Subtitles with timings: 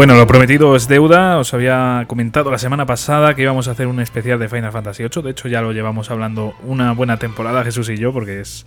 [0.00, 1.36] Bueno, lo prometido es deuda.
[1.36, 5.02] Os había comentado la semana pasada que íbamos a hacer un especial de Final Fantasy
[5.02, 5.22] VIII.
[5.22, 8.64] De hecho, ya lo llevamos hablando una buena temporada, Jesús y yo, porque es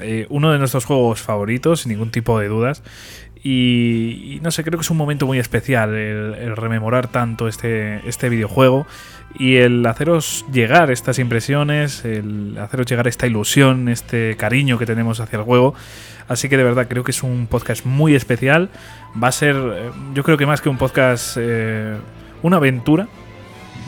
[0.00, 2.82] eh, uno de nuestros juegos favoritos, sin ningún tipo de dudas.
[3.46, 8.30] Y, no sé, creo que es un momento muy especial el, rememorar tanto este, este
[8.30, 8.86] videojuego
[9.38, 15.20] y el haceros llegar estas impresiones, el haceros llegar esta ilusión, este cariño que tenemos
[15.20, 15.74] hacia el juego.
[16.26, 18.70] Así que de verdad creo que es un podcast muy especial.
[19.22, 21.96] Va a ser, eh, yo creo que más que un podcast, eh,
[22.42, 23.08] una aventura,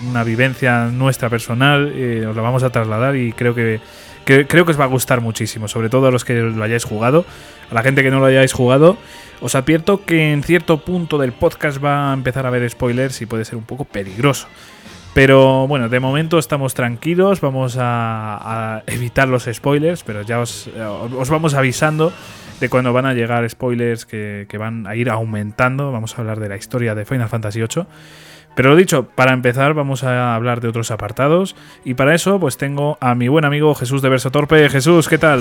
[0.06, 1.92] una vivencia nuestra personal.
[1.94, 3.80] Eh, os la vamos a trasladar y creo que,
[4.26, 7.24] creo que os va a gustar muchísimo, sobre todo a los que lo hayáis jugado.
[7.70, 8.96] A la gente que no lo hayáis jugado,
[9.40, 13.26] os advierto que en cierto punto del podcast va a empezar a haber spoilers y
[13.26, 14.48] puede ser un poco peligroso.
[15.16, 21.30] Pero bueno, de momento estamos tranquilos, vamos a, evitar los spoilers, pero ya os, os,
[21.30, 22.12] vamos avisando
[22.60, 25.90] de cuando van a llegar spoilers que, van a ir aumentando.
[25.90, 27.86] Vamos a hablar de la historia de Final Fantasy VIII.
[28.54, 32.58] Pero lo dicho, para empezar vamos a hablar de otros apartados y para eso pues
[32.58, 34.68] tengo a mi buen amigo Jesús de Verso Torpe.
[34.68, 35.40] Jesús, ¿qué tal?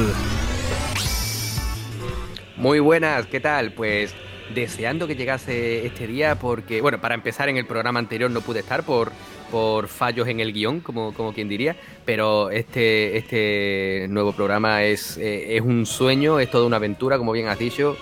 [2.57, 3.71] Muy buenas, ¿qué tal?
[3.73, 4.13] Pues
[4.53, 8.59] deseando que llegase este día porque, bueno, para empezar en el programa anterior no pude
[8.59, 9.11] estar por
[9.51, 15.17] por fallos en el guion, como, como quien diría, pero este, este nuevo programa es,
[15.17, 17.95] eh, es un sueño, es toda una aventura, como bien has dicho,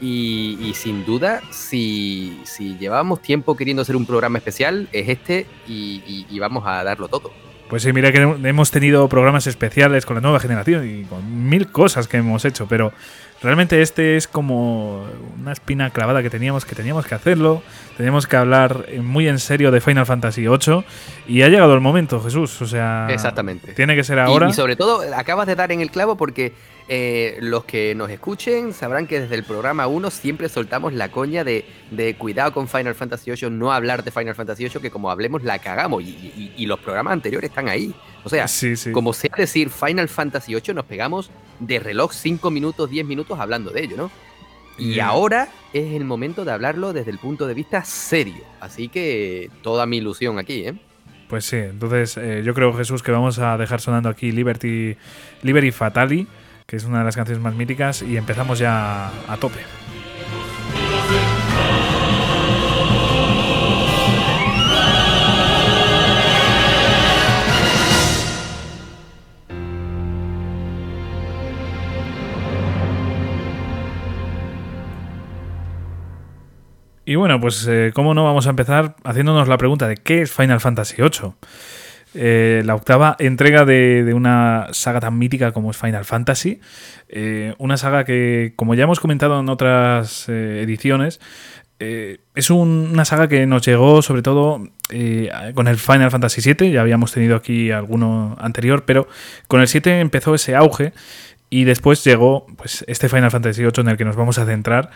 [0.00, 6.26] y, sin duda, si, si, llevábamos tiempo queriendo hacer un programa especial, es este y,
[6.28, 7.32] y vamos a darlo todo.
[7.68, 11.70] Pues sí, mira que hemos tenido programas especiales con la nueva generación y con mil
[11.70, 12.92] cosas que hemos hecho, pero
[13.40, 15.06] Realmente este es como
[15.40, 17.62] una espina clavada que teníamos, que teníamos que hacerlo,
[17.96, 20.84] teníamos que hablar muy en serio de Final Fantasy VIII
[21.28, 23.06] y ha llegado el momento, Jesús, o sea...
[23.10, 23.74] Exactamente.
[23.74, 24.48] Tiene que ser ahora.
[24.48, 26.52] Y, sobre todo, acabas de dar en el clavo porque
[26.88, 31.44] eh, los que nos escuchen sabrán que desde el programa 1 siempre soltamos la coña
[31.44, 31.64] de,
[32.16, 35.58] cuidado con Final Fantasy VIII, no hablar de Final Fantasy VIII, que como hablemos la
[35.58, 37.94] cagamos y, y los programas anteriores están ahí.
[38.24, 38.46] O sea,
[38.92, 41.30] como sea decir Final Fantasy VIII, nos pegamos
[41.60, 44.10] de reloj 5 minutos, 10 minutos hablando de ello, ¿no?
[44.78, 48.44] Y ahora es el momento de hablarlo desde el punto de vista serio.
[48.60, 50.74] Así que toda mi ilusión aquí, ¿eh?
[51.28, 54.96] Pues sí, entonces eh, yo creo, Jesús, que vamos a dejar sonando aquí Liberty,
[55.42, 56.26] Liberty Fatali,
[56.68, 59.60] que es una de las canciones más míticas, y empezamos ya a tope.
[77.06, 80.30] Y bueno, pues eh, cómo no vamos a empezar haciéndonos la pregunta de qué es
[80.30, 81.32] Final Fantasy VIII.
[82.20, 86.60] Eh, la octava entrega de, una saga tan mítica como es Final Fantasy.
[87.08, 91.20] Eh, una saga que, como ya hemos comentado en otras ediciones,
[91.78, 94.66] es una saga que nos llegó sobre todo
[95.54, 96.72] con el Final Fantasy VII.
[96.72, 99.06] Ya habíamos tenido aquí alguno anterior, pero
[99.46, 100.92] con el 7 empezó ese auge
[101.50, 104.90] y después llegó pues, este Final Fantasy VIII en el que nos vamos a centrar.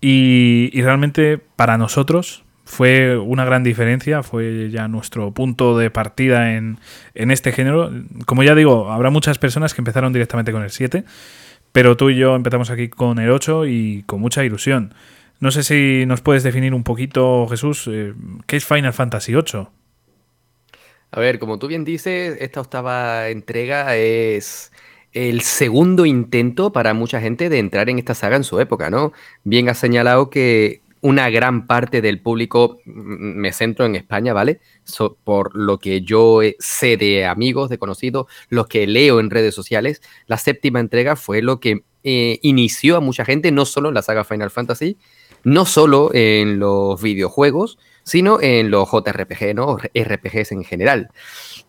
[0.00, 6.78] Y, realmente para nosotros fue una gran diferencia, fue ya nuestro punto de partida en,
[7.14, 7.90] este género.
[8.26, 11.02] Como ya digo, habrá muchas personas que empezaron directamente con el 7,
[11.72, 14.92] pero tú y yo empezamos aquí con el 8 y con mucha ilusión.
[15.40, 18.12] No sé si nos puedes definir un poquito, Jesús, eh,
[18.46, 19.72] ¿qué es Final Fantasy 8?
[21.12, 24.72] A ver, como tú bien dices, esta octava entrega es
[25.14, 29.14] el segundo intento para mucha gente de entrar en esta saga en su época, ¿no?
[29.42, 34.60] Bien has señalado que una gran parte del público, me centro en España, ¿vale?
[35.24, 40.02] por lo que yo sé de amigos, de conocidos, los que leo en redes sociales,
[40.26, 44.02] la séptima entrega fue lo que eh, inició a mucha gente, no solo en la
[44.02, 44.96] saga Final Fantasy,
[45.44, 49.76] no solo en los videojuegos, sino en los JRPG, ¿no?
[49.76, 51.10] RPGs en general.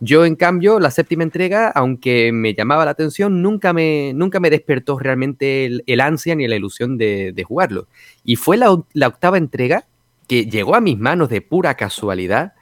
[0.02, 4.48] Yo, en cambio, la séptima entrega, aunque me llamaba la atención, nunca me, nunca me
[4.48, 7.86] despertó realmente el, ansia ni la ilusión de, jugarlo.
[8.24, 9.84] Y fue la, octava entrega
[10.26, 12.54] que llegó a mis manos de pura casualidad,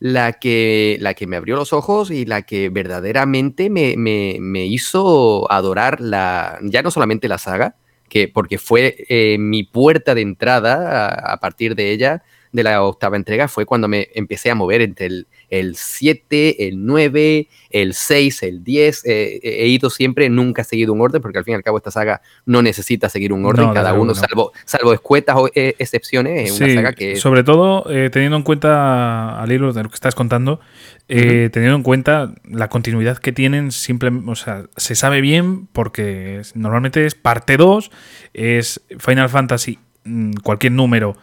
[0.00, 5.98] la que, la que me abrió los ojos y la que verdaderamente me, hizo adorar
[5.98, 7.76] la, ya no solamente la saga,
[8.10, 12.22] que, porque fue eh, mi puerta de entrada a, partir de ella,
[12.52, 16.84] de la octava entrega, fue cuando me empecé a mover entre el, el 7, el
[16.84, 19.06] 9, el 6, el 10.
[19.06, 21.78] Eh, he ido siempre, nunca he seguido un orden, porque al fin y al cabo
[21.78, 26.50] esta saga no necesita seguir un orden, cada uno, salvo, salvo escuetas o eh, excepciones,
[26.50, 27.16] es una saga que...
[27.16, 30.60] Sobre todo, eh, teniendo en cuenta, al hilo de lo que estás contando,
[31.06, 37.06] teniendo en cuenta la continuidad que tienen, simplemente, o sea, se sabe bien porque normalmente
[37.06, 37.90] es parte 2,
[38.34, 41.16] es Final Fantasy, mm, cualquier número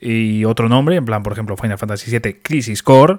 [0.00, 3.18] y otro nombre, en plan, por ejemplo, Final Fantasy VII Crisis Core.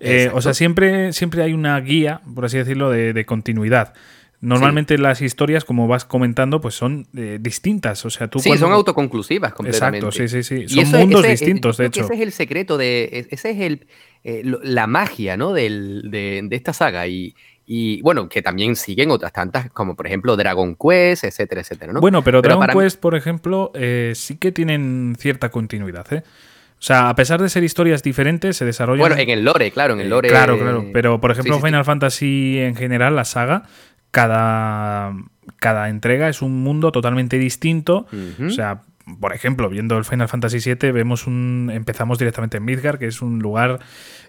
[0.00, 3.94] Eh, o sea, siempre, siempre hay una guía, por así decirlo, de, continuidad.
[4.40, 8.04] Normalmente las historias, como vas comentando, pues son eh, distintas.
[8.04, 10.06] O sea, tú sí, son autoconclusivas completamente.
[10.06, 10.84] Exacto, sí, sí, sí.
[10.84, 12.04] Son mundos distintos, de hecho.
[12.04, 13.26] Ese es el secreto de.
[13.30, 13.88] Ese es el,
[14.22, 15.52] eh, la magia, ¿no?
[15.52, 17.08] Del, de, de, esta saga.
[17.08, 17.34] Y,
[17.70, 21.92] y bueno, que también siguen otras tantas, como por ejemplo Dragon Quest, etcétera, etcétera.
[21.92, 22.00] ¿no?
[22.00, 26.22] Bueno, pero, Dragon Quest, por ejemplo, eh, sí que tienen cierta continuidad, ¿eh?
[26.24, 29.00] O sea, a pesar de ser historias diferentes, se desarrollan.
[29.00, 30.30] Bueno, en el lore, claro, en el lore.
[30.30, 30.86] claro, claro.
[30.94, 33.64] Pero, por ejemplo, Final Fantasy en general, la saga,
[34.12, 35.12] cada,
[35.56, 38.06] cada entrega es un mundo totalmente distinto.
[38.46, 38.80] O sea,
[39.20, 43.22] por ejemplo, viendo el Final Fantasy VII, vemos un, empezamos directamente en Midgar, que es
[43.22, 43.80] un lugar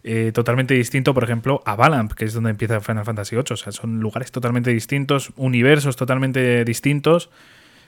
[0.04, 3.54] eh, totalmente distinto, por ejemplo, a Valamp, que es donde empieza Final Fantasy VIII.
[3.54, 7.30] O sea, son lugares totalmente distintos, universos totalmente distintos.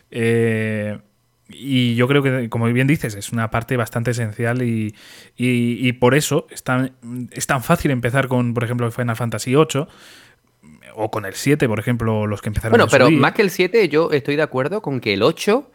[0.10, 1.00] Eh,
[1.50, 4.96] y yo creo que, como bien dices, es una parte bastante esencial y,
[5.36, 6.94] y, por eso es tan,
[7.32, 9.88] es tan fácil empezar con, por ejemplo, Final Fantasy VIII
[10.96, 13.90] o con el 7, por ejemplo, los que empezaron Bueno, pero más que el 7,
[13.90, 15.70] yo estoy de acuerdo con que el 8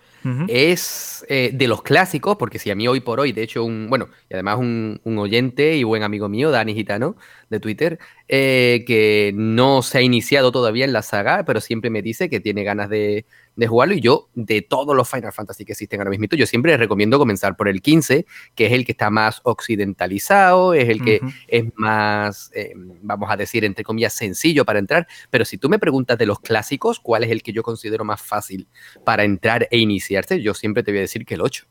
[0.49, 3.89] es eh, de los clásicos, porque si a mí hoy por hoy, de hecho, un,
[3.89, 7.17] bueno, y además un, oyente y buen amigo mío, Dani Gitano,
[7.49, 7.99] de Twitter,
[8.29, 12.41] eh, que no se ha iniciado todavía en la saga, pero siempre me dice que
[12.41, 13.25] tiene ganas de,
[13.57, 13.95] de jugarlo.
[13.95, 17.57] Y yo, de todos los Final Fantasy que existen ahora mismo, yo siempre recomiendo comenzar
[17.57, 22.51] por el 15, que es el que está más occidentalizado, es el que es más,
[22.55, 25.07] eh, vamos a decir, entre comillas, sencillo para entrar.
[25.31, 28.21] Pero si tú me preguntas de los clásicos, ¿cuál es el que yo considero más
[28.23, 28.69] fácil
[29.05, 30.41] para entrar e iniciarse?
[30.43, 31.67] Yo siempre te voy a decir que el 8.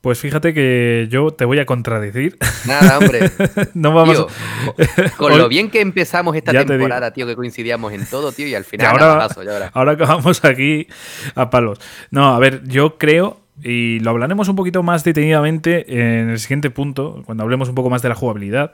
[0.00, 2.38] Pues fíjate que yo te voy a contradecir.
[2.66, 3.30] Nada, hombre.
[3.74, 4.26] no vamos
[5.16, 8.64] con lo bien que empezamos esta temporada, tío, que coincidíamos en todo, tío, y al
[8.64, 9.28] final ahora,
[9.72, 10.86] ahora acabamos aquí
[11.34, 11.80] a palos.
[12.10, 16.70] No, a ver, yo creo y lo hablaremos un poquito más detenidamente en el siguiente
[16.70, 18.72] punto, cuando hablemos un poco más de la jugabilidad.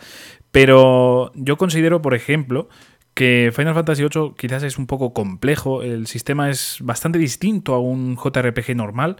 [0.51, 2.69] Pero yo considero, por ejemplo,
[3.15, 7.81] que Final Fantasy VIII quizás es un poco complejo, el sistema es bastante distinto a
[7.81, 9.17] un JRPG normal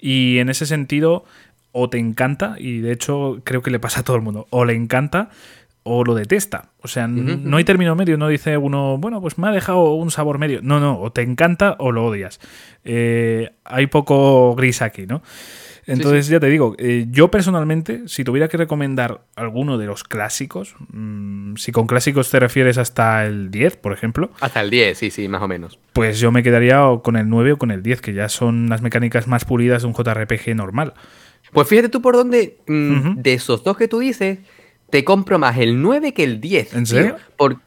[0.00, 1.24] y en ese sentido
[1.72, 4.64] o te encanta, y de hecho creo que le pasa a todo el mundo, o
[4.64, 5.30] le encanta
[5.82, 6.70] o lo detesta.
[6.82, 10.10] O sea, no hay término medio, no dice uno, bueno, pues me ha dejado un
[10.10, 10.60] sabor medio.
[10.62, 12.40] No, no, o te encanta o lo odias.
[12.84, 15.22] Eh, hay poco gris aquí, ¿no?
[15.86, 20.74] Entonces, ya te digo, eh, yo personalmente, si tuviera que recomendar alguno de los clásicos,
[20.88, 24.30] mm, si con clásicos te refieres hasta el 10, por ejemplo.
[24.40, 25.78] Hasta el 10, sí, sí, más o menos.
[25.92, 28.82] Pues yo me quedaría con el 9 o con el 10, que ya son las
[28.82, 30.94] mecánicas más pulidas de un JRPG normal.
[31.52, 34.38] Pues fíjate tú por dónde, mm, de esos dos que tú dices,
[34.90, 36.74] te compro más el 9 que el 10.
[36.74, 37.16] ¿En serio?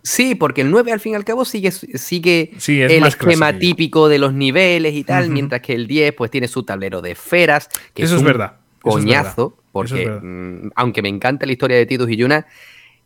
[0.03, 4.19] sí, porque el 9 al fin y al cabo sigue, sigue el esquema típico de
[4.19, 7.69] los niveles y tal, mientras que el 10 pues tiene su tablero de esferas.
[7.93, 8.53] Que Eso es, verdad.
[8.81, 12.45] Coñazo, porque mm, aunque me encanta la historia de Titus y Yuna,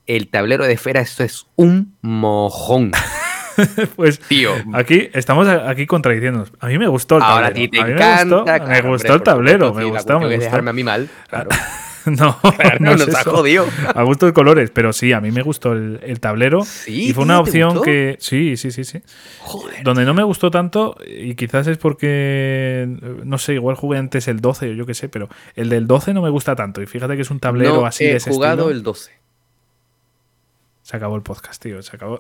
[0.06, 2.92] el tablero de esferas eso es un mojón.
[3.96, 6.54] pues tío, aquí estamos aquí contradiciéndonos.
[6.60, 7.36] A mí me gustó el tablero.
[7.36, 8.60] Ahora a ti te encanta.
[8.68, 10.42] Me gustó, el tablero, me gustó, me gustó.
[10.42, 11.50] dejarme a mí mal, claro.
[12.18, 12.40] no,
[12.80, 13.66] no, nos ha jodido.
[13.96, 16.64] A gusto de colores, pero sí, a mí me gustó el, tablero.
[16.88, 18.18] y fue una opción que.
[18.20, 19.02] Sí, sí, sí, sí.
[19.42, 19.84] Joder.
[19.84, 22.88] Donde no me gustó tanto, y quizás es porque.
[23.24, 26.14] No sé, igual jugué antes el 12 o yo qué sé, pero el del 12
[26.14, 26.82] no me gusta tanto.
[26.82, 29.23] Y fíjate que es un tablero así de ese He jugado el 12.
[30.84, 31.82] Se acabó el podcast, tío.
[31.82, 32.20] Se acabó.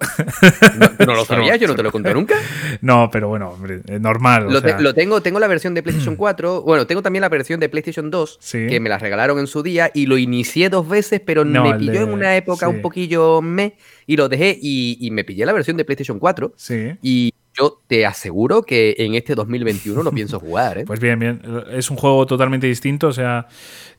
[1.05, 1.59] ¿No, lo sabías?
[1.59, 2.35] Yo no te lo conté nunca.
[2.79, 4.47] No, pero bueno, hombre, normal.
[4.49, 6.61] Lo, tengo, tengo la versión de PlayStation 4.
[6.61, 9.91] Bueno, tengo también la versión de PlayStation 2, que me la regalaron en su día
[9.93, 13.75] y lo inicié dos veces, pero me pilló en una época un poquillo me
[14.07, 16.53] y lo dejé y, y, me pillé la versión de PlayStation 4.
[16.55, 16.93] Sí.
[17.01, 20.79] Y yo te aseguro que en este 2021 lo pienso jugar.
[20.79, 20.85] ¿eh?
[20.85, 21.41] Pues bien, bien.
[21.71, 23.07] Es un juego totalmente distinto.
[23.07, 23.47] O sea,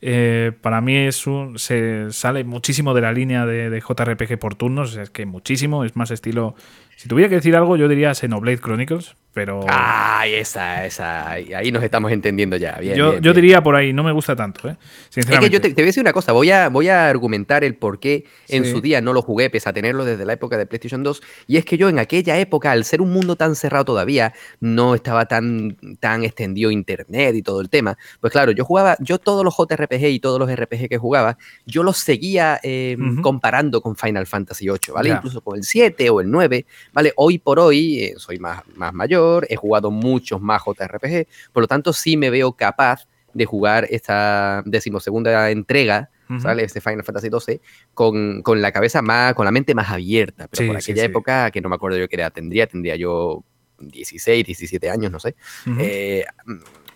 [0.01, 4.55] eh, para mí es un, se sale muchísimo de la línea de, de JRPG por
[4.55, 4.97] turnos.
[4.97, 5.85] es que muchísimo.
[5.85, 6.55] Es más estilo
[6.97, 9.67] si tuviera que decir algo, yo diría Xenoblade Chronicles, pero.
[9.69, 11.33] Ah, esa, esa.
[11.33, 12.79] Ahí nos estamos entendiendo ya.
[12.79, 14.77] Bien, yo, yo diría por ahí, no me gusta tanto, ¿eh?
[15.11, 15.57] Sinceramente.
[15.57, 17.75] Es que yo te, voy a decir una cosa, voy a, voy a argumentar el
[17.75, 20.67] por qué en su día no lo jugué, pese a tenerlo desde la época de
[20.67, 21.21] PlayStation 2.
[21.49, 24.95] Y es que yo en aquella época, al ser un mundo tan cerrado todavía, no
[24.95, 27.99] estaba tan, tan extendido internet y todo el tema.
[28.21, 31.83] Pues claro, yo jugaba, yo todos los JRPG y todos los RPG que jugaba, yo
[31.83, 35.11] los seguía em, comparando con Final Fantasy VIII, ¿vale?
[35.11, 37.13] Incluso con el 7 o el 9 ¿vale?
[37.17, 41.67] Hoy por hoy eh, soy más, más mayor, he jugado muchos más JRPG, por lo
[41.67, 46.65] tanto sí me veo capaz de jugar esta decimosegunda entrega, ¿vale?
[46.65, 47.61] Este Final Fantasy XII,
[47.93, 51.61] con, con, la cabeza más, con la mente más abierta, pero por aquella época, que
[51.61, 53.45] no me acuerdo yo qué edad tendría, tendría yo
[53.79, 55.35] 16, 17 años, no sé.
[55.79, 56.25] Eh,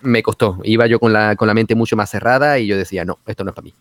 [0.02, 0.60] me costó.
[0.62, 3.44] Iba yo con la, con la mente mucho más cerrada y yo decía, no, esto
[3.44, 3.74] no es para mí.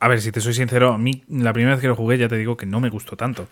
[0.00, 2.28] A ver, si te soy sincero, a mí la primera vez que lo jugué ya
[2.28, 3.48] te digo que no me gustó tanto.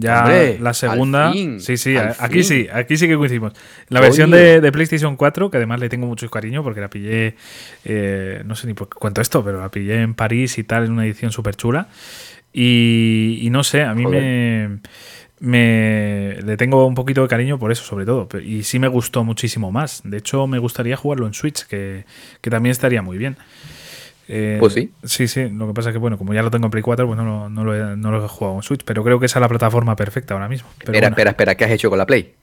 [0.00, 1.32] Ya la segunda.
[1.32, 3.52] sí, sí, aquí sí, aquí sí que coincidimos.
[3.88, 7.36] La versión de, PlayStation 4, que además le tengo mucho cariño porque la pillé,
[7.84, 10.86] eh, no sé ni por qué cuento esto, pero la pillé en París y tal,
[10.86, 11.88] en una edición súper chula.
[12.52, 14.80] Y, no sé, a mí me,
[15.38, 18.28] me, le tengo un poquito de cariño por eso, sobre todo.
[18.40, 20.02] Y sí me gustó muchísimo más.
[20.04, 22.06] De hecho, me gustaría jugarlo en Switch, que,
[22.40, 23.36] que también estaría muy bien.
[24.32, 24.92] Eh, pues sí.
[25.02, 25.48] Sí, sí.
[25.48, 27.48] Lo que pasa es que, bueno, como ya lo tengo en Play 4, pues no,
[27.48, 28.82] no, lo, he, no lo, he, jugado en Switch.
[28.84, 30.68] Pero creo que esa es la plataforma perfecta ahora mismo.
[30.78, 31.54] espera, espera, espera.
[31.56, 32.36] ¿Qué has hecho con la Play?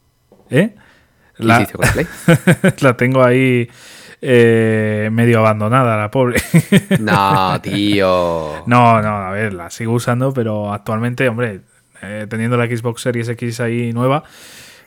[0.49, 0.75] ¿Eh?
[1.37, 1.61] ¿Qué la...
[1.61, 2.07] hiciste con la Play?
[2.81, 3.69] la tengo ahí
[4.21, 6.41] eh, medio abandonada, la pobre.
[6.99, 8.63] no, tío.
[8.65, 11.61] No, no, a ver, la sigo usando, pero actualmente, hombre,
[12.01, 14.23] eh, teniendo la Xbox Series X ahí nueva.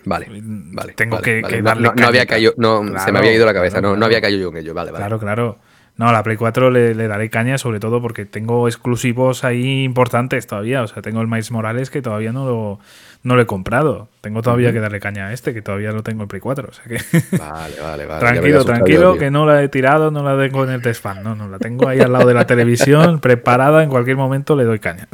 [0.04, 0.92] Vale, vale.
[0.92, 1.90] Tengo que, darle.
[1.96, 4.48] No, había caído, no se me había ido la cabeza, no, no había caído yo
[4.50, 5.00] en ello, vale, vale.
[5.00, 5.58] Claro, claro.
[6.00, 10.82] No, la Play 4 le, daré caña, sobre todo porque tengo exclusivos ahí importantes todavía.
[10.82, 12.80] O sea, tengo el Miles Morales que todavía no lo,
[13.22, 14.08] no lo he comprado.
[14.22, 16.68] Tengo todavía que darle caña a este, que todavía lo tengo en Play 4.
[16.70, 16.94] O sea que.
[17.36, 18.18] Vale, vale, vale.
[18.18, 21.22] tranquilo, tranquilo, que no la he tirado, no la tengo en el spam.
[21.22, 24.64] No, no, la tengo ahí al lado de la televisión, preparada, en cualquier momento le
[24.64, 25.06] doy caña.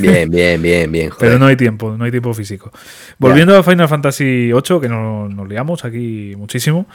[0.00, 1.10] Bien, bien, bien, bien.
[1.20, 2.72] Pero no hay tiempo, no hay tiempo físico.
[3.18, 6.86] Volviendo a Final Fantasy VIII, que nos liamos aquí muchísimo.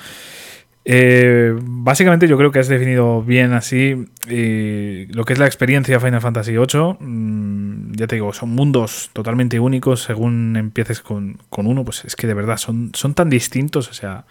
[0.88, 6.00] Eh, básicamente yo creo que has definido bien así eh, lo que es la experiencia
[6.00, 6.98] Final Fantasy VIII.
[7.00, 12.28] Mm, ya te digo, son mundos totalmente únicos según empieces con, uno, pues es que
[12.28, 14.26] de verdad son, son tan distintos, o sea,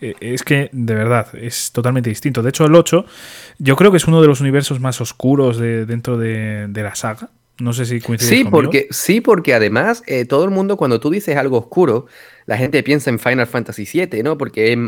[0.00, 2.42] eh, es que de verdad es totalmente distinto.
[2.42, 3.06] De hecho, el 8
[3.58, 7.30] yo creo que es uno de los universos más oscuros de, dentro de, la saga.
[7.62, 11.36] No sé si coincides sí, Porque, sí, porque además todo el mundo cuando tú dices
[11.36, 12.06] algo oscuro,
[12.46, 14.36] la gente piensa en Final Fantasy VII, ¿no?
[14.36, 14.78] Porque es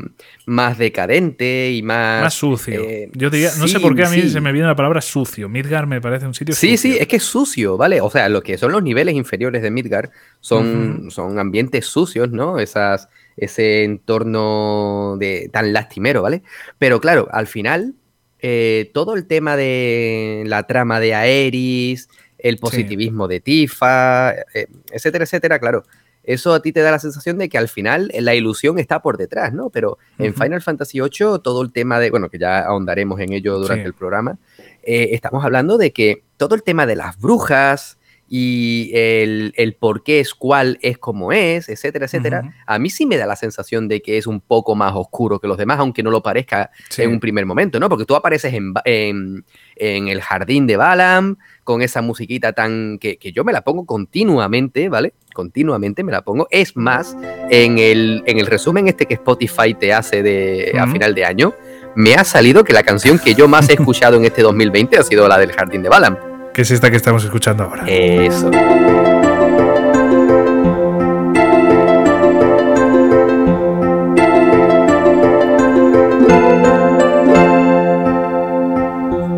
[0.46, 2.22] más decadente y más...
[2.22, 2.82] Más sucio.
[2.82, 5.48] Eh, Yo diría, no sé por qué a mí se me viene la palabra sucio.
[5.48, 8.00] Midgar me parece un sitio Sí, sí, es que es sucio, ¿vale?
[8.00, 12.58] O sea, lo que son los niveles inferiores de Midgar son, son ambientes sucios, ¿no?
[12.58, 16.42] Esas, ese entorno de, tan lastimero, ¿vale?
[16.78, 17.94] Pero claro, al final,
[18.40, 22.08] eh, todo el tema de la trama de Aeris,
[22.44, 25.82] el positivismo de Tifa, eh, etcétera, etcétera, claro.
[26.22, 29.16] Eso a ti te da la sensación de que al final la ilusión está por
[29.16, 29.70] detrás, ¿no?
[29.70, 33.58] Pero en Final Fantasy VIII todo el tema de, bueno, que ya ahondaremos en ello
[33.58, 34.38] durante el programa,
[34.82, 37.98] eh, estamos hablando de que todo el tema de las brujas
[38.36, 43.16] y el, por qué es cuál es como es, etcétera, etcétera, a mí sí me
[43.16, 46.10] da la sensación de que es un poco más oscuro que los demás, aunque no
[46.10, 47.88] lo parezca en un primer momento, ¿no?
[47.88, 48.74] Porque tú apareces en,
[49.76, 54.88] en el jardín de Balam, con esa musiquita tan que, yo me la pongo continuamente,
[54.88, 55.14] ¿vale?
[55.32, 56.48] Continuamente me la pongo.
[56.50, 57.16] Es más,
[57.50, 61.54] en el, en el resumen este que Spotify te hace de, a final de año,
[61.94, 65.04] me ha salido que la canción que yo más he escuchado en este 2020 ha
[65.04, 66.33] sido la del Jardín de Balam.
[66.54, 67.82] Que es esta que estamos escuchando ahora.
[67.88, 68.48] Eso.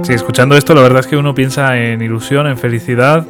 [0.05, 3.27] Sí, escuchando esto, la verdad es que uno piensa en ilusión, en felicidad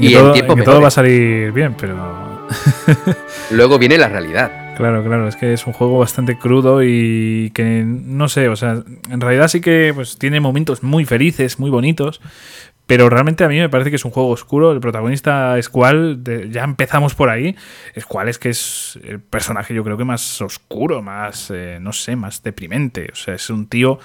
[0.00, 2.48] y, que, todo, va a salir bien, pero.
[3.52, 4.74] Luego viene la realidad.
[4.76, 8.82] Claro, claro, es que es un juego bastante crudo y que no sé, o sea,
[9.10, 12.20] en realidad sí que pues tiene momentos muy felices, muy bonitos,
[12.88, 14.72] pero realmente a mí me parece que es un juego oscuro.
[14.72, 17.54] El protagonista es cual, ya empezamos por ahí.
[17.92, 21.92] Es cual es que es el personaje, yo creo que más oscuro, más, eh, no
[21.92, 23.08] sé, más deprimente.
[23.12, 23.98] O sea, es un tío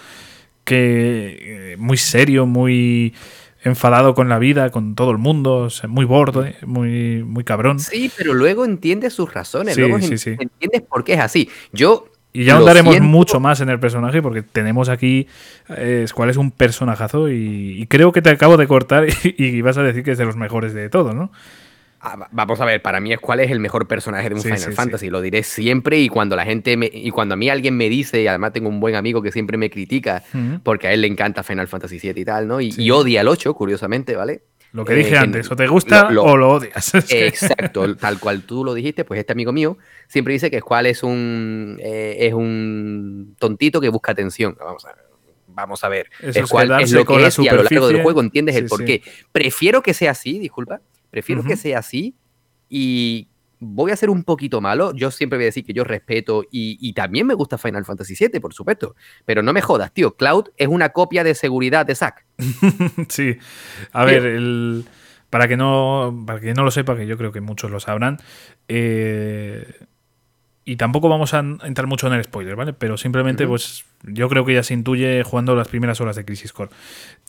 [0.66, 1.38] que
[1.72, 3.14] eh, muy serio, muy
[3.64, 7.80] enfadado con la vida, con todo el mundo, muy borde, muy, muy cabrón.
[7.80, 11.50] Sí, pero luego entiendes sus razones, luego entiendes por qué es así.
[11.72, 15.28] Yo y ya andaremos mucho más en el personaje porque tenemos aquí
[15.70, 19.78] eh, cuál es un personajazo y, creo que te acabo de cortar y, y, vas
[19.78, 21.32] a decir que es de los mejores de todo, ¿no?
[22.06, 24.74] Ah, vamos a ver, para mí es cuál es el mejor personaje de un Final
[24.74, 27.88] Fantasy, lo diré siempre y cuando la gente me, y cuando a mí alguien me
[27.88, 30.22] dice, y además tengo un buen amigo que siempre me critica
[30.64, 32.60] porque a él le encanta Final Fantasy 7 y tal, ¿no?
[32.60, 34.42] Y, odia el 8, curiosamente, ¿vale?
[34.74, 36.94] Lo que dije eh, antes, o te gusta o lo odias.
[37.10, 39.78] Exacto, tal cual tú lo dijiste, pues este amigo mío
[40.08, 44.58] siempre dice que cuál es un eh, es un tontito que busca atención.
[44.60, 45.04] Vamos a ver
[45.56, 46.10] vamos a ver.
[46.20, 46.36] es,
[46.92, 49.04] lo que es y a lo largo del juego entiendes el por qué.
[49.32, 50.82] Prefiero que sea así, disculpa,
[51.14, 52.16] Prefiero que sea así
[52.70, 53.28] y
[53.64, 54.94] voy a ser un poquito malo.
[54.94, 58.40] Yo siempre voy a decir que yo respeto y, también me gusta Final Fantasy VII,
[58.40, 58.96] por supuesto.
[59.26, 60.16] Pero no me jodas, tío.
[60.16, 62.26] Cloud es una copia de seguridad de Zack.
[63.10, 63.38] sí.
[63.92, 64.86] A ver, el,
[65.30, 68.20] para, que no, para que no lo sepa, que yo creo que muchos lo sabrán,
[68.68, 69.66] eh,
[70.66, 72.74] y tampoco vamos a entrar mucho en el spoiler, ¿vale?
[72.74, 76.54] Pero simplemente, pues yo creo que ya se intuye jugando las primeras horas de Crisis
[76.54, 76.72] Core.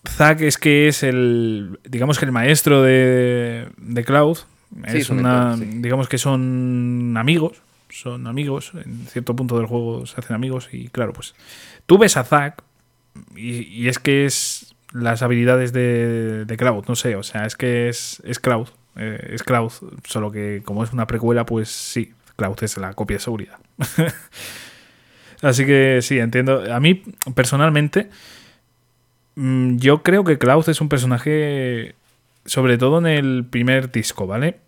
[0.09, 4.39] Zack es que es el, digamos que el maestro de, de Cloud.
[4.87, 10.35] Es una, digamos que son amigos, son amigos, en cierto punto del juego se hacen
[10.35, 11.35] amigos y claro, pues
[11.87, 12.63] tú ves a Zack
[13.37, 17.89] y, es que es las habilidades de, de, Cloud, no sé, o sea, es que
[17.89, 19.73] es, es Cloud, eh, es Cloud,
[20.05, 23.59] solo que como es una precuela, pues sí, Cloud es la copia de seguridad.
[25.43, 26.73] Así que sí, entiendo.
[26.73, 27.03] A mí,
[27.35, 28.09] personalmente,
[29.35, 31.95] mm, yo creo que Cloud es un personaje,
[32.47, 34.59] sobre todo en el primer disco, ¿vale?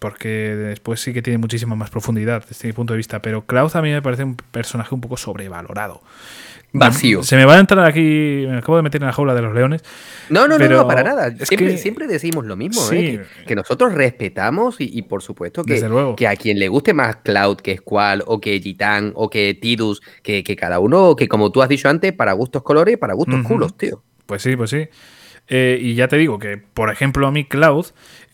[0.00, 3.22] Porque después sí que tiene muchísima más profundidad desde mi punto de vista.
[3.22, 6.02] Pero Cloud a mí me parece un personaje un poco sobrevalorado
[6.72, 7.22] vacío.
[7.22, 9.54] Se me va a entrar aquí, me acabo de meter en la jaula de los
[9.54, 9.82] leones.
[10.28, 11.30] No, no, no, no, para nada.
[11.44, 13.24] Siempre, siempre decimos lo mismo, ¿eh?
[13.46, 15.80] que, nosotros respetamos y, por supuesto que,
[16.16, 20.00] que a quien le guste más Cloud que Squall o que Gitan o que Tidus,
[20.22, 23.42] que, cada uno, que como tú has dicho antes, para gustos colores y para gustos
[23.46, 24.02] culos, tío.
[24.26, 24.88] Pues sí, pues sí.
[25.52, 27.86] Eh, y ya te digo que, por ejemplo, a mí Cloud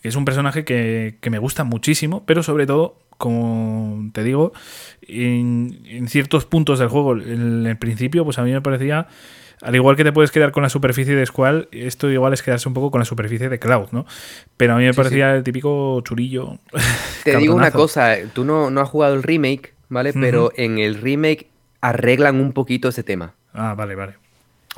[0.03, 4.53] es un personaje que, que me gusta muchísimo, pero sobre todo como te digo,
[5.01, 9.07] en, ciertos puntos del juego, en el principio, pues a mí me parecía,
[9.61, 12.67] al igual que te puedes quedar con la superficie de Squall, esto igual es quedarse
[12.67, 14.05] un poco con la superficie de Cloud, ¿no?
[14.55, 16.59] Pero a mí me parecía el típico churillo.
[17.23, 20.13] Te digo una cosa, tú no, no has jugado el remake, ¿vale?
[20.13, 21.49] Pero en el remake
[21.81, 23.33] arreglan un poquito ese tema.
[23.53, 24.13] Ah, vale, vale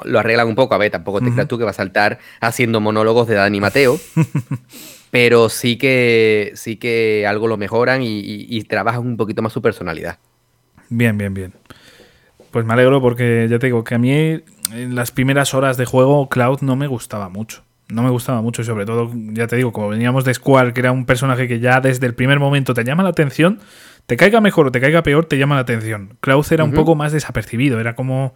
[0.05, 0.75] lo arreglan un poco.
[0.75, 3.99] A ver, tampoco te creas tú que va a saltar haciendo monólogos de Dani Mateo.
[5.11, 10.17] pero sí que, sí que algo lo mejoran y, trabajan un poquito más su personalidad.
[10.89, 11.53] Bien, bien, bien.
[12.51, 15.85] Pues me alegro porque ya te digo que a mí en las primeras horas de
[15.85, 17.63] juego Cloud no me gustaba mucho.
[17.89, 20.81] No me gustaba mucho y sobre todo, ya te digo, como veníamos de Squall, que
[20.81, 23.59] era un personaje que ya desde el primer momento te llama la atención,
[24.05, 26.17] te caiga mejor o te caiga peor, te llama la atención.
[26.19, 28.35] Cloud era un poco más desapercibido, era como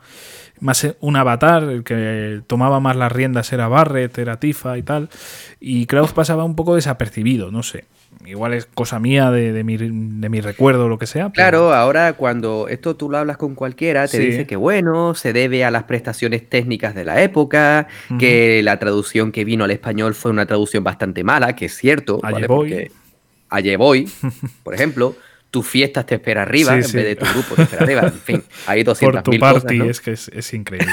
[0.64, 5.10] más un avatar, el que tomaba más las riendas era Barret, era Tifa y tal,
[5.60, 7.86] y Cloud pasaba un poco desapercibido, no sé.
[8.26, 11.30] Igual es cosa mía de, mi, de mi, recuerdo o lo que sea.
[11.32, 15.66] Claro, ahora cuando esto tú lo hablas con cualquiera, te dice que bueno, se debe
[15.66, 17.88] a las prestaciones técnicas de la época,
[18.20, 22.20] que la traducción que vino al español fue una traducción bastante mala, que es cierto.
[22.24, 22.92] Allí voy.
[23.50, 24.10] Allí voy,
[24.64, 25.16] por ejemplo
[25.54, 28.02] tu fiesta te espera arriba en vez de tu grupo te espera arriba.
[28.08, 30.92] En fin, hay 200.000 Por tu party, es que es, increíble.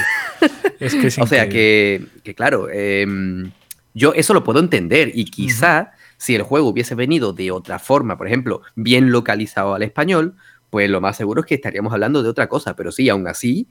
[0.78, 3.52] es que es o sea que, claro, em,
[3.94, 8.18] yo eso lo puedo entender y quizá si el juego hubiese venido de otra forma,
[8.18, 10.36] por ejemplo, bien localizado al español,
[10.68, 13.66] pues lo más seguro es que estaríamos hablando de otra cosa, pero sí, aún así,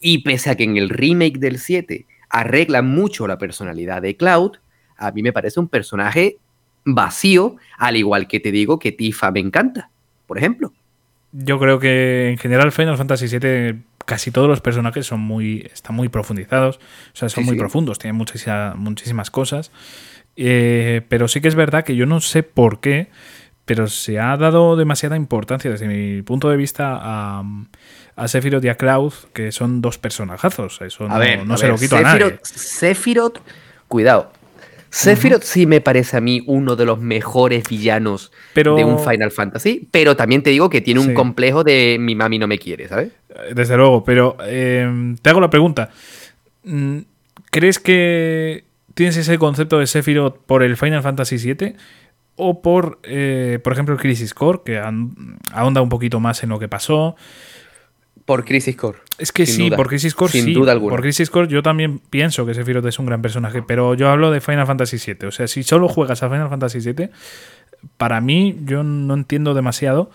[0.00, 4.52] y pese a que en el remake del 7 arregla mucho la personalidad de Cloud,
[4.96, 6.38] a mí me parece un personaje
[6.86, 9.91] vacío, al igual que te digo que Tifa me encanta
[10.26, 10.72] por ejemplo.
[11.32, 15.96] Yo creo que en general Final Fantasy VII casi todos los personajes son muy están
[15.96, 19.70] muy profundizados, o sea, son muy profundos, tienen muchísimas, muchísimas cosas.
[20.36, 23.08] Eh, pero sí que es verdad que yo no sé por qué,
[23.64, 27.44] pero se ha dado demasiada importancia desde mi punto de vista a,
[28.16, 30.80] a Sephiroth y a Cloud, que son dos personajazos.
[30.82, 32.38] Eso no, no se lo quito a nadie.
[32.42, 33.38] Sephiroth,
[33.88, 34.32] cuidado,
[34.92, 39.88] Sephiroth sí me parece a mí uno de los mejores villanos de un Final Fantasy,
[39.90, 43.10] pero también te digo que tiene un complejo de mi mami no me quiere, ¿sabes?
[43.30, 45.88] Eh, desde luego, pero eh, te hago la pregunta.
[46.64, 46.98] Mm,
[47.50, 51.74] ¿Crees que tienes ese concepto de Sephiroth por el Final Fantasy VII?
[52.36, 56.58] ¿O por, eh, por ejemplo, el Crisis Core, que ahonda un poquito más en lo
[56.58, 57.16] que pasó?
[58.24, 58.98] Por Crisis Core.
[59.18, 60.90] Es que sí, por Crisis Core Sin duda alguna.
[60.90, 64.30] Por Crisis Core yo también pienso que Sephiroth es un gran personaje, pero yo hablo
[64.30, 65.28] de Final Fantasy VII.
[65.28, 67.10] O sea, si solo juegas a Final Fantasy VII,
[67.96, 70.10] para mí yo no entiendo demasiado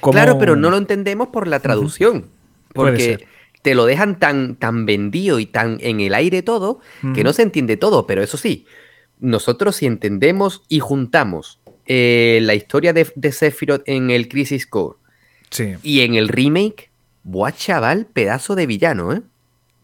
[0.00, 0.12] cómo...
[0.12, 2.26] Claro, pero no lo entendemos por la traducción.
[2.74, 3.26] Porque
[3.62, 6.80] te lo dejan tan, tan vendido y tan en el aire todo
[7.14, 8.06] que no se entiende todo.
[8.06, 8.66] Pero eso sí,
[9.20, 14.98] nosotros si entendemos y juntamos eh, la historia de, de Sephiroth en el Crisis Core
[15.82, 16.87] y en el remake
[17.22, 19.22] Buah, chaval, pedazo de villano, ¿eh?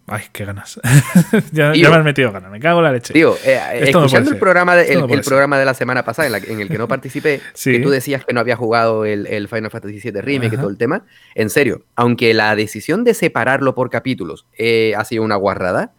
[0.07, 0.79] Ay, qué ganas.
[1.53, 3.15] ya, me has metido ganas, me cago en la leche.
[3.15, 6.77] Tío, eh, escuchando el, programa de, el, programa de la semana pasada en, el que
[6.77, 10.59] no participé, que tú decías que no había jugado el, Final Fantasy VII Remake y
[10.59, 15.23] todo el tema, en serio, aunque la decisión de separarlo por capítulos eh, ha sido
[15.23, 15.93] una guarrada,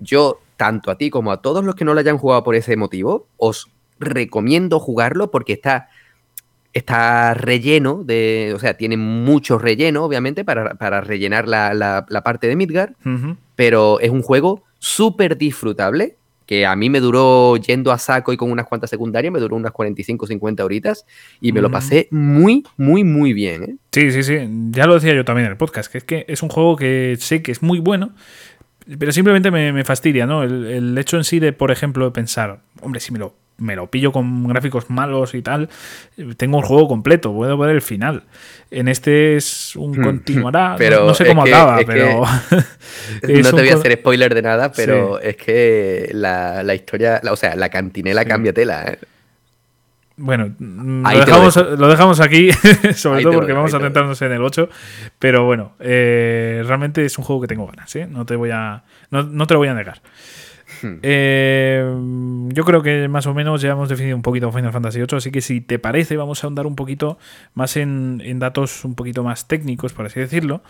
[0.00, 2.76] yo, tanto a ti como a todos los que no lo hayan jugado por ese
[2.76, 5.88] motivo, os recomiendo jugarlo porque está
[6.78, 12.94] está relleno de, o sea, tiene mucho relleno, obviamente, para, rellenar la, parte de Midgar,
[13.54, 18.38] pero es un juego súper disfrutable que a mí me duró yendo a saco y
[18.38, 21.04] con unas cuantas secundarias, me duró unas 45 50 horitas
[21.42, 23.64] y me lo pasé muy, muy, muy bien.
[23.64, 23.76] ¿eh?
[23.92, 24.48] Sí, sí, sí.
[24.70, 27.16] Ya lo decía yo también en el podcast, que es que es un juego que
[27.20, 28.14] sé que es muy bueno,
[28.98, 30.42] pero simplemente me, fastidia, ¿no?
[30.42, 33.90] El, el, hecho en sí de, por ejemplo, pensar, hombre, si me lo me lo
[33.90, 35.68] pillo con gráficos malos y tal,
[36.36, 38.24] tengo un juego completo, puedo ver el final.
[38.70, 40.02] En este es un hmm.
[40.02, 42.22] continuará, pero no, sé cómo acaba, pero...
[43.22, 47.56] no te voy a hacer spoiler de nada, pero es que la, historia, o sea,
[47.56, 48.84] la cantinela cambia tela.
[48.86, 48.98] ¿eh?
[50.16, 52.50] Bueno, lo dejamos, lo, dejamos, aquí,
[52.94, 54.68] sobre todo porque vamos a centrarnos en el 8.
[55.18, 58.06] Pero bueno, eh, realmente es un juego que tengo ganas, ¿eh?
[58.08, 58.82] No te voy a.
[59.10, 60.00] no te lo voy a negar.
[60.82, 60.98] Hmm.
[61.02, 61.84] Eh,
[62.48, 65.30] yo creo que más o menos ya hemos definido un poquito Final Fantasy VIII, así
[65.30, 67.18] que si te parece vamos a ahondar un poquito
[67.54, 70.62] más en, datos un poquito más técnicos, por así decirlo.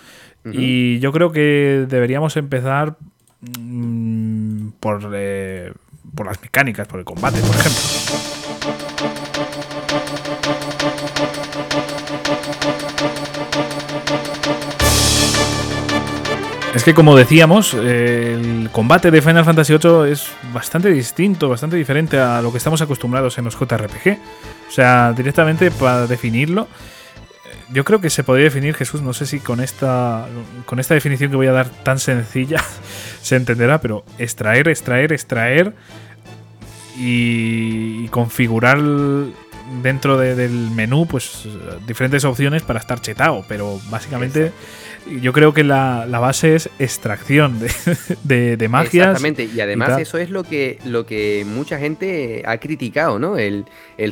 [0.44, 2.96] Y yo creo que deberíamos empezar
[3.60, 5.72] mm, por, eh,
[6.14, 9.17] por las mecánicas, por el combate, por ejemplo.
[16.78, 22.20] Es que como decíamos, el combate de Final Fantasy VIII es bastante distinto, bastante diferente
[22.20, 24.16] a lo que estamos acostumbrados en los JRPG.
[24.68, 26.68] O sea, directamente para definirlo,
[27.72, 30.28] yo creo que se podría definir, Jesús, no sé si con esta,
[30.66, 32.62] con esta definición que voy a dar tan sencilla
[33.22, 35.74] se entenderá, pero extraer, extraer, extraer
[36.96, 38.78] y, configurar
[39.82, 41.42] dentro del menú pues
[41.88, 44.52] diferentes opciones para estar chetado, pero básicamente
[45.20, 49.06] yo creo que la, base es extracción de, de, magias.
[49.06, 53.36] Exactamente, y además eso es lo que, lo que mucha gente ha criticado, ¿no?
[53.36, 53.64] El,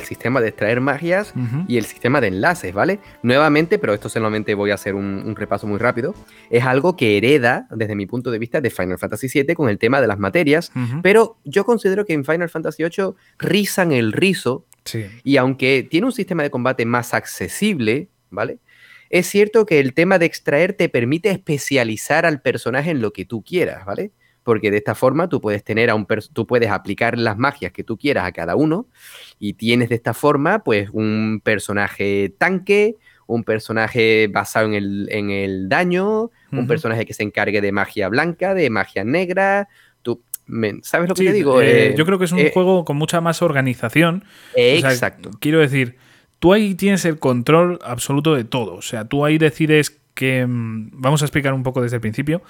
[0.03, 1.33] sistema de extraer magias
[1.67, 2.99] y el sistema de enlaces, ¿vale?
[3.23, 6.15] Nuevamente, pero esto solamente voy a hacer un, repaso muy rápido,
[6.49, 9.77] es algo que hereda, desde mi punto de vista, de Final Fantasy VII con el
[9.77, 14.65] tema de las materias, pero yo considero que en Final Fantasy VIII rizan el rizo,
[15.23, 18.59] y aunque tiene un sistema de combate más accesible, ¿vale?
[19.09, 23.25] Es cierto que el tema de extraer te permite especializar al personaje en lo que
[23.25, 24.11] tú quieras, ¿vale?
[24.43, 27.83] Porque de esta forma tú puedes tener a un tú puedes aplicar las magias que
[27.83, 28.87] tú quieras a cada uno
[29.39, 36.31] y tienes de esta forma pues un personaje tanque, un personaje basado en el, daño,
[36.51, 39.67] un personaje que se encargue de magia blanca, de magia negra,
[40.01, 40.23] tú
[40.81, 41.61] ¿Sabes lo que te digo?
[41.61, 44.23] Eh, yo creo que es un eh, juego con mucha más organización.
[44.55, 45.31] exacto.
[45.41, 45.97] quiero decir,
[46.39, 48.75] tú ahí tienes el control absoluto de todo.
[48.75, 50.45] O sea, tú ahí decides que...
[50.45, 52.41] Mm, vamos a explicar un poco desde el principio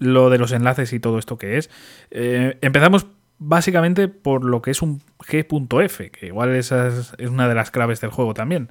[0.00, 1.70] lo de los enlaces y todo esto que es.
[2.10, 3.06] Eh, empezamos
[3.38, 8.10] básicamente por lo que es un G.F, que igual es una de las claves del
[8.10, 8.70] juego también.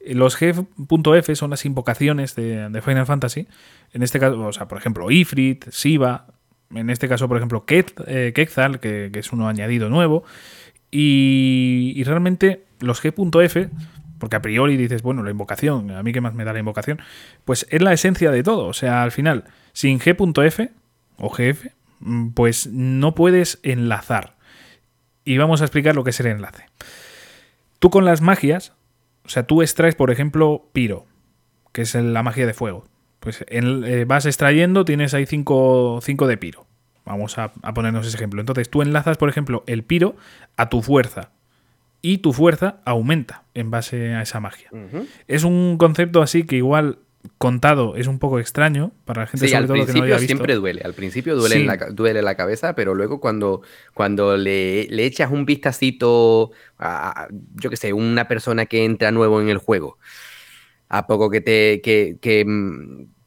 [0.00, 3.46] Los G.F son las invocaciones de, Final Fantasy.
[3.92, 6.26] En este caso, o sea, por ejemplo, Ifrit, Siva.
[6.72, 10.24] En este caso, por ejemplo, eh, Quetzal, que, que, es uno añadido nuevo.
[10.90, 13.70] Y, y realmente los G.F,
[14.20, 17.00] porque a priori dices, bueno, la invocación, a mí qué más me da la invocación,
[17.44, 18.66] pues es la esencia de todo.
[18.66, 20.70] O sea, al final, sin G.F
[21.16, 21.66] o GF,
[22.00, 24.36] mm, pues no puedes enlazar.
[25.24, 26.66] Y vamos a explicar lo que es el enlace.
[27.78, 28.74] Tú con las magias,
[29.24, 31.06] o sea, tú extraes, por ejemplo, Piro,
[31.72, 32.86] que es la magia de fuego.
[33.20, 36.66] Pues eh, vas extrayendo, tienes ahí 5 de Piro.
[37.04, 38.40] Vamos a, a ponernos ese ejemplo.
[38.40, 40.16] Entonces tú enlazas, por ejemplo, el Piro
[40.56, 41.32] a tu fuerza
[42.02, 44.70] y tu fuerza aumenta en base a esa magia.
[45.28, 46.98] Es un concepto así que igual
[47.38, 50.26] contado es un poco extraño para la gente sobre todo que no haya visto.
[50.26, 55.04] siempre duele, al principio duele, la, duele la cabeza, pero luego cuando, cuando le, le
[55.04, 59.98] echas un vistacito a, yo que sé, una persona que entra nuevo en el juego,
[60.88, 62.44] a poco que te que, que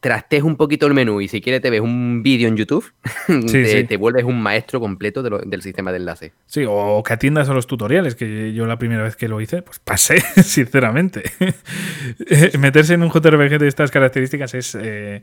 [0.03, 2.91] trastes un poquito el menú y si quieres te ves un vídeo en YouTube,
[3.87, 6.33] te, vuelves un maestro completo del sistema de enlace.
[6.45, 9.61] Sí, o que atiendas a los tutoriales, que yo la primera vez que lo hice,
[9.61, 11.23] pues pasé, sinceramente.
[12.59, 15.21] Meterse en un JRPG de estas características es eh,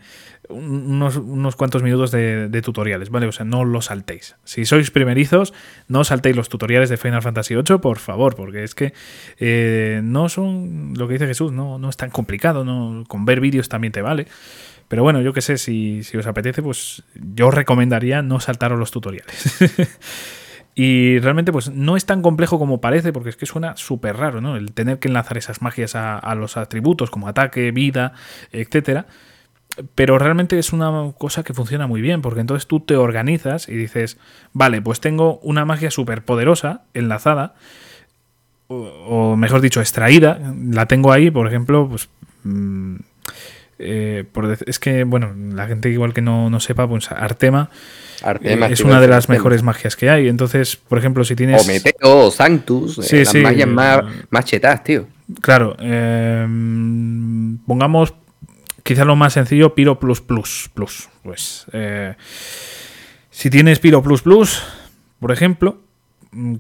[0.49, 3.27] unos, cuantos minutos de, tutoriales, ¿vale?
[3.27, 4.37] O sea, no los saltéis.
[4.45, 5.53] Si sois primerizos,
[5.88, 8.95] no saltéis los tutoriales de Final Fantasy VIII, por favor, porque es que
[9.38, 13.40] eh, no son, lo que dice Jesús, no, no es tan complicado, no, con ver
[13.40, 14.27] vídeos también te vale.
[14.90, 19.57] Pero bueno, yo qué sé, si, os apetece, pues yo recomendaría no saltaros los tutoriales.
[20.74, 24.40] y realmente, pues no es tan complejo como parece, porque es que suena súper raro,
[24.40, 24.57] ¿no?
[24.57, 28.14] El tener que enlazar esas magias a, los atributos como ataque, vida,
[28.50, 29.07] etcétera.
[29.94, 33.76] Pero realmente es una cosa que funciona muy bien, porque entonces tú te organizas y
[33.76, 34.18] dices,
[34.53, 37.55] vale, pues tengo una magia súper poderosa enlazada,
[38.66, 42.09] o, mejor dicho, extraída, la tengo ahí, por ejemplo, pues.
[42.42, 42.96] Mm,
[43.83, 47.71] Eh, por, es que, bueno, la gente igual que no, no sepa, pues Artema,
[48.23, 50.29] Artema eh, es una de las mejores magias que hay.
[50.29, 51.62] Entonces, por ejemplo, si tienes...
[51.62, 53.38] O Meteo, o Sanctus, Sí, eh, las sí.
[53.38, 55.07] magias más, más chetas, tío.
[55.40, 56.47] Claro, eh,
[57.66, 58.14] pongamos
[58.83, 61.09] quizá lo más sencillo, Piro Plus Plus Plus.
[61.23, 61.66] Pues
[63.31, 64.62] si tienes Piro Plus Plus,
[65.21, 65.79] por ejemplo,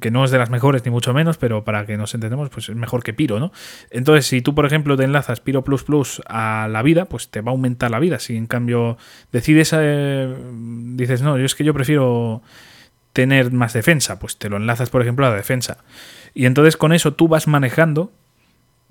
[0.00, 2.68] que no es de las mejores ni mucho menos, pero para que nos entendamos, pues
[2.68, 3.52] es mejor que Piro, ¿no?
[3.90, 7.40] Entonces, si tú, por ejemplo, te enlazas Piro Plus Plus a la vida, pues te
[7.40, 8.18] va a aumentar la vida.
[8.18, 8.98] Si en cambio
[9.32, 10.34] decides, eh,
[10.94, 12.42] dices, no, yo es que yo prefiero
[13.12, 15.78] tener más defensa, pues te lo enlazas, por ejemplo, a la defensa.
[16.34, 18.12] Y entonces con eso tú vas manejando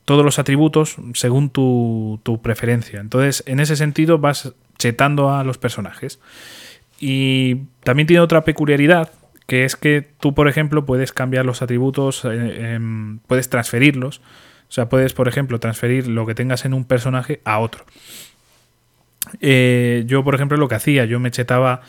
[0.05, 2.99] todos los atributos según tu, tu preferencia.
[2.99, 6.19] Entonces, en ese sentido, vas chetando a los personajes.
[6.99, 9.11] Y también tiene otra peculiaridad,
[9.49, 14.19] que es que tú, por ejemplo, puedes cambiar los atributos, eh, em, puedes transferirlos.
[14.69, 17.83] O sea, puedes, por ejemplo, transferir lo que tengas en un personaje a otro.
[19.41, 21.81] Eh, yo, por ejemplo, lo que hacía, yo me chetaba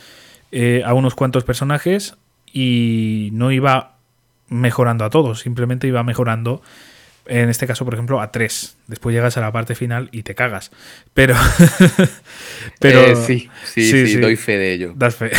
[0.50, 2.16] eh, a unos cuantos personajes
[2.50, 3.98] y no iba
[4.48, 6.62] mejorando a todos, simplemente iba mejorando
[7.30, 8.76] en este caso, por ejemplo, a 3.
[8.88, 10.70] Después llegas a la parte final y te cagas.
[11.14, 11.34] Pero.
[12.80, 14.16] pero Eh, sí, sí, sí, sí.
[14.20, 14.92] doy fe de ello.
[14.96, 15.30] das fe.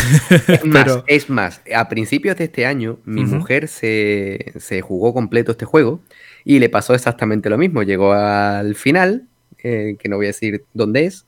[0.47, 5.13] Es más, Pero- es más, a principios de este año, mi mujer se, se jugó
[5.13, 6.01] completo este juego
[6.43, 7.83] y le pasó exactamente lo mismo.
[7.83, 9.27] Llegó al final,
[9.63, 11.25] eh, que no voy a decir dónde es,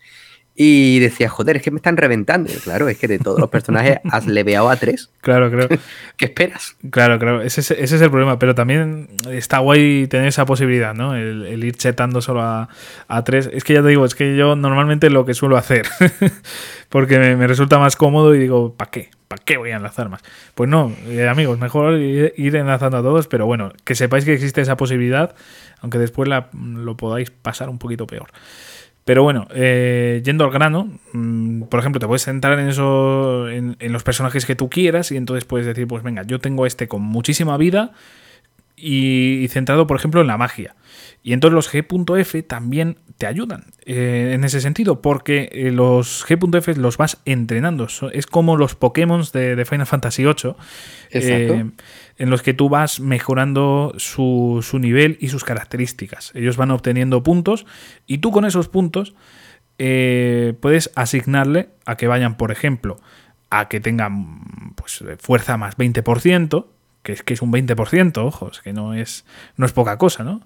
[0.55, 2.51] y decía, joder, es que me están reventando.
[2.51, 5.09] Y claro, es que de todos los personajes has leveado a tres.
[5.21, 5.67] Claro, claro.
[6.17, 6.75] ¿Qué esperas?
[6.91, 7.41] Claro, claro.
[7.41, 8.37] Ese, es- ese es el problema.
[8.37, 11.15] Pero también está guay tener esa posibilidad, ¿no?
[11.15, 12.69] El, el ir chetando solo a,
[13.07, 13.49] a tres.
[13.51, 15.87] Es que ya te digo, es que yo normalmente lo que suelo hacer.
[16.89, 19.09] porque me, me resulta más cómodo y digo, ¿para qué?
[19.27, 20.21] ¿Para qué voy a enlazar más?
[20.53, 23.27] Pues no, eh, amigos, mejor ir, ir enlazando a todos.
[23.27, 25.33] Pero bueno, que sepáis que existe esa posibilidad,
[25.81, 28.27] aunque después la- lo podáis pasar un poquito peor.
[29.05, 33.75] Pero bueno, eh, yendo al grano, mm, por ejemplo, te puedes centrar en eso, en,
[33.79, 36.87] en los personajes que tú quieras y entonces puedes decir, pues venga, yo tengo este
[36.87, 37.91] con muchísima vida
[38.75, 40.75] y, y centrado, por ejemplo, en la magia.
[41.21, 46.75] Y entonces los G.F también te ayudan eh, en ese sentido, porque eh, los G.F
[46.75, 47.87] los vas entrenando.
[48.11, 50.55] Es como los Pokémon de, de Final Fantasy VIII,
[51.11, 51.53] Exacto.
[51.53, 51.65] eh,
[52.17, 56.31] en los que tú vas mejorando su, su nivel y sus características.
[56.35, 57.65] Ellos van obteniendo puntos
[58.05, 59.15] y tú con esos puntos
[59.79, 62.99] eh, puedes asignarle a que vayan, por ejemplo,
[63.49, 66.67] a que tengan pues, fuerza más 20%,
[67.01, 69.25] que es que es un 20%, ojo, es que no es,
[69.57, 70.41] no es poca cosa, ¿no?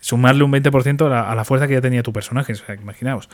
[0.00, 2.74] Sumarle un 20% a la, a la fuerza que ya tenía tu personaje, o sea,
[2.74, 3.28] imaginaos.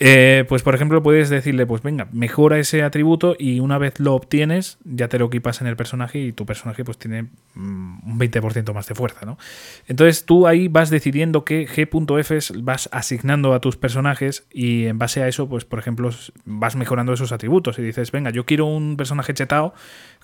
[0.00, 4.14] Eh, pues por ejemplo puedes decirle, pues venga, mejora ese atributo y una vez lo
[4.14, 8.18] obtienes ya te lo equipas en el personaje y tu personaje pues tiene mm, un
[8.18, 9.38] 20% más de fuerza, ¿no?
[9.86, 15.22] Entonces tú ahí vas decidiendo qué G.F vas asignando a tus personajes y en base
[15.22, 16.10] a eso pues por ejemplo
[16.44, 19.74] vas mejorando esos atributos y dices, venga, yo quiero un personaje chetado,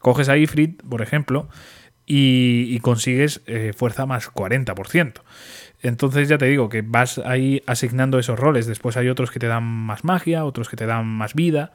[0.01, 1.49] coges a Ifrit, por ejemplo,
[2.13, 5.23] y, consigues eh, fuerza más 40%.
[5.83, 8.67] Entonces ya te digo que vas ahí asignando esos roles.
[8.67, 11.73] Después hay otros que te dan más magia, otros que te dan más vida.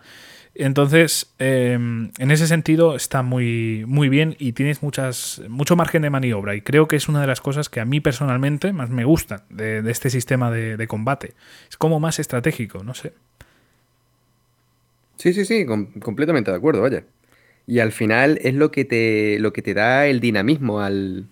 [0.53, 6.09] Entonces, eh, en ese sentido está muy, muy bien y tienes muchas, mucho margen de
[6.09, 6.55] maniobra.
[6.55, 9.41] Y creo que es una de las cosas que a mí personalmente más me gustan
[9.49, 11.33] de, este sistema de, combate.
[11.69, 13.13] Es como más estratégico, no sé.
[15.17, 17.03] Sí, sí, sí, com- completamente de acuerdo, vaya.
[17.67, 21.27] Y al final es lo que te, lo que te da el dinamismo al,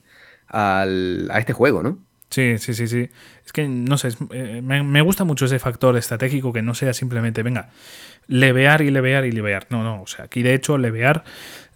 [0.47, 1.99] al- a este juego, ¿no?
[2.29, 3.09] Sí, sí, sí, sí.
[3.45, 7.43] Es que, no sé, eh, me, gusta mucho ese factor estratégico que no sea simplemente,
[7.43, 7.69] venga,
[8.27, 9.67] levear y levear y levear.
[9.69, 11.23] No, no, o sea, aquí de hecho levear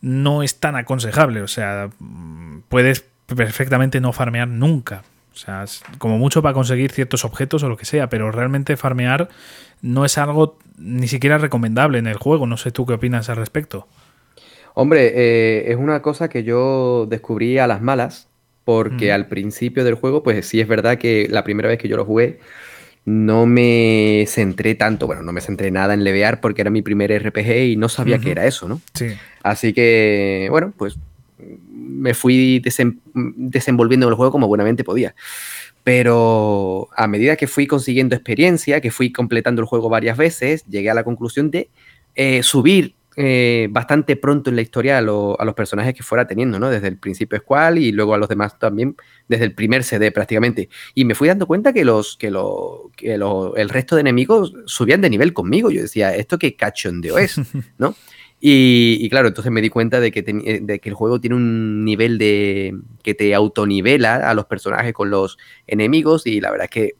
[0.01, 1.41] no es tan aconsejable.
[1.43, 5.03] O sea, mm, puedes perfectamente no farmear nunca.
[5.33, 5.65] O sea,
[5.99, 9.29] como mucho para conseguir ciertos objetos o lo que sea, pero realmente farmear
[9.81, 12.47] no es algo ni siquiera recomendable en el juego.
[12.47, 13.87] No sé tú qué opinas al respecto.
[14.79, 18.27] Hombre, eh, es una cosa que yo descubrí a las malas,
[18.63, 19.13] porque Mm.
[19.15, 22.05] al principio del juego, pues sí es verdad que la primera vez que yo lo
[22.05, 22.37] jugué,
[23.03, 27.11] no me centré tanto, bueno, no me centré nada en levear porque era mi primer
[27.11, 28.25] RPG y no sabía Ujú.
[28.25, 28.79] que era eso, ¿no?
[28.93, 29.07] Sí.
[29.41, 30.99] Así que, bueno, pues
[31.71, 32.99] me fui desem-
[33.35, 35.15] desenvolviendo en el juego como buenamente podía.
[35.83, 40.89] Pero a medida que fui consiguiendo experiencia, que fui completando el juego varias veces, llegué
[40.91, 41.69] a la conclusión de
[42.13, 46.27] eh, subir eh, bastante pronto en la historia a, lo- a los personajes que fuera
[46.27, 46.69] teniendo, ¿no?
[46.69, 48.95] Desde el principio Squall y luego a los demás también,
[49.27, 50.69] desde el primer CD prácticamente.
[50.93, 54.53] Y me fui dando cuenta que, los, que, lo- que lo- el resto de enemigos
[54.67, 55.71] subían de nivel conmigo.
[55.71, 57.35] Yo decía, ¿esto qué cachondeo es?
[57.79, 57.95] ¿No?
[58.39, 61.19] Y, y claro, entonces me di cuenta de que, teni- eh, de que el juego
[61.19, 66.51] tiene un nivel de que te autonivela a los personajes con los enemigos y la
[66.51, 66.95] verdad es que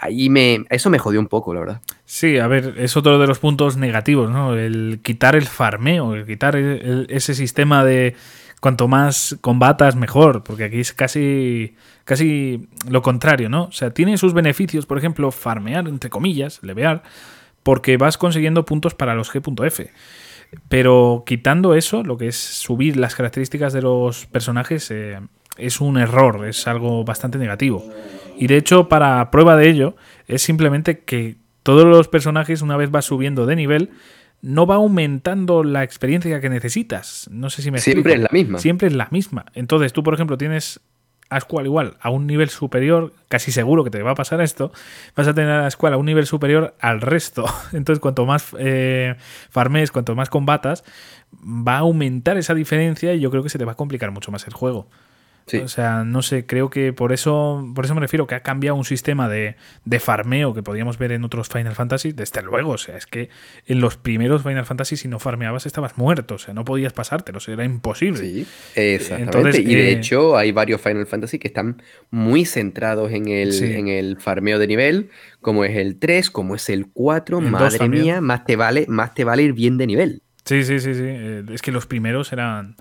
[0.00, 1.80] ahí me, eso me jodió un poco, la verdad.
[2.04, 4.56] Sí, a ver, es otro de los puntos negativos, ¿no?
[4.56, 8.16] El quitar el farmeo, el quitar ese sistema de
[8.60, 13.64] cuanto más combatas, mejor, porque aquí es casi, casi lo contrario, ¿no?
[13.64, 17.02] O sea, tiene sus beneficios, por ejemplo, farmear, entre comillas, levear,
[17.62, 19.90] porque vas consiguiendo puntos para los G.F.
[20.68, 25.20] Pero quitando eso, lo que es subir las características de los personajes, eh,
[25.56, 27.84] es un error, es algo bastante negativo.
[28.40, 32.90] Y de hecho, para prueba de ello, es simplemente que todos los personajes, una vez
[32.90, 33.90] vas subiendo de nivel,
[34.40, 37.28] no va aumentando la experiencia que necesitas.
[37.30, 38.58] No sé si me Siempre es la misma.
[38.58, 39.44] Siempre es la misma.
[39.52, 40.80] Entonces, tú, por ejemplo, tienes
[41.28, 44.72] a Squall igual a un nivel superior, casi seguro que te va a pasar esto,
[45.14, 47.44] vas a tener a Squall a un nivel superior al resto.
[47.74, 49.16] Entonces, cuanto más eh,
[49.50, 50.82] farmes, cuanto más combatas,
[51.34, 54.32] va a aumentar esa diferencia y yo creo que se te va a complicar mucho
[54.32, 54.88] más el juego.
[55.62, 58.76] O sea, no sé, creo que por eso, por eso me refiero que ha cambiado
[58.76, 59.56] un sistema de,
[59.98, 62.72] farmeo que podíamos ver en otros Final Fantasy, desde luego.
[62.72, 63.28] O sea, es que
[63.66, 66.36] en los primeros Final Fantasy, si no farmeabas, estabas muerto.
[66.36, 68.20] O sea, no podías pasártelo, era imposible.
[68.20, 69.60] Sí, exactamente.
[69.60, 73.88] y de eh, hecho, hay varios Final Fantasy que están muy centrados en el, en
[73.88, 77.40] el farmeo de nivel, como es el 3, como es el 4.
[77.40, 80.22] Madre mía, más te vale, más te vale ir bien de nivel.
[80.44, 81.02] Sí, sí, sí, sí.
[81.04, 82.76] Eh, es que los primeros eran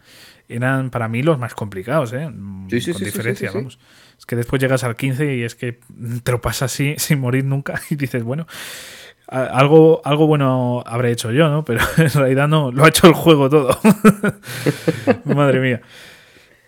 [0.49, 2.29] eran para mí los más complicados, ¿eh?
[2.69, 3.79] Sí, sí, Con diferencia, vamos.
[4.17, 5.79] Es que después llegas al 15 y es que
[6.23, 8.47] te lo pasas así sin morir nunca y dices, bueno,
[9.27, 11.63] algo, algo bueno habré hecho yo, ¿no?
[11.63, 13.79] Pero en realidad no, lo ha hecho el juego todo.
[15.23, 15.81] Madre mía.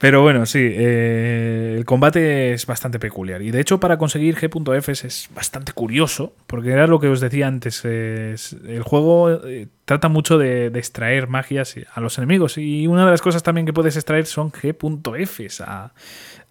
[0.01, 3.43] Pero bueno, sí, eh, el combate es bastante peculiar.
[3.43, 7.45] Y de hecho, para conseguir G.F es bastante curioso, porque era lo que os decía
[7.45, 7.85] antes.
[7.85, 12.57] el juego eh, trata mucho de, extraer magias a los enemigos.
[12.57, 15.93] Y una de las cosas también que puedes extraer son G.Fs a,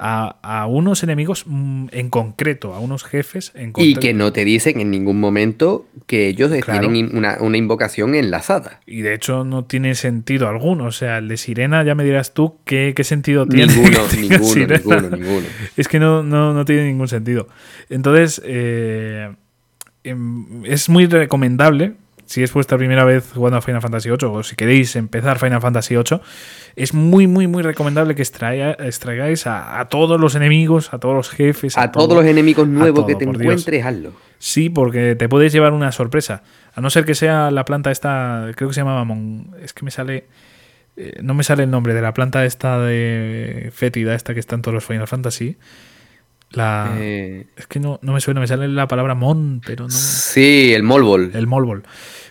[0.03, 4.01] a, unos enemigos mm, en concreto, a unos jefes en concreto.
[4.01, 8.81] Y que no te dicen en ningún momento que ellos tienen una, invocación enlazada.
[8.87, 10.87] Y de hecho no tiene sentido alguno.
[10.87, 13.73] O sea, el de Sirena, ya me dirás tú qué, sentido tiene.
[13.75, 15.47] Ninguno, ninguno, ninguno, ninguno.
[15.77, 17.49] Es que no, no, no tiene ningún sentido.
[17.91, 19.35] Entonces, eh,
[20.05, 21.95] em, es muy recomendable
[22.31, 25.61] si es vuestra primera vez jugando a Final Fantasy VIII o si queréis empezar Final
[25.61, 26.21] Fantasy VIII,
[26.77, 31.77] es muy, muy, muy recomendable que extraigáis a, todos los enemigos, a todos los jefes.
[31.77, 34.13] A, todos los enemigos nuevos que te encuentres, hazlo.
[34.39, 36.45] Sí, porque te puedes llevar una sorpresa.
[36.73, 39.51] A no ser que sea la planta esta, creo que se llamaba Mon...
[39.61, 40.27] Es que me sale...
[40.97, 44.55] Eh, no me sale el nombre de la planta esta de fétida, esta que está
[44.55, 45.57] en todos los Final Fantasy.
[46.53, 46.95] La...
[46.97, 49.91] Eh, es que no, no, me suena, me sale la palabra Mon, pero no.
[49.91, 51.33] Sí, el Molbol.
[51.35, 51.85] El Molbol.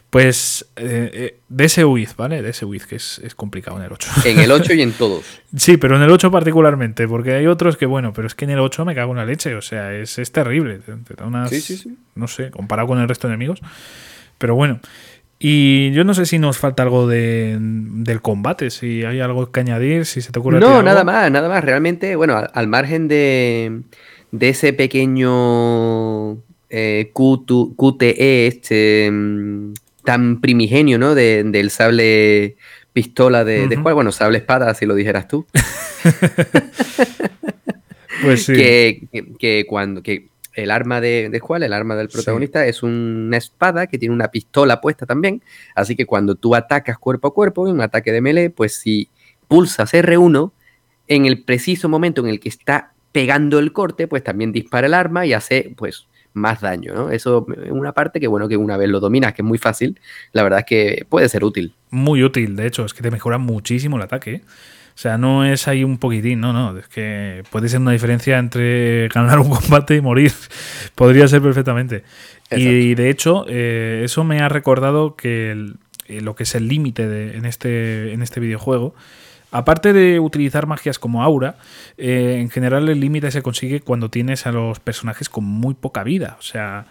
[0.09, 2.41] Pues eh, eh, de ese Wiz, ¿vale?
[2.41, 4.09] De ese Wiz, que es, complicado en el 8.
[4.25, 5.23] En el 8 y en todos.
[5.55, 8.51] sí, pero en el 8 particularmente, porque hay otros que, bueno, pero es que en
[8.51, 10.79] el 8 me cago en la leche, o sea, es, terrible.
[11.49, 11.97] sí, sí, sí.
[12.15, 13.61] No sé, comparado con el resto de enemigos.
[14.37, 14.79] Pero bueno.
[15.41, 19.61] Y yo no sé si nos falta algo de, del combate, si hay algo que
[19.61, 20.59] añadir, si se te ocurre.
[20.59, 21.63] No, nada más, nada más.
[21.63, 23.83] Realmente, bueno, al, margen de,
[24.31, 26.33] de ese pequeño
[26.69, 29.73] eh, QTE, este mm,
[30.09, 31.13] tan primigenio, ¿no?
[31.13, 32.57] del sable
[32.93, 35.45] pistola de, bueno, sable espada, si lo dijeras tú.
[38.23, 39.07] pues sí.
[39.37, 43.99] Que, cuando que el arma de, de el arma del protagonista, es una espada que
[43.99, 45.43] tiene una pistola puesta también.
[45.75, 49.09] Así que cuando tú atacas cuerpo a cuerpo, en un ataque de melee, pues si
[49.47, 50.51] pulsas R1,
[51.07, 54.95] en el preciso momento en el que está pegando el corte, pues también dispara el
[54.95, 56.07] arma y hace, pues,
[56.39, 57.11] más daño, ¿no?
[57.11, 59.99] Eso es una parte que, bueno, que una vez lo dominas, que es muy fácil,
[60.31, 61.73] la verdad es que puede ser útil.
[61.91, 64.33] Muy útil, de hecho, es que te mejora muchísimo el ataque.
[64.35, 64.41] ¿eh?
[64.99, 68.37] O sea, no es ahí un poquitín, no, no, es que puede ser una diferencia
[68.37, 70.33] entre ganar un combate y morir.
[70.95, 72.03] Podría ser perfectamente.
[72.51, 75.73] Y de hecho, eh, eso me ha recordado que
[76.07, 78.95] eh, lo que es el límite en este, en este videojuego
[79.51, 81.55] Aparte de utilizar magias como aura,
[81.97, 86.03] eh, en general el límite se consigue cuando tienes a los personajes con muy poca
[86.03, 86.37] vida.
[86.39, 86.85] O sea,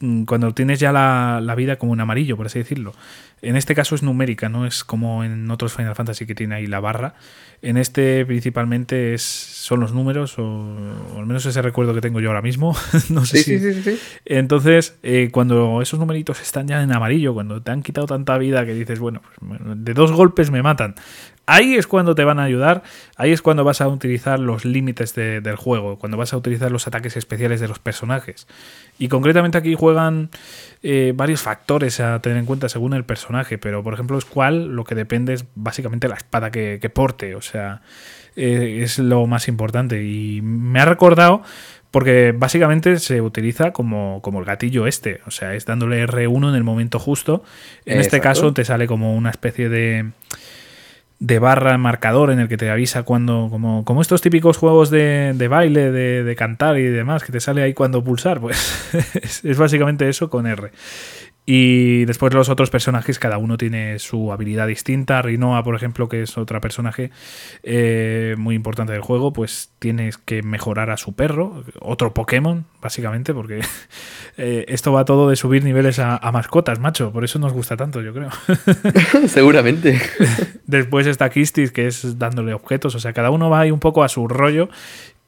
[0.00, 2.94] mm, cuando tienes ya la, vida como en amarillo, por así decirlo.
[3.42, 6.66] En este caso es numérica, no es como en otros Final Fantasy que tiene ahí
[6.66, 7.14] la barra.
[7.62, 10.74] En este principalmente es, son los números, o,
[11.16, 12.76] al menos ese recuerdo que tengo yo ahora mismo.
[13.10, 13.60] no sé si...
[13.60, 17.84] sí, sí, sí, Entonces, eh, cuando esos numeritos están ya en amarillo, cuando te han
[17.84, 20.96] quitado tanta vida que dices, bueno, pues, de dos golpes me matan,
[21.50, 22.82] Ahí es cuando te van a ayudar,
[23.16, 26.86] ahí es cuando vas a utilizar los límites del juego, cuando vas a utilizar los
[26.86, 28.46] ataques especiales de los personajes.
[28.98, 30.28] Y concretamente aquí juegan
[30.82, 34.76] eh, varios factores a tener en cuenta según el personaje, pero por ejemplo es cuál
[34.76, 37.80] lo que depende es básicamente la espada que, porte, o sea,
[38.36, 40.04] eh, es lo más importante.
[40.04, 41.42] Y me ha recordado
[41.90, 46.54] Porque básicamente se utiliza como, como el gatillo este, o sea, es dándole R1 en
[46.54, 47.42] el momento justo.
[47.86, 50.10] En este caso te sale como una especie de
[51.20, 55.32] de barra marcador en el que te avisa cuando, como, como estos típicos juegos de,
[55.34, 58.94] de baile, de, de, cantar y demás, que te sale ahí cuando pulsar, pues
[59.42, 60.70] es, básicamente eso con R.
[61.50, 65.22] Y después los otros personajes, cada uno tiene su habilidad distinta.
[65.22, 67.10] Rinoa, por ejemplo, que es otra personaje
[67.62, 73.32] eh, muy importante del juego, pues tienes que mejorar a su perro, otro Pokémon, básicamente,
[73.32, 73.60] porque
[74.36, 77.12] eh, esto va todo de subir niveles a, mascotas, macho.
[77.12, 78.28] Por eso nos gusta tanto, yo creo.
[79.28, 79.98] Seguramente.
[80.66, 82.94] Después está Kistis, que es dándole objetos.
[82.94, 84.68] O sea, cada uno va ahí un poco a su rollo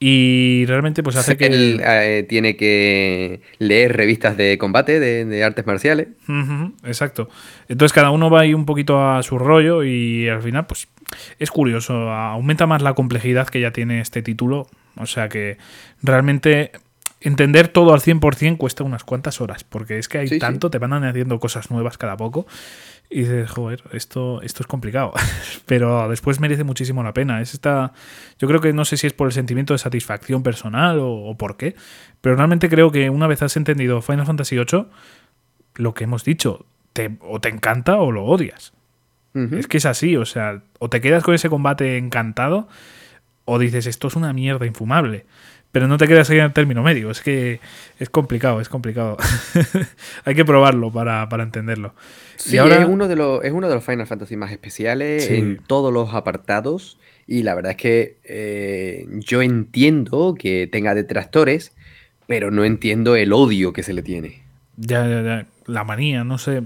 [0.02, 1.46] y realmente pues hace que...
[1.46, 6.08] Él eh, tiene que leer revistas de combate, de, artes marciales.
[6.84, 7.28] exacto.
[7.68, 10.88] Entonces cada uno va ahí un poquito a su rollo y al final pues
[11.38, 12.10] es curioso.
[12.10, 14.66] Aumenta más la complejidad que ya tiene este título.
[14.96, 15.58] O sea que
[16.02, 16.72] realmente
[17.20, 19.64] entender todo al 100% cuesta unas cuantas horas.
[19.64, 22.46] Porque es que hay tanto, te van añadiendo cosas nuevas cada poco.
[23.12, 25.12] Y dices, joder, esto, esto es complicado.
[25.66, 27.40] Pero después merece muchísimo la pena.
[27.40, 27.92] Es esta.
[28.38, 31.56] Yo creo que no sé si es por el sentimiento de satisfacción personal o, por
[31.56, 31.74] qué.
[32.20, 34.86] Pero realmente creo que una vez has entendido Final Fantasy VIII,
[35.74, 38.72] lo que hemos dicho, te, o te encanta o lo odias.
[39.32, 42.66] Es que es así, o sea, o te quedas con ese combate encantado,
[43.44, 45.24] o dices, esto es una mierda infumable
[45.72, 47.10] pero no te quedas ahí en el término medio.
[47.10, 47.60] Es que
[47.98, 49.16] es complicado, es complicado.
[50.24, 51.94] Hay que probarlo para, entenderlo.
[52.36, 52.82] Sí, ahora...
[52.82, 56.14] es, uno de los, es uno de los Final Fantasy más especiales en todos los
[56.14, 56.98] apartados.
[57.26, 61.72] Y la verdad es que eh, yo entiendo que tenga detractores,
[62.26, 64.42] pero no entiendo el odio que se le tiene.
[64.76, 65.46] Ya, ya, ya.
[65.66, 66.62] La manía, no sé.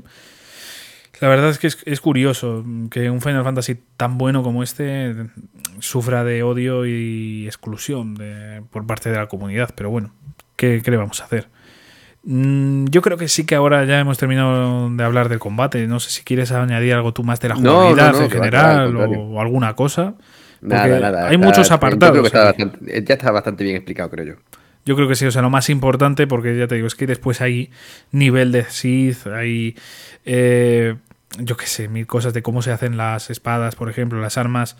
[1.20, 5.14] La verdad es que es, curioso que un Final Fantasy tan bueno como este
[5.78, 8.16] sufra de odio y exclusión
[8.70, 10.12] por parte de la comunidad, pero bueno,
[10.56, 11.48] ¿qué, le vamos a hacer?
[12.24, 15.86] Mm, yo creo que sí que ahora ya hemos terminado de hablar del combate.
[15.86, 19.74] No sé si quieres añadir algo tú más de la jugabilidad en general o, alguna
[19.74, 20.14] cosa.
[20.60, 21.28] Nada, nada.
[21.28, 22.32] Hay muchos apartados.
[22.32, 24.34] ya está bastante bien explicado, creo yo.
[24.85, 27.07] Yo creo que sí, o sea, lo más importante, porque ya te digo, es que
[27.07, 27.70] después hay
[28.12, 29.76] nivel de Sith, hay,
[30.24, 30.97] eh,
[31.39, 34.76] yo qué sé, mil cosas de cómo se hacen las espadas, por ejemplo, las armas.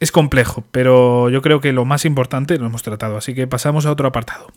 [0.00, 3.86] Es complejo, pero yo creo que lo más importante lo hemos tratado, así que pasamos
[3.86, 4.48] a otro apartado.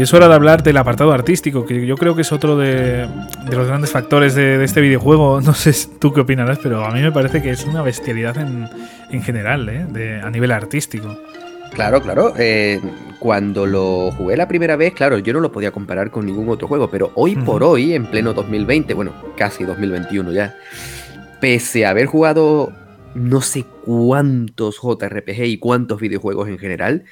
[0.00, 3.06] Y es hora de hablar del apartado artístico, que yo creo que es otro de,
[3.52, 5.40] los grandes factores de, este videojuego.
[5.44, 9.22] No sé tú qué opinarás, pero a mí me parece que es una bestialidad en,
[9.22, 10.22] general, ¿eh?
[10.24, 11.18] a nivel artístico.
[11.74, 12.32] Claro, claro.
[12.38, 12.80] Eh,
[13.18, 16.66] cuando lo jugué la primera vez, claro, yo no lo podía comparar con ningún otro
[16.66, 20.56] juego, pero hoy por hoy, en pleno 2020, bueno, casi 2021 ya,
[21.42, 22.72] pese a haber jugado
[23.12, 27.04] no sé cuántos JRPG y cuántos videojuegos en general,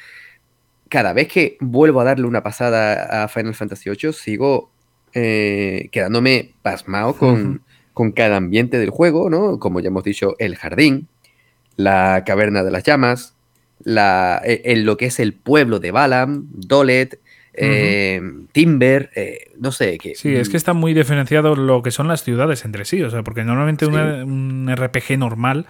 [0.88, 4.70] cada vez que vuelvo a darle una pasada a Final Fantasy VIII, sigo
[5.12, 7.62] eh, quedándome pasmado con,
[7.94, 9.58] con, cada ambiente del juego, ¿no?
[9.58, 11.08] Como ya hemos dicho, el jardín,
[11.76, 13.34] la caverna de las llamas,
[13.82, 17.20] la, e, lo que es el pueblo de Balam, Dolet,
[17.54, 18.20] eh,
[18.52, 20.14] Timber, eh, no sé qué.
[20.14, 23.22] Sí, es que está muy diferenciado lo que son las ciudades entre sí, o sea,
[23.22, 25.66] porque normalmente un RPG normal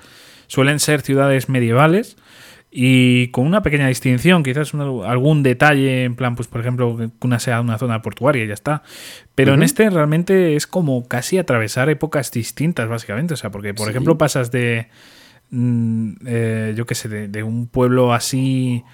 [0.48, 2.16] suelen ser ciudades medievales
[2.70, 7.38] y con una pequeña distinción, quizás algún detalle, en plan, pues por ejemplo, que una
[7.38, 8.82] sea una zona portuaria y ya está.
[9.34, 13.34] Pero en este realmente es como casi atravesar épocas distintas, básicamente.
[13.34, 14.88] O sea, porque, por ejemplo, pasas de,
[15.50, 18.84] mm, eh, yo qué sé, de, un pueblo así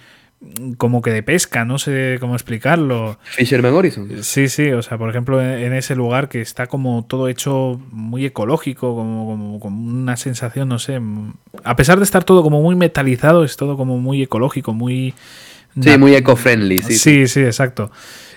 [0.77, 3.17] como que de pesca, no sé cómo explicarlo.
[3.23, 4.23] Fisherman Horizon.
[4.23, 8.25] Sí, sí, o sea, por ejemplo, en ese lugar que está como todo hecho muy
[8.25, 10.99] ecológico, como, como, una sensación, no sé,
[11.63, 15.13] a pesar de estar todo como muy metalizado, es todo como muy ecológico, muy...
[15.79, 17.27] Sí, muy eco-friendly, sí, sí.
[17.27, 17.91] Sí, exacto.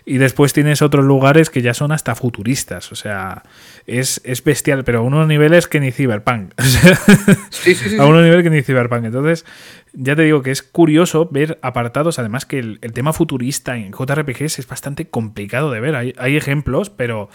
[0.09, 2.91] Y después tienes otros lugares que ya son hasta futuristas.
[2.93, 3.43] O sea,
[3.89, 6.53] es, bestial, pero a unos niveles que ni Cyberpunk.
[7.51, 9.07] sí, sí, sí, a unos niveles que ni Cyberpunk.
[9.07, 9.47] Entonces,
[9.95, 12.19] ya te digo que es curioso ver apartados.
[12.19, 15.97] Además, que el, tema futurista en JRPGs es bastante complicado de ver.
[15.97, 17.31] Hay, ejemplos, pero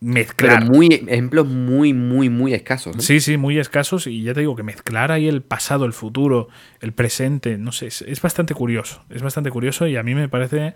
[0.00, 0.60] mezclar.
[0.60, 2.96] Pero muy, ejemplos muy, muy, muy escasos.
[2.98, 4.06] Sí, sí, muy escasos.
[4.06, 6.48] Y ya te digo que mezclar ahí el pasado, el futuro,
[6.80, 9.02] el presente, no sé, es, bastante curioso.
[9.08, 10.74] Es bastante curioso y a mí me parece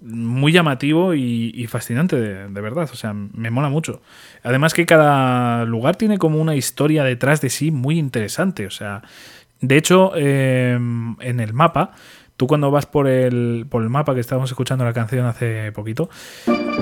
[0.00, 2.88] muy llamativo y, fascinante, de, verdad.
[2.92, 4.02] O sea, me mola mucho.
[4.42, 8.66] Además que cada lugar tiene como una historia detrás de sí muy interesante.
[8.66, 9.02] O sea,
[9.60, 11.92] de hecho, em, en el mapa
[12.36, 16.08] tú cuando vas por el, por el mapa, que estábamos escuchando la canción hace poquito,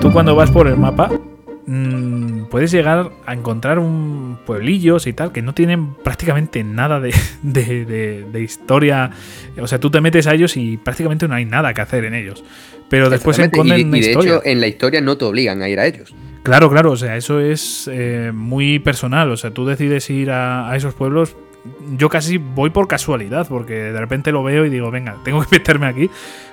[0.01, 1.09] tú cuando vas por el mapa
[1.65, 7.13] mm, puedes llegar a encontrar un pueblillos y tal que no tienen prácticamente nada de,
[7.43, 9.11] de, historia.
[9.59, 12.13] O sea, tú te metes a ellos y prácticamente no hay nada que hacer en
[12.13, 12.43] ellos.
[12.89, 15.79] Pero después se encuentran y, de hecho, en la historia no te obligan a ir
[15.79, 16.13] a ellos.
[16.43, 19.31] Claro, claro, o sea, eso es eh, muy personal.
[19.31, 21.35] O sea, tú decides ir a, a esos pueblos
[21.97, 25.57] yo casi voy por casualidad, porque de repente lo veo y digo, venga, tengo que
[25.57, 26.09] meterme aquí,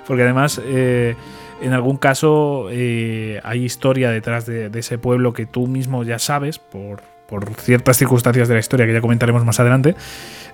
[0.07, 1.15] porque además eh,
[1.61, 6.59] en algún caso eh, hay historia detrás de, ese pueblo que tú mismo ya sabes
[6.59, 7.01] por,
[7.57, 9.95] ciertas circunstancias de la historia que ya comentaremos más adelante.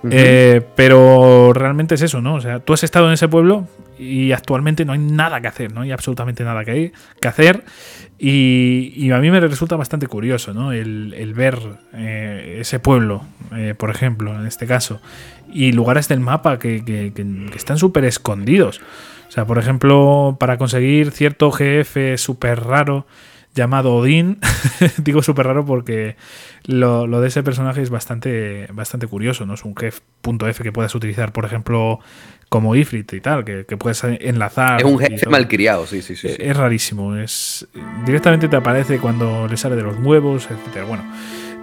[0.09, 2.35] Eh, pero realmente es eso, ¿no?
[2.35, 3.67] O sea, tú has estado en ese pueblo
[3.97, 7.63] y actualmente no hay nada que hacer, no hay absolutamente nada que, que hacer.
[8.21, 10.73] Y, a mí me resulta bastante curioso, ¿no?
[10.73, 11.57] El, ver
[11.93, 13.23] eh, ese pueblo,
[13.55, 14.99] eh, por ejemplo, en este caso,
[15.51, 17.13] y lugares del mapa que,
[17.55, 18.81] están súper escondidos.
[19.29, 23.05] O sea, por ejemplo, para conseguir cierto GF súper raro
[23.55, 24.39] llamado Odín,
[24.97, 26.15] digo súper raro porque
[26.65, 29.55] lo, de ese personaje es bastante, bastante curioso, ¿no?
[29.55, 31.99] Es un GF.f que puedes utilizar, por ejemplo,
[32.49, 34.79] como Ifrit y tal, que, puedes enlazar.
[34.79, 37.15] Es un jefe malcriado, sí, sí, sí, Es, rarísimo.
[37.15, 37.67] Es,
[38.05, 40.85] directamente te aparece cuando le sale de los huevos, etcétera.
[40.85, 41.03] Bueno.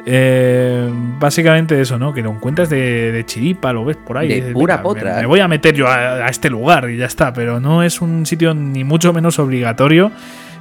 [0.08, 2.14] Eh, básicamente eso, ¿no?
[2.14, 4.40] Que lo encuentras de, chiripa, lo ves por ahí.
[4.40, 5.16] De pura potra.
[5.16, 5.26] Me, ¿eh?
[5.26, 8.54] voy a meter yo a, este lugar y ya está, pero no es un sitio
[8.54, 10.12] ni mucho menos obligatorio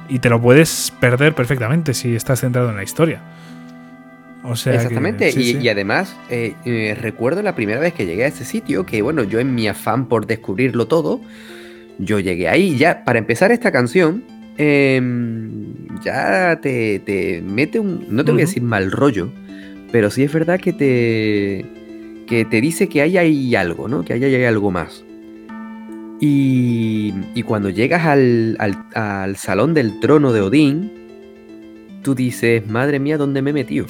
[0.08, 3.20] y te lo puedes perder perfectamente si estás centrado en la historia.
[4.50, 9.02] Exactamente, y, además eh, eh, recuerdo la primera vez que llegué a ese sitio, que
[9.02, 11.20] bueno, yo en mi afán por descubrirlo todo,
[11.98, 14.22] yo llegué ahí ya, para empezar esta canción,
[14.56, 19.30] em, ya te, mete un, no te voy a decir mal rollo,
[19.90, 21.66] pero sí es verdad que te,
[22.28, 24.04] que te dice que ahí hay algo, ¿no?
[24.04, 25.05] Que ahí hay algo más.
[26.20, 30.90] Y, y cuando llegas al, al, al salón del trono de Odín,
[32.06, 33.84] tú dices, madre mía, ¿dónde me he metido?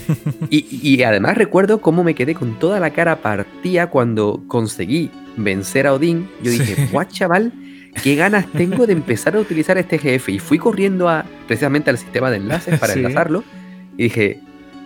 [0.50, 5.94] y, además recuerdo cómo me quedé con toda la cara partida cuando conseguí vencer a
[5.94, 6.28] Odín.
[6.42, 7.52] Yo dije, guau, chaval,
[8.02, 10.32] qué ganas tengo de empezar a utilizar este jefe.
[10.32, 13.44] Y fui corriendo a, precisamente al sistema de enlaces para enlazarlo.
[13.96, 14.40] Y dije,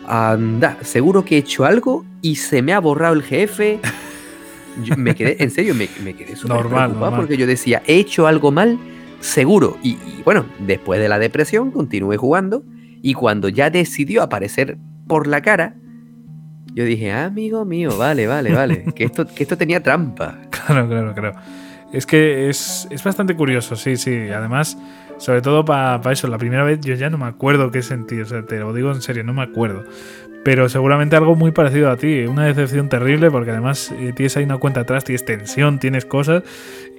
[0.06, 3.80] anda, seguro que he hecho algo y se me ha borrado el jefe.
[4.96, 8.78] Me quedé, en serio, me, quedé súper preocupado porque yo decía, he hecho algo mal,
[9.20, 9.78] seguro.
[9.82, 12.62] y, bueno, después de la depresión continué jugando
[13.02, 15.74] y cuando ya decidió aparecer por la cara,
[16.74, 20.38] yo dije, ah, amigo mío, vale, vale, vale, que esto, que esto tenía trampa.
[20.66, 21.34] Claro, claro, claro.
[21.92, 24.30] Es que es, bastante curioso, sí, sí.
[24.30, 24.78] Además,
[25.18, 28.24] sobre todo para eso, la primera vez yo ya no me acuerdo qué sentí, o
[28.24, 29.84] sea, te lo digo en serio, no me acuerdo.
[30.44, 34.44] Pero seguramente algo muy parecido a ti, una decepción terrible porque además eh, tienes ahí
[34.44, 36.42] una cuenta atrás, tienes tensión, tienes cosas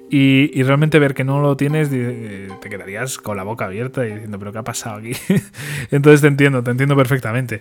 [0.08, 4.38] y, realmente ver que no lo tienes, te quedarías con la boca abierta y diciendo,
[4.38, 5.12] pero ¿qué ha pasado aquí?
[5.90, 7.60] Entonces te entiendo, te entiendo perfectamente.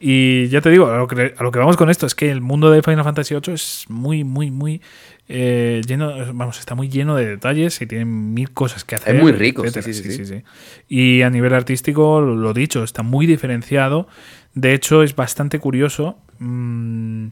[0.00, 2.82] Y ya te digo, a lo, que, vamos con esto es que el mundo de
[2.82, 4.80] Final Fantasy VIII es muy, muy, muy
[5.28, 9.16] eh, lleno, vamos, está muy lleno de detalles y tiene mil cosas que hacer.
[9.16, 10.42] Es muy rico, sí sí, sí,
[10.88, 14.08] Y a nivel artístico, lo dicho, está muy diferenciado.
[14.54, 16.18] De hecho, es bastante curioso.
[16.38, 17.28] Mmm,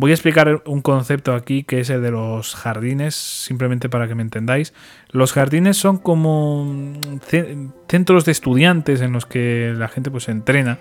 [0.00, 4.14] Voy a explicar un concepto aquí que es el de los jardines, simplemente para que
[4.14, 4.72] me entendáis.
[5.10, 6.72] Los jardines son como
[7.88, 10.78] centros de estudiantes en los que la gente pues entrena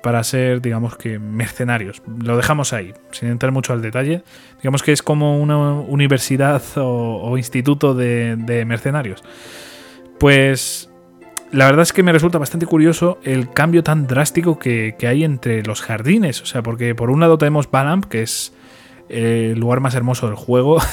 [0.00, 2.04] para ser, digamos que, mercenarios.
[2.22, 4.22] Lo dejamos ahí, sin entrar mucho al detalle.
[4.58, 9.24] Digamos que es como una universidad o, instituto de, de mercenarios.
[10.20, 10.88] Pues
[11.52, 15.62] la verdad es que me resulta bastante curioso el cambio tan drástico que, hay entre
[15.62, 16.40] los jardines.
[16.42, 18.52] O sea, porque por un lado tenemos Balamp, que es
[19.08, 20.80] el lugar más hermoso del juego.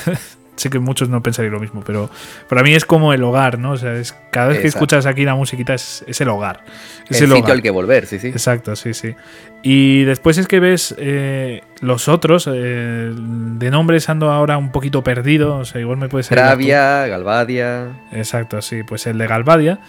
[0.60, 2.10] sé que muchos no pensarían lo mismo, pero
[2.50, 3.72] para mí es como el hogar, ¿no?
[3.72, 6.66] O sea, es, cada vez que escuchas aquí la musiquita es, el hogar.
[7.10, 8.28] Es el, sitio al que volver, sí, sí.
[8.28, 9.16] Exacto, sí, sí.
[9.64, 15.02] Y después es que ves eh, los otros, eh, de nombres ando ahora un poquito
[15.02, 16.38] perdido, o sea, igual me puede ser...
[16.38, 17.88] Gravia, Galvadia.
[18.12, 19.80] Exacto, sí, pues el de Galvadia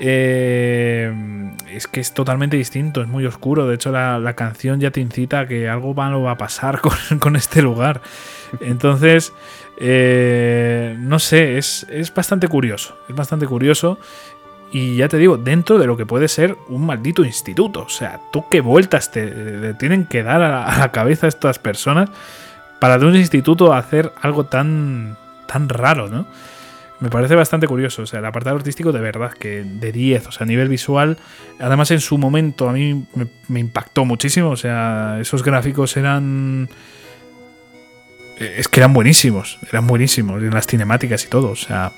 [0.00, 1.12] eh,
[1.70, 3.66] es que es totalmente distinto, es muy oscuro.
[3.66, 6.80] De hecho, la, canción ya te incita a que algo malo va a pasar
[7.20, 8.00] con, este lugar.
[8.60, 9.32] Entonces,
[9.80, 12.96] eh, no sé, es, bastante curioso.
[13.08, 13.98] Es bastante curioso.
[14.70, 17.80] Y ya te digo, dentro de lo que puede ser un maldito instituto.
[17.82, 22.10] O sea, tú qué vueltas te, tienen que dar a la, a cabeza estas personas
[22.78, 26.26] para de un instituto hacer algo tan, tan raro, ¿no?
[27.00, 30.32] Me parece bastante curioso, o sea, el apartado artístico de verdad que de 10, o
[30.32, 31.16] sea, a nivel visual,
[31.60, 33.04] además en su momento a mí
[33.48, 36.68] me, impactó muchísimo, o sea, esos gráficos eran
[38.40, 41.50] es que eran buenísimos, eran buenísimos en las cinemáticas y todo.
[41.50, 41.92] O sea,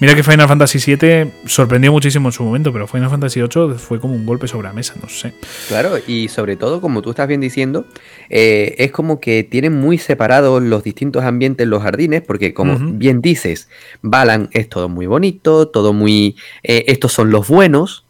[0.00, 4.00] mira que Final Fantasy VII sorprendió muchísimo en su momento, pero Final Fantasy VIII fue
[4.00, 5.34] como un golpe sobre la mesa, no sé.
[5.68, 7.86] Claro, y sobre todo, como tú estás bien diciendo,
[8.28, 13.20] eh, es como que tienen muy separados los distintos ambientes, los jardines, porque como bien
[13.20, 13.68] dices,
[14.02, 16.36] Balan es todo muy bonito, todo muy...
[16.62, 18.03] Eh, estos son los buenos,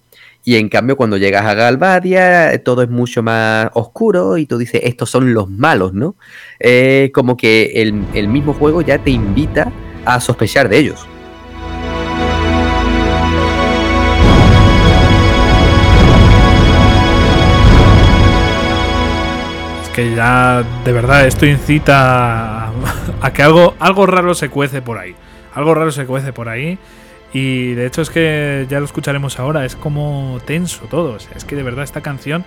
[0.47, 4.83] y en cambio, cuando llegas a Galvadia, todo es mucho más oscuro y tú dices,
[4.85, 6.17] estos son los malos, ¿no?
[6.61, 9.73] Eh, como que el, mismo juego ya te invita
[10.05, 11.07] a sospechar de ellos.
[19.83, 24.99] Es que ya, de verdad, esto incita a, que algo, algo raro se cuece por
[24.99, 25.15] ahí.
[25.55, 26.79] Algo raro se cuece por ahí.
[27.35, 31.15] Y de hecho es que ya lo escucharemos ahora, es como tenso todo.
[31.15, 32.45] O sea, es que de verdad esta canción,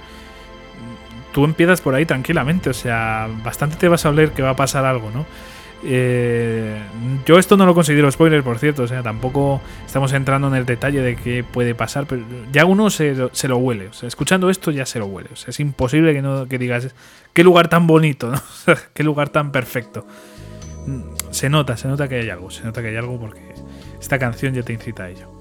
[1.34, 4.56] tú empiezas por ahí tranquilamente, o sea, bastante te vas a oler que va a
[4.56, 5.26] pasar algo, ¿no?
[5.84, 6.82] Eh,
[7.26, 10.66] yo esto no lo considero spoiler, por cierto, o sea, tampoco estamos entrando en el
[10.66, 14.72] detalle de qué puede pasar, pero ya uno se, lo huele, o sea, escuchando esto
[14.72, 16.96] ya se lo huele, o sea, es imposible que no que digas,
[17.34, 18.42] qué lugar tan bonito, ¿no?
[18.94, 20.08] qué lugar tan perfecto.
[21.32, 23.57] Se nota, se nota que hay algo, se nota que hay algo porque
[24.00, 25.38] esta canción ya te incita a ello.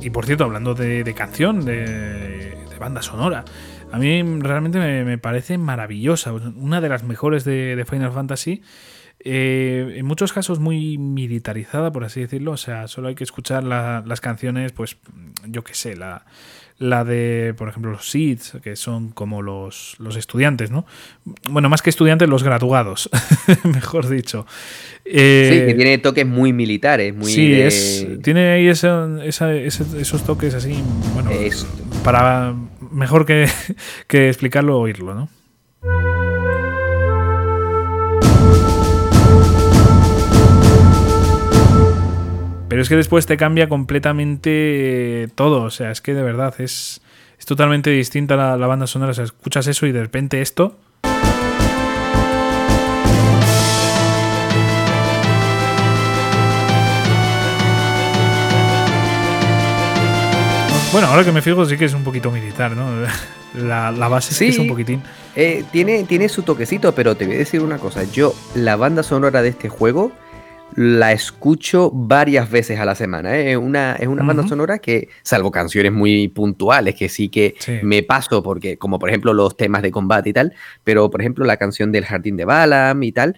[0.00, 3.44] Y por cierto, hablando de, canción, de, banda sonora,
[3.92, 8.62] a mí realmente me, parece maravillosa, una de las mejores de, Final Fantasy.
[9.24, 12.52] Eh, en muchos casos muy militarizada, por así decirlo.
[12.52, 14.96] O sea, solo hay que escuchar las canciones, pues,
[15.46, 16.24] yo qué sé, la,
[16.78, 20.86] la de, por ejemplo, los SEEDs, que son como los, los estudiantes, ¿no?
[21.48, 23.08] Bueno, más que estudiantes, los graduados,
[23.64, 24.46] mejor dicho.
[25.04, 27.32] Eh, sí, que tiene toques muy militares, muy...
[27.32, 30.76] Sí, es, tiene ahí esos toques así,
[31.14, 31.30] bueno,
[32.04, 32.54] para
[32.90, 33.48] mejor que,
[34.06, 35.28] que explicarlo, oírlo, ¿no?
[42.72, 45.64] Pero es que después te cambia completamente todo.
[45.64, 47.02] O sea, es que de verdad es,
[47.38, 49.10] es totalmente distinta la, la banda sonora.
[49.10, 50.74] O sea, escuchas eso y de repente esto.
[60.92, 62.86] Bueno, ahora que me fijo sí que es un poquito militar, ¿no?
[63.54, 65.02] La, base sí, es un poquitín.
[65.36, 68.04] Eh, tiene, tiene su toquecito, pero te voy a decir una cosa.
[68.04, 70.10] Yo, la banda sonora de este juego
[70.76, 73.36] la escucho varias veces a la semana.
[73.36, 73.52] ¿eh?
[73.52, 78.02] Es una, es una banda sonora que, salvo canciones muy puntuales, que sí que me
[78.02, 80.54] paso, porque, como por ejemplo los temas de combate y tal,
[80.84, 83.36] pero por ejemplo la canción del Jardín de Balam y tal,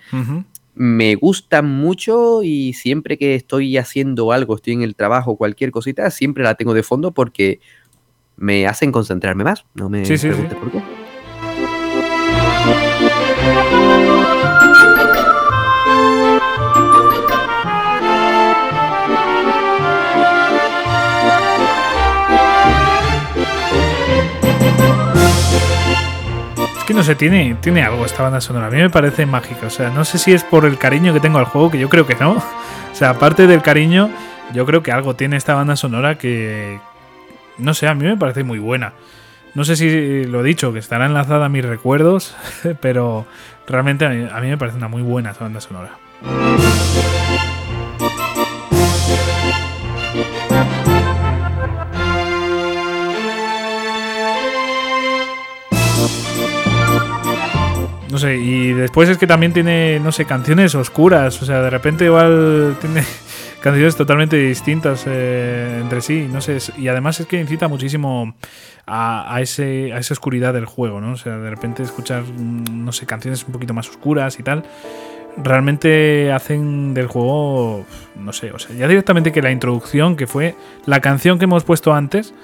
[0.74, 6.11] me gusta mucho y siempre que estoy haciendo algo, estoy en el trabajo, cualquier cosita,
[6.11, 7.61] siempre la tengo de fondo porque
[8.37, 9.64] me hacen concentrarme más.
[9.74, 10.82] No me sí, por qué.
[26.87, 28.66] Que no sé, tiene, tiene algo esta banda sonora.
[28.66, 29.66] A mí me parece mágica.
[29.66, 31.89] O sea, no sé si es por el cariño que tengo al juego, que yo
[31.89, 32.43] creo que no.
[32.95, 34.09] O sea, aparte del cariño,
[34.53, 36.78] yo creo que algo tiene esta banda sonora que.
[37.59, 38.93] No sé, a mí me parece muy buena.
[39.55, 42.37] No sé si lo he dicho, que estará enlazada a mis recuerdos,
[42.80, 43.26] pero
[43.66, 45.99] realmente a mí, a mí me parece una muy buena banda sonora.
[58.11, 61.41] No sé, y después es que también tiene, no sé, canciones oscuras.
[61.43, 63.03] O sea, de repente igual tiene
[63.61, 66.29] canciones totalmente distintas eh, entre sí.
[66.31, 68.35] No sé, y además es que incita muchísimo
[68.87, 71.13] a, ese, a esa oscuridad del juego, ¿no?
[71.13, 74.65] O sea, de repente escuchar, mm, no sé, canciones un poquito más oscuras y tal.
[75.37, 77.85] Realmente hacen del juego,
[78.15, 80.55] no sé, o sea, ya directamente que la introducción, que fue
[80.87, 82.35] la canción que hemos puesto antes,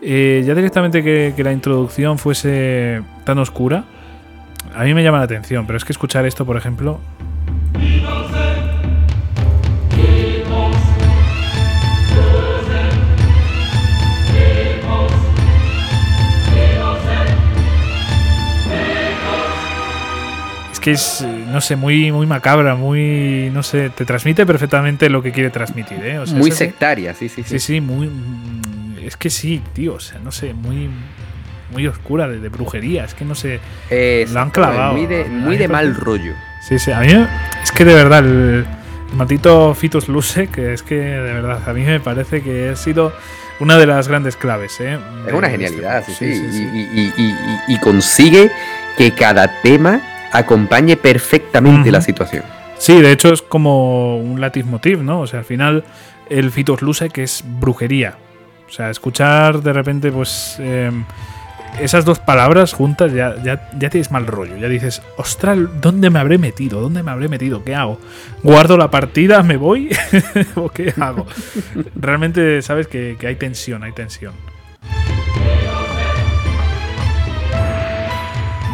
[0.00, 3.84] eh, ya directamente que, que la introducción fuese tan oscura,
[4.74, 7.00] a mí me llama la atención, pero es que escuchar esto, por ejemplo...
[20.72, 25.22] Es que es, no sé, muy, muy macabra, muy, no sé, te transmite perfectamente lo
[25.22, 26.20] que quiere transmitir, ¿eh?
[26.34, 27.50] muy sectaria, sí, sí, sí.
[27.50, 28.10] Sí, sí, muy...
[29.02, 30.88] Es que sí, tío, o sea, no sé, muy
[31.72, 33.04] muy oscura, de, brujería.
[33.04, 33.60] Es que no sé.
[34.30, 34.92] lo han clavado.
[34.92, 36.34] Muy de, muy de mal rollo.
[36.68, 36.92] Sí, sí.
[36.92, 37.08] A mí
[37.62, 38.22] es que de verdad
[39.14, 43.12] Maldito Fitus Luce, que es que de verdad a mí me parece que ha sido
[43.60, 44.80] una de las grandes claves.
[44.80, 44.98] ¿eh?
[45.26, 46.68] Es una genialidad, sí, sí.
[47.68, 48.50] Y, consigue
[48.96, 50.00] que cada tema
[50.32, 52.44] acompañe perfectamente la situación.
[52.78, 55.20] Sí, de hecho es como un leitmotiv, ¿no?
[55.20, 55.84] O sea, al final
[56.28, 58.16] el Fitus Luce que es brujería.
[58.66, 60.56] O sea, escuchar de repente, pues...
[60.58, 61.04] Em,
[61.80, 64.56] esas dos palabras juntas ya, ya, ya, tienes mal rollo.
[64.56, 66.80] Ya dices, ostras, ¿dónde me habré metido?
[66.80, 67.64] ¿Dónde me habré metido?
[67.64, 67.98] ¿Qué hago?
[68.42, 69.42] ¿Guardo la partida?
[69.42, 69.90] ¿Me voy?
[70.54, 71.26] ¿O qué hago?
[71.94, 74.34] Realmente sabes que, hay tensión, hay tensión.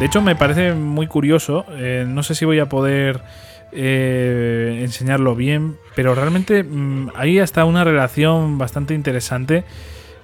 [0.00, 1.64] De hecho, me parece muy curioso.
[1.70, 3.20] Eh, no sé si voy a poder
[3.72, 9.64] eh, enseñarlo bien, pero realmente mm, hay hasta una relación bastante interesante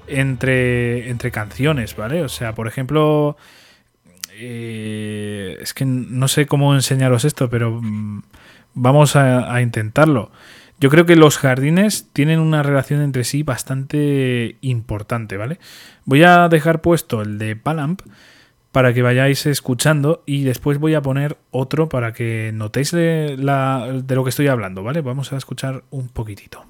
[0.07, 2.23] entre, entre canciones, ¿vale?
[2.23, 3.37] O sea, por ejemplo,
[4.37, 8.23] eh, es que no sé cómo enseñaros esto, pero mm,
[8.75, 10.31] vamos a, intentarlo.
[10.81, 15.59] Yo creo que los jardines tienen una relación entre sí bastante importante, ¿vale?
[16.05, 18.03] Voy a dejar puesto el de Palamp
[18.73, 24.15] para que vayáis escuchando y después voy a poner otro para que notéis de, de
[24.17, 25.01] lo que estoy hablando, ¿vale?
[25.01, 26.67] Vamos a escuchar un poquitito.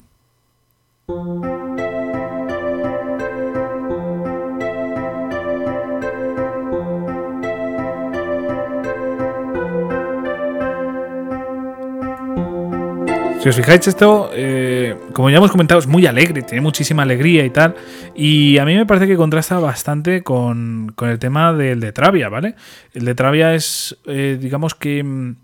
[13.44, 17.44] Si os fijáis, esto, eh, como ya hemos comentado, es muy alegre, tiene muchísima alegría
[17.44, 17.74] y tal.
[18.14, 22.54] Y a mí me parece que contrasta bastante con, el tema del de Travia, ¿vale?
[22.94, 25.36] El de Travia es, eh, digamos que, mm,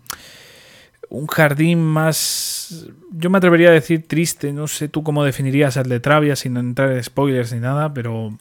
[1.09, 2.87] un jardín más.
[3.11, 4.51] Yo me atrevería a decir triste.
[4.51, 8.35] No sé tú cómo definirías el de Travia sin entrar en spoilers ni nada, pero.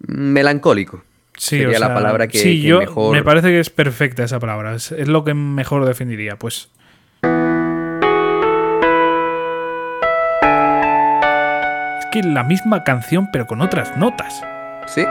[0.00, 1.02] Melancólico.
[1.38, 4.74] Sí, Sería la palabra que, sí, yo, Me parece que es perfecta esa palabra.
[4.74, 6.36] Es, es lo que mejor definiría.
[6.36, 6.68] Pues
[12.12, 14.44] que la misma canción pero con otras notas.
[14.86, 15.04] Sí.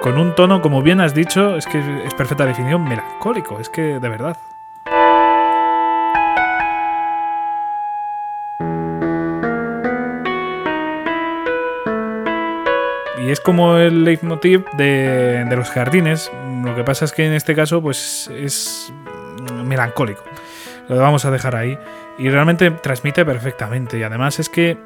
[0.00, 4.00] Con un tono, como bien has dicho, es que es perfecta definición, melancólico, es que
[4.00, 4.36] de verdad.
[13.18, 16.30] Y es como el leitmotiv de, de los jardines.
[16.64, 18.92] Lo que pasa es que en este caso, pues es
[19.64, 20.22] melancólico.
[20.88, 21.78] Lo vamos a dejar ahí.
[22.18, 23.98] Y realmente transmite perfectamente.
[23.98, 24.78] Y además es que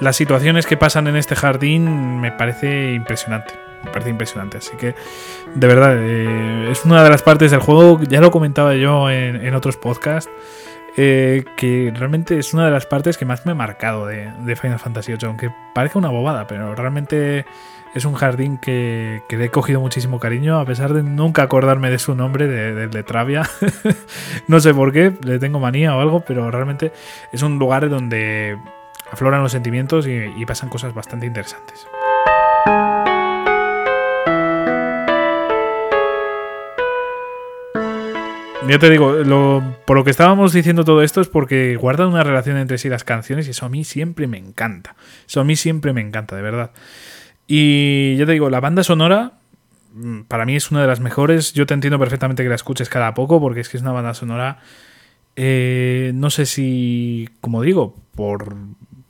[0.00, 3.54] las situaciones que pasan en este jardín me parece impresionante.
[3.84, 4.58] Me parece impresionante.
[4.58, 4.94] Así que,
[5.54, 8.00] de verdad, eh, es una de las partes del juego.
[8.02, 10.30] Ya lo comentaba yo en, otros podcasts.
[10.98, 14.56] Eh, que realmente es una de las partes que más me ha marcado de, de
[14.56, 15.28] Final Fantasy VIII.
[15.28, 17.44] Aunque parezca una bobada, pero realmente
[17.94, 21.98] es un jardín que, le he cogido muchísimo cariño, a pesar de nunca acordarme de
[21.98, 23.48] su nombre, de, de, Travia.
[24.48, 26.92] no sé por qué, le tengo manía o algo, pero realmente
[27.32, 28.58] es un lugar donde
[29.10, 31.86] afloran los sentimientos y, pasan cosas bastante interesantes.
[38.68, 39.14] Ya te digo,
[39.84, 43.04] por lo que estábamos diciendo todo esto es porque guardan una relación entre sí las
[43.04, 44.96] canciones y eso a mí siempre me encanta.
[45.28, 46.72] Eso a mí siempre me encanta, de verdad.
[47.46, 49.32] Y ya te digo, la banda sonora
[49.94, 51.52] mm, para mí es una de las mejores.
[51.52, 54.14] Yo te entiendo perfectamente que la escuches cada poco porque es que es una banda
[54.14, 54.58] sonora...
[55.38, 58.56] Eh, no sé si, como digo, por,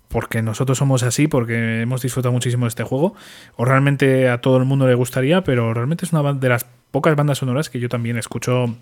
[0.09, 3.15] porque nosotros somos así, porque hemos disfrutado muchísimo de este juego,
[3.57, 7.15] o realmente a todo el mundo le gustaría, pero realmente es una de las pocas
[7.15, 8.75] bandas sonoras que yo también escucho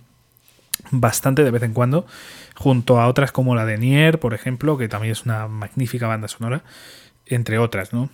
[0.90, 2.06] bastante de vez en cuando,
[2.54, 6.28] junto a otras como la de Nier, por ejemplo, que también es una magnífica banda
[6.28, 6.62] sonora,
[7.26, 8.10] entre otras, ¿no?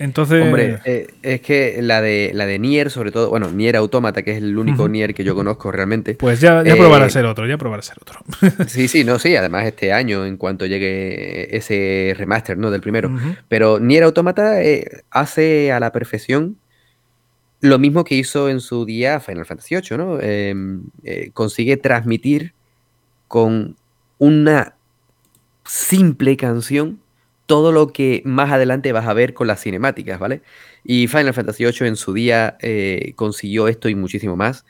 [0.00, 0.42] Entonces.
[0.42, 4.32] Hombre, eh, es que la de la de Nier, sobre todo, bueno, Nier Automata, que
[4.32, 6.14] es el único Nier que yo conozco realmente.
[6.14, 8.20] Pues ya, ya probará eh, ser otro, ya probará ser otro.
[8.66, 12.70] sí, sí, no, sí, además este año, en cuanto llegue ese remaster, ¿no?
[12.70, 13.10] Del primero.
[13.48, 16.56] Pero Nier Automata eh, hace a la perfección
[17.60, 20.18] lo mismo que hizo en su día Final Fantasy VIII, ¿no?
[20.20, 20.84] Em,
[21.34, 22.54] consigue transmitir
[23.28, 23.76] con
[24.16, 24.74] una
[25.66, 26.99] simple canción
[27.50, 30.40] todo lo que más adelante vas a ver con las cinemáticas, ¿vale?
[30.84, 34.64] Y Final Fantasy VIII en su día eh, consiguió esto y muchísimo más.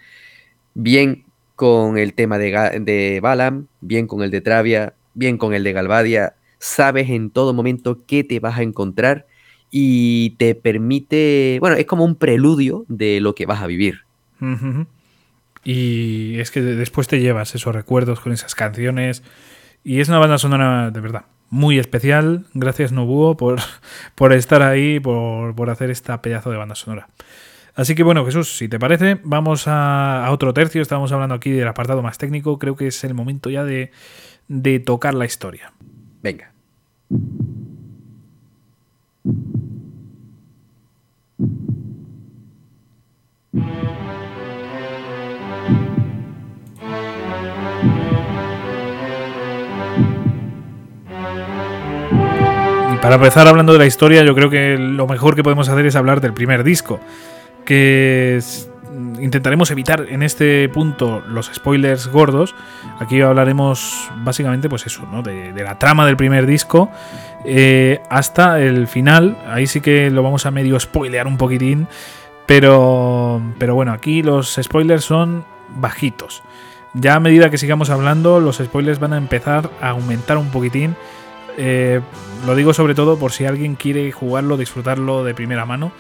[0.73, 1.27] Bien
[1.57, 5.75] con el tema de, de Balam, bien con el de Travia, bien con el de
[5.75, 6.37] Galvadia.
[6.59, 9.27] Sabes en todo momento qué te vas a encontrar
[9.71, 14.05] y te permite, bueno, es como un preludio de lo que vas a vivir.
[15.65, 19.23] Y es que después te llevas esos recuerdos con esas canciones
[19.85, 22.47] y es una banda sonora de verdad muy especial.
[22.55, 23.59] Gracias Nobuo por,
[24.15, 27.09] por estar ahí, por, por hacer esta pedazo de banda sonora.
[27.75, 30.83] Así que bueno, Jesús, si te parece, vamos a, otro tercio.
[30.83, 32.59] Estábamos hablando aquí del apartado más técnico.
[32.59, 33.91] Creo que es el momento ya de,
[34.49, 35.73] de tocar la historia.
[36.23, 36.53] Venga.
[53.01, 55.97] Para empezar hablando de la historia, yo creo que lo mejor que podemos hacer es
[55.97, 57.01] hablar del primer disco,
[57.65, 58.41] que
[59.21, 62.55] intentaremos evitar en este punto los spoilers gordos.
[62.99, 65.23] Aquí hablaremos básicamente, pues eso, ¿no?
[65.23, 66.91] de, la trama del primer disco
[67.45, 69.39] eh, hasta el final.
[69.49, 71.87] Ahí sí que lo vamos a medio spoilear un poquitín,
[72.45, 75.45] pero, pero bueno, aquí los spoilers son
[75.77, 76.43] bajitos.
[76.93, 80.97] Ya a medida que sigamos hablando, los spoilers van a empezar a aumentar un poquitín
[81.57, 82.01] eh,
[82.47, 85.93] lo digo sobre todo por si alguien quiere jugarlo, disfrutarlo de primera mano,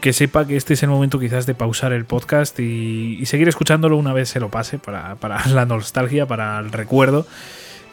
[0.00, 3.96] que sepa que este es el momento quizás de pausar el podcast y, seguir escuchándolo
[3.96, 5.16] una vez se lo pase para,
[5.52, 7.26] la nostalgia, para el recuerdo.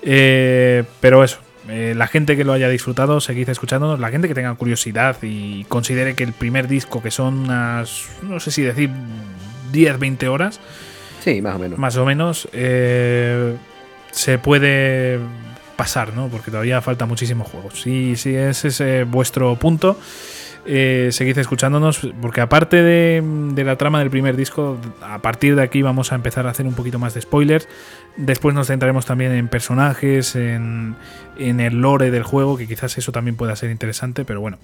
[0.01, 3.99] Eh, pero eso, eh, la gente que lo haya disfrutado, seguid escuchándonos.
[3.99, 8.39] La gente que tenga curiosidad y considere que el primer disco, que son unas, no
[8.39, 8.89] sé si decir
[9.71, 10.59] 10, 20 horas.
[11.23, 11.77] Sí, más o menos.
[11.77, 12.47] Más o menos.
[12.51, 15.19] se puede
[15.79, 16.27] pasar, ¿no?
[16.27, 17.79] Porque todavía falta muchísimos juegos.
[17.79, 19.97] Si, si es eh, vuestro punto,
[20.65, 25.81] eh, seguid escuchándonos, porque aparte de, la trama del primer disco, a partir de aquí
[25.81, 27.69] vamos a empezar a hacer un poquito más de spoilers.
[28.17, 30.97] Después nos centraremos también en personajes, en,
[31.37, 34.57] el lore del juego, que quizás eso también pueda ser interesante, pero bueno.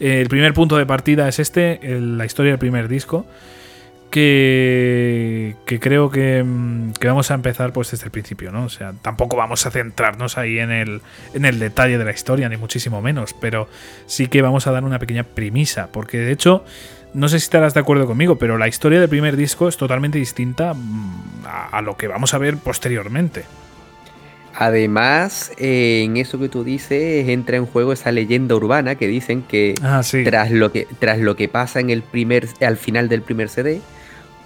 [0.00, 3.24] el primer punto de partida es este, la historia del primer disco
[4.10, 8.64] que, creo mm, que, vamos a empezar pues desde el principio, ¿no?
[8.64, 11.02] O sea, tampoco vamos a centrarnos ahí en el,
[11.34, 13.68] en el detalle de la historia, ni muchísimo menos, pero
[14.06, 16.64] sí que vamos a dar una pequeña premisa, porque de hecho,
[17.14, 20.18] no sé si estarás de acuerdo conmigo, pero la historia del primer disco es totalmente
[20.18, 23.44] distinta mm, a, lo que vamos a ver posteriormente.
[24.60, 29.74] Además, en eso que tú dices, entra en juego esa leyenda urbana que dicen que,
[29.82, 33.50] ah, tras, lo que tras lo que pasa en el primer, al final del primer
[33.50, 33.80] CD,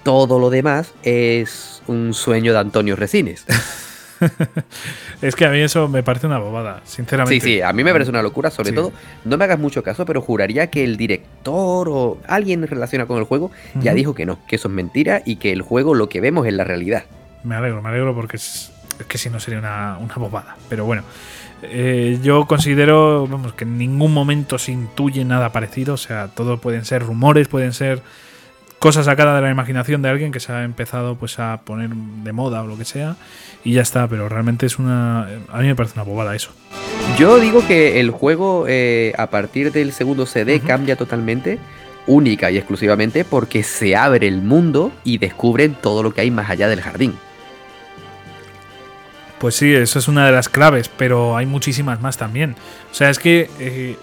[0.03, 3.47] todo lo demás es un sueño de Antonio Resines.
[5.23, 7.45] es que a mí eso me parece una bobada, sinceramente.
[7.45, 8.93] Sí, sí, a mí me parece una locura, sobre todo,
[9.25, 13.25] no me hagas mucho caso, pero juraría que el director o alguien relacionado con el
[13.25, 16.21] juego ya dijo que no, que eso es mentira y que el juego lo que
[16.21, 17.05] vemos es la realidad.
[17.45, 18.73] Me alegro, me alegro porque es,
[19.09, 20.57] que si no sería una, bobada.
[20.69, 21.03] Pero bueno,
[21.63, 26.59] eh, yo considero vamos, que en ningún momento se intuye nada parecido, o sea, todo
[26.59, 28.03] pueden ser rumores, pueden ser
[28.83, 32.33] cosa sacada de la imaginación de alguien que se ha empezado pues a poner de
[32.33, 33.15] moda o lo que sea
[33.63, 35.23] y ya está, pero realmente es una
[35.53, 36.51] a mí me parece una bobada eso.
[37.17, 41.61] Yo digo que el juego eh, a partir del segundo CD cambia totalmente,
[42.09, 46.51] única y exclusivamente porque se abre el mundo y descubren todo lo que hay más
[46.51, 47.15] allá del jardín.
[49.39, 52.57] Pues sí, eso es una de las claves, pero hay muchísimas más también.
[52.91, 53.97] O sea, es que eh,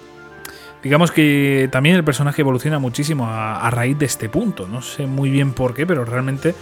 [0.84, 4.68] digamos que también el personaje evoluciona muchísimo a, raíz de este punto.
[4.68, 6.56] No sé muy bien por qué, pero realmente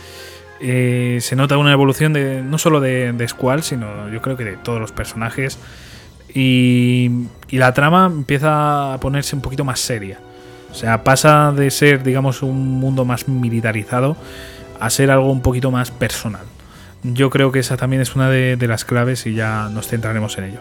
[0.59, 4.45] eh, se nota una evolución de no solo de, de, Squall, sino yo creo que
[4.45, 5.59] de todos los personajes.
[6.33, 10.19] Y, la trama empieza a ponerse un poquito más seria.
[10.69, 14.17] O sea, pasa de ser, digamos, un mundo más militarizado
[14.79, 16.43] a ser algo un poquito más personal.
[17.03, 20.43] Yo creo que esa también es una de, las claves y ya nos centraremos en
[20.45, 20.59] ello.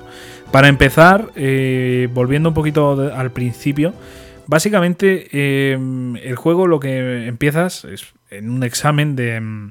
[0.56, 3.92] Para empezar, eh, volviendo un poquito al principio,
[4.46, 9.70] básicamente eh, el juego lo que empiezas es en un examen de,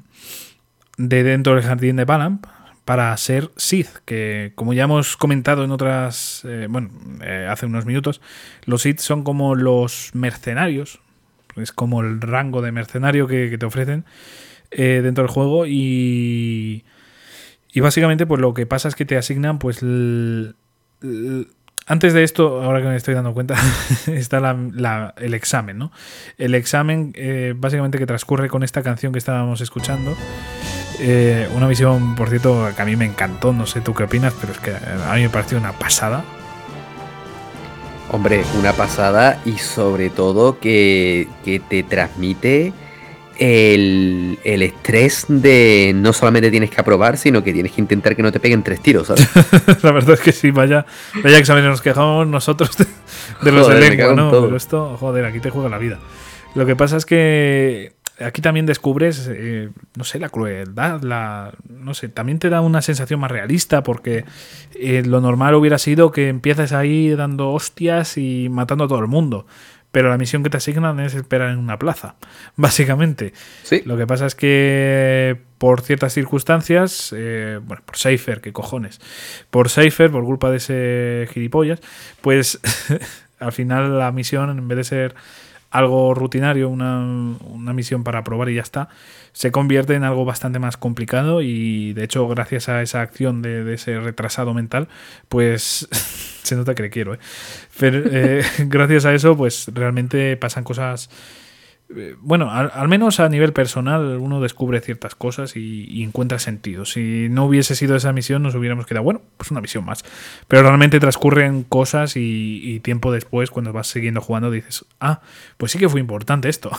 [0.96, 2.46] de dentro del jardín de Balamp
[2.84, 6.90] para ser Sith, que como ya hemos comentado en otras, eh, bueno,
[7.50, 8.20] hace unos minutos,
[8.64, 11.00] los Sith son como los mercenarios,
[11.56, 14.04] es como el rango de mercenario que te ofrecen
[14.70, 16.84] dentro del juego y,
[17.72, 19.82] y básicamente pues lo que pasa es que te asignan pues
[21.88, 23.54] antes de esto, ahora que me estoy dando cuenta,
[24.08, 24.56] está
[25.18, 25.92] el examen, ¿no?
[26.36, 30.16] El examen eh, básicamente que transcurre con esta canción que estábamos escuchando.
[30.98, 34.34] Eh, una visión, por cierto, que a mí me encantó, no sé tú qué opinas,
[34.40, 36.24] pero es que a mí me pareció una pasada.
[38.10, 41.28] Hombre, una pasada y sobre todo que
[41.68, 42.72] te transmite
[43.38, 48.32] el, estrés de no solamente tienes que aprobar, sino que tienes que intentar que no
[48.32, 49.28] te peguen tres tiros, ¿sabes?
[49.82, 50.86] la verdad es que sí, vaya,
[51.22, 52.70] vaya exámenes nos quejamos nosotros
[53.42, 54.30] de, los de lengua, ¿no?
[54.30, 55.98] Pero esto, joder, aquí te juega la vida.
[56.54, 61.94] Lo que pasa es que aquí también descubres, eh, no sé, la crueldad, la, no
[61.94, 64.24] sé, también te da una sensación más realista porque
[64.74, 69.08] eh, lo normal hubiera sido que empieces ahí dando hostias y matando a todo el
[69.08, 69.46] mundo
[69.96, 72.16] pero la misión que te asignan es esperar en una plaza,
[72.56, 73.32] básicamente.
[73.62, 73.80] Sí.
[73.86, 79.00] Lo que pasa es que por ciertas circunstancias, eh, bueno, por Seifer, qué cojones,
[79.48, 81.80] por Seifer, por culpa de ese gilipollas,
[82.20, 82.60] pues
[83.40, 85.14] al final la misión, en vez de ser
[85.70, 87.00] algo rutinario, una,
[87.46, 88.90] una, misión para probar y ya está,
[89.36, 93.74] se convierte en algo bastante más complicado y de hecho gracias a esa acción de,
[93.74, 94.88] ese retrasado mental,
[95.28, 95.86] pues
[96.42, 97.18] se nota que le quiero, ¿eh?
[97.78, 101.10] Pero eh, gracias a eso, pues realmente pasan cosas
[102.20, 106.84] bueno, al, menos a nivel personal uno descubre ciertas cosas y, encuentra sentido.
[106.84, 110.04] Si no hubiese sido esa misión nos hubiéramos quedado, bueno, pues una misión más.
[110.48, 115.20] Pero realmente transcurren cosas y, tiempo después, cuando vas siguiendo jugando, dices, ah,
[115.56, 116.70] pues sí que fue importante esto.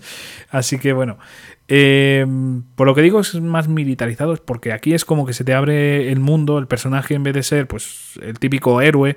[0.50, 1.18] Así que bueno,
[1.68, 2.26] eh,
[2.74, 6.10] por lo que digo es más militarizado, porque aquí es como que se te abre
[6.10, 9.16] el mundo, el personaje en vez de ser pues el típico héroe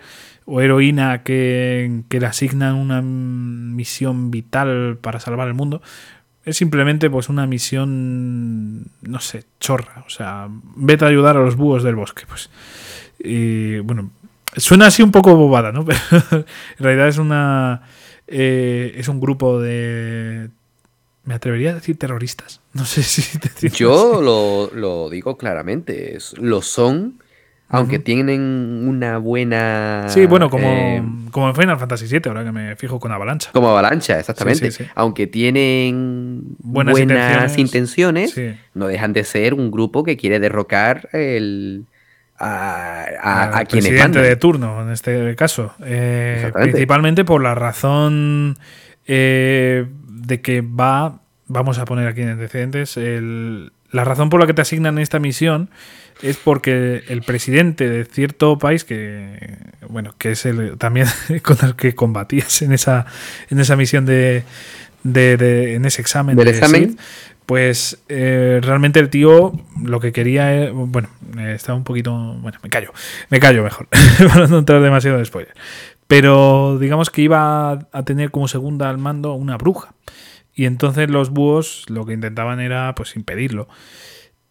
[0.50, 5.82] o heroína que, que, le asignan una misión vital para salvar el mundo.
[6.46, 10.06] Es simplemente pues una misión, no sé, chorra.
[10.08, 12.24] O sea, vete a ayudar a los búhos del bosque.
[12.26, 12.50] Pues.
[13.20, 14.12] Y bueno,
[14.56, 15.84] suena así un poco bobada, ¿no?
[15.86, 16.00] Pero
[16.32, 16.46] en
[16.80, 17.82] realidad es una...
[18.28, 20.50] Eh, es un grupo de...
[21.26, 22.62] Me atrevería a decir terroristas.
[22.74, 26.18] No sé si Yo lo, lo, digo claramente.
[26.40, 27.20] Lo son
[27.70, 28.04] aunque uh -huh.
[28.04, 28.42] tienen
[28.88, 30.06] una buena.
[30.08, 33.52] Sí, bueno, como, eh, como en Final Fantasy VII, ahora que me fijo con Avalancha.
[33.52, 34.72] Como Avalancha, exactamente.
[34.72, 34.90] Sí, sí, sí.
[34.96, 41.10] Aunque tienen buenas, buenas intenciones, intenciones no dejan de ser un grupo que quiere derrocar
[41.12, 41.86] el.
[42.40, 45.74] A, a, a quienes presidente de turno, en este caso.
[45.84, 48.58] Eh, principalmente por la razón
[49.08, 51.20] eh, de que va.
[51.48, 52.96] Vamos a poner aquí en antecedentes.
[52.98, 55.70] El, la razón por la que te asignan esta misión
[56.22, 59.58] es porque el presidente de cierto país que
[59.90, 61.08] bueno que es el también
[61.44, 63.06] con el que combatías en esa
[63.50, 64.44] en esa misión de,
[65.04, 67.00] de, de en ese examen del de examen SID,
[67.46, 72.60] pues eh, realmente el tío lo que quería es, bueno eh, estaba un poquito bueno
[72.62, 72.92] me callo
[73.30, 73.88] me callo mejor
[74.28, 75.54] para no entrar demasiado de spoiler.
[76.08, 79.94] Pero digamos que iba a tener como segunda al mando una bruja.
[80.56, 83.68] Y entonces los búhos lo que intentaban era pues impedirlo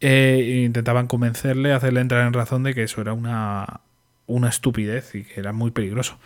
[0.01, 3.81] eh, intentaban convencerle, hacerle entrar en razón de que eso era una,
[4.27, 6.19] una estupidez y que era muy peligroso.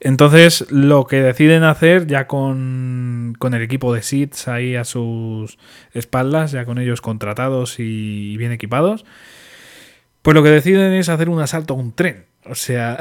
[0.00, 5.58] Entonces, lo que deciden hacer, ya con, con el equipo de SIDS ahí a sus
[5.92, 9.04] espaldas, ya con ellos contratados y bien equipados,
[10.22, 12.26] pues lo que deciden es hacer un asalto a un tren.
[12.46, 12.98] O sea,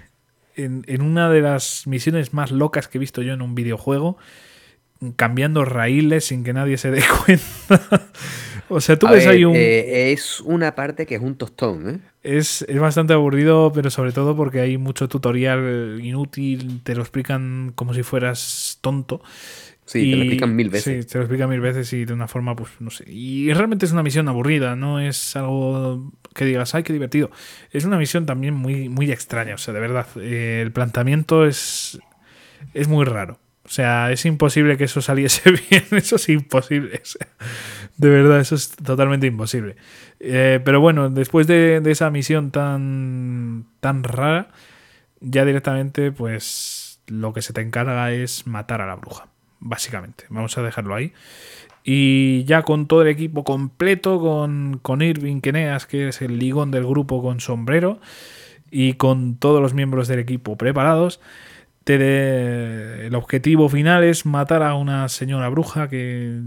[0.56, 4.16] en, en una de las misiones más locas que he visto yo en un videojuego,
[5.16, 8.08] cambiando raíles sin que nadie se dé cuenta.
[8.70, 9.54] O sea, tú a ves ver, ahí un...
[9.54, 11.98] Eh, es una parte que es un tostón, ¿eh?
[12.22, 17.72] Es, es, bastante aburrido, pero sobre todo porque hay mucho tutorial inútil, te lo explican
[17.74, 19.22] como si fueras tonto.
[19.86, 21.04] Sí, y, te lo explican mil veces.
[21.04, 23.04] Sí, te lo explican mil veces y de una forma, pues, no sé.
[23.10, 27.30] Y realmente es una misión aburrida, no es algo que digas, ay, qué divertido.
[27.72, 30.06] Es una misión también muy, muy extraña, o sea, de verdad.
[30.16, 31.98] Eh, el planteamiento es,
[32.72, 33.40] es muy raro.
[33.64, 35.84] O sea, es imposible que eso saliese bien.
[35.92, 37.00] Eso es imposible.
[37.02, 37.26] O sea,
[38.00, 39.76] de verdad, eso es totalmente imposible.
[40.20, 44.48] Eh, pero bueno, después de, de, esa misión tan, tan rara,
[45.20, 49.26] ya directamente, pues lo que se te encarga es matar a la bruja.
[49.58, 50.24] Básicamente.
[50.30, 51.12] Vamos a dejarlo ahí.
[51.84, 56.70] Y ya con todo el equipo completo, con, con Irving Keneas, que es el ligón
[56.70, 58.00] del grupo con sombrero,
[58.70, 61.20] y con todos los miembros del equipo preparados
[61.94, 66.38] el objetivo final es matar a una señora bruja que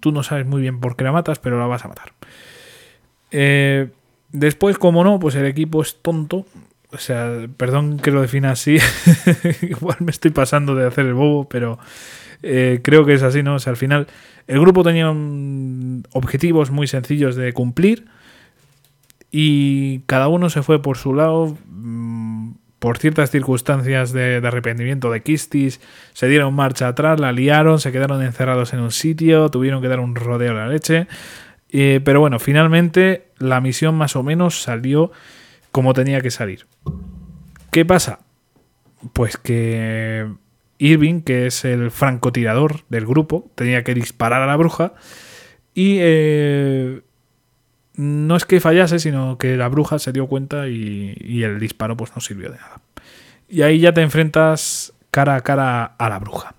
[0.00, 2.12] tú no sabes muy bien por qué la matas, pero la vas a matar.
[3.30, 3.90] Eh,
[4.32, 6.46] después, como no, pues el equipo es tonto.
[6.92, 8.78] O sea, perdón que lo defina así.
[9.62, 11.78] Igual me estoy pasando de hacer el bobo, pero
[12.42, 13.54] eh, creo que es así, ¿no?
[13.54, 14.06] O sea, al final
[14.46, 15.08] el grupo tenía
[16.12, 18.06] objetivos muy sencillos de cumplir
[19.30, 21.56] y cada uno se fue por su lado
[22.80, 25.80] por ciertas circunstancias de, arrepentimiento de Kistis,
[26.14, 30.00] se dieron marcha atrás, la liaron, se quedaron encerrados en un sitio, tuvieron que dar
[30.00, 31.06] un rodeo a la leche.
[31.68, 35.12] Eh, pero bueno, finalmente la misión más o menos salió
[35.70, 36.66] como tenía que salir.
[37.70, 38.20] ¿Qué pasa?
[39.12, 40.26] Pues que
[40.78, 44.94] Irving, que es el francotirador del grupo, tenía que disparar a la bruja
[45.74, 47.02] y eh,
[47.94, 52.12] no es que fallase, sino que la bruja se dio cuenta y, el disparo pues
[52.14, 52.80] no sirvió de nada.
[53.48, 56.54] Y ahí ya te enfrentas cara a cara a la bruja.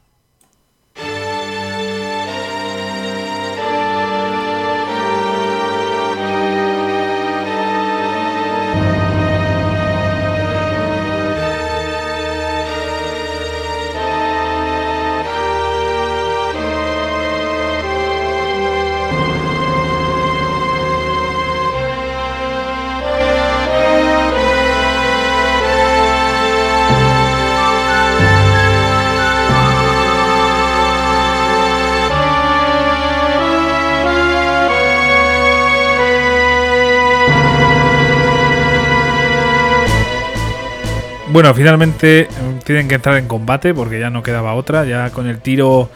[41.32, 44.84] Bueno, finalmente mm, tienen que entrar en combate porque ya no quedaba otra.
[44.84, 45.90] Ya con el tiro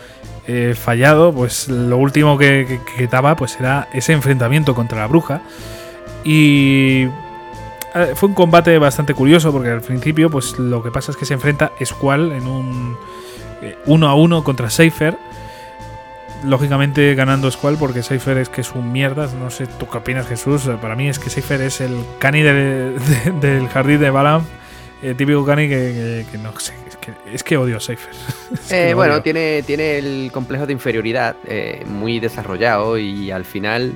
[0.47, 5.07] eh, fallado, pues lo último que, que, que quedaba pues era ese enfrentamiento contra la
[5.07, 5.41] bruja.
[6.23, 7.03] Y
[7.95, 11.25] eh, fue un combate bastante curioso porque al principio pues lo que pasa es que
[11.25, 12.97] se enfrenta Squall en un
[13.61, 15.17] eh, uno a uno contra Seifer.
[16.45, 19.27] Lógicamente ganando Squall porque Seifer es que es un mierda.
[19.37, 20.69] No sé tú qué opinas Jesús.
[20.81, 24.45] Para mí es que Seifer es el cani de, de, del jardín de Balam.
[25.01, 26.73] El típico cani que, que, que no sé.
[26.87, 28.11] Es que, es que odio a Seifer.
[28.53, 29.23] es eh, bueno, odio.
[29.23, 33.93] Tiene, tiene el complejo de inferioridad eh, muy desarrollado y al final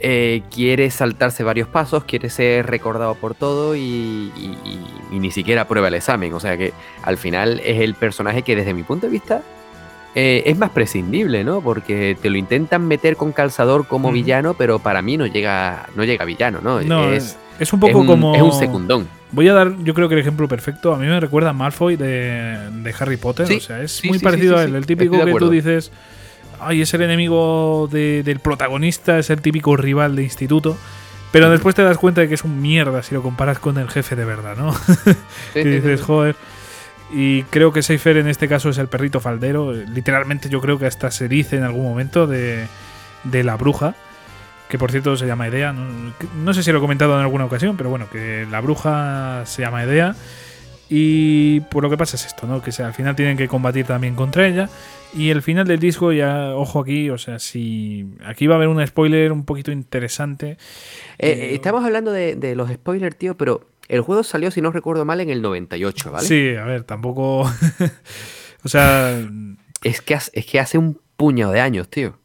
[0.00, 5.30] eh, quiere saltarse varios pasos, quiere ser recordado por todo y, y, y, y, ni
[5.30, 6.32] siquiera prueba el examen.
[6.34, 6.72] O sea que
[7.02, 9.42] al final es el personaje que desde mi punto de vista
[10.16, 11.60] eh, es más prescindible, ¿no?
[11.60, 16.04] Porque te lo intentan meter con calzador como villano, pero para mí no llega, no
[16.04, 16.80] llega villano, ¿no?
[16.82, 18.34] no es, es, un poco es un, como...
[18.36, 19.08] Es un secundón.
[19.34, 20.94] Voy a dar, yo creo que el ejemplo perfecto.
[20.94, 23.46] A mí me recuerda a Malfoy de, de Harry Potter.
[23.46, 24.74] Sí, o sea, es sí, muy sí, parecido a él.
[24.74, 25.90] El típico que tú dices
[26.60, 30.76] ay, es el enemigo de, del protagonista, es el típico rival de instituto.
[31.32, 33.90] Pero después te das cuenta de que es un mierda si lo comparas con el
[33.90, 34.72] jefe de verdad, ¿no?
[35.54, 36.36] Y dices, joder.
[37.12, 39.72] Y creo que Seifer en este caso es el perrito faldero.
[39.72, 42.66] Literalmente yo creo que hasta se dice en algún momento de,
[43.24, 43.96] de la bruja.
[44.68, 45.72] Que por cierto se llama Idea.
[45.72, 49.42] No, no, sé si lo he comentado en alguna ocasión, pero bueno, que la bruja
[49.46, 50.16] se llama Idea.
[50.88, 52.62] Y por lo que pasa es esto, ¿no?
[52.62, 54.68] Que al final tienen que combatir también contra ella.
[55.16, 58.06] Y el final del disco, ya, ojo aquí, o sea, si.
[58.24, 60.58] Aquí va a haber un spoiler un poquito interesante.
[61.18, 64.72] Eh, eh, estamos hablando de, de, los spoilers, tío, pero el juego salió, si no
[64.72, 66.26] recuerdo mal, en el 98, ¿vale?
[66.26, 67.42] Sí, a ver, tampoco.
[68.64, 69.20] o sea.
[69.82, 72.18] Es que, es que hace un puñado de años, tío.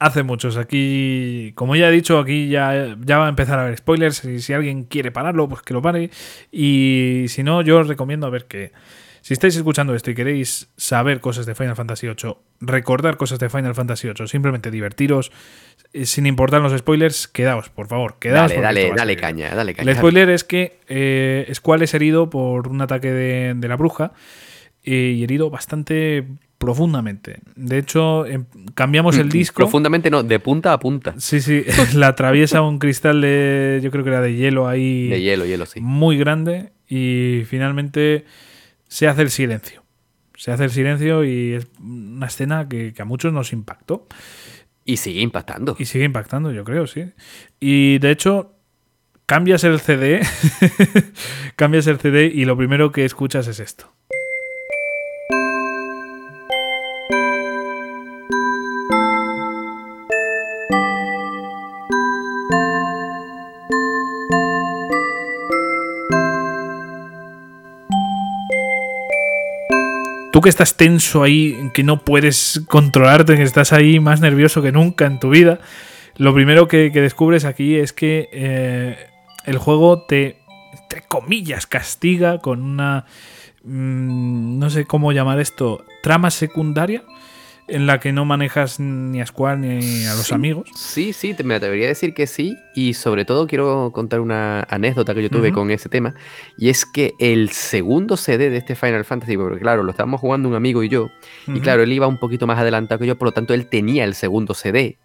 [0.00, 0.56] Hace muchos.
[0.56, 4.24] Aquí, como ya he dicho, aquí ya, ya va a empezar a haber spoilers.
[4.24, 6.10] Y si alguien quiere pararlo, pues que lo pare.
[6.50, 8.72] Y si no, yo os recomiendo a ver que.
[9.20, 13.50] Si estáis escuchando esto y queréis saber cosas de Final Fantasy VIII, recordar cosas de
[13.50, 15.30] Final Fantasy VIII, simplemente divertiros,
[15.92, 18.50] eh, sin importar los spoilers, quedaos, por favor, quedaos.
[18.50, 19.90] Dale, dale, dale caña, dale caña.
[19.90, 24.12] El spoiler es que eh, Squall es herido por un ataque de, de la bruja
[24.82, 26.24] eh, y herido bastante
[26.60, 27.40] profundamente.
[27.56, 28.44] De hecho, eh,
[28.74, 29.56] cambiamos el disco.
[29.56, 31.14] Profundamente no, de punta a punta.
[31.16, 35.08] Sí, sí, la atraviesa un cristal de, yo creo que era de hielo ahí.
[35.08, 35.80] De hielo, hielo, sí.
[35.80, 38.26] Muy grande y finalmente
[38.88, 39.82] se hace el silencio.
[40.36, 44.06] Se hace el silencio y es una escena que, que, a muchos nos impactó.
[44.84, 45.76] Y sigue impactando.
[45.78, 47.06] Y sigue impactando, yo creo, sí.
[47.58, 48.54] Y de hecho,
[49.24, 50.20] cambias el CD,
[51.56, 53.90] cambias el CD y lo primero que escuchas es esto.
[70.40, 75.06] Que estás tenso ahí, que no puedes controlarte, que estás ahí más nervioso que nunca
[75.06, 75.60] en tu vida,
[76.16, 78.96] lo primero que, descubres aquí es que eh,
[79.46, 80.38] el juego te,
[80.78, 83.06] entre comillas, castiga con una,
[83.64, 87.04] mmm, no sé cómo llamar esto, trama secundaria
[87.70, 90.68] en la que no manejas ni a Squall ni a los sí, amigos.
[90.74, 92.56] Sí, sí, me atrevería a decir que sí.
[92.74, 95.54] Y sobre todo quiero contar una anécdota que yo tuve uh -huh.
[95.54, 96.14] con ese tema.
[96.58, 100.48] Y es que el segundo CD de este Final Fantasy, porque claro, lo estábamos jugando
[100.48, 101.04] un amigo y yo.
[101.04, 101.08] Uh
[101.52, 101.56] -huh.
[101.56, 104.04] Y claro, él iba un poquito más adelantado que yo, por lo tanto él tenía
[104.04, 104.98] el segundo CD.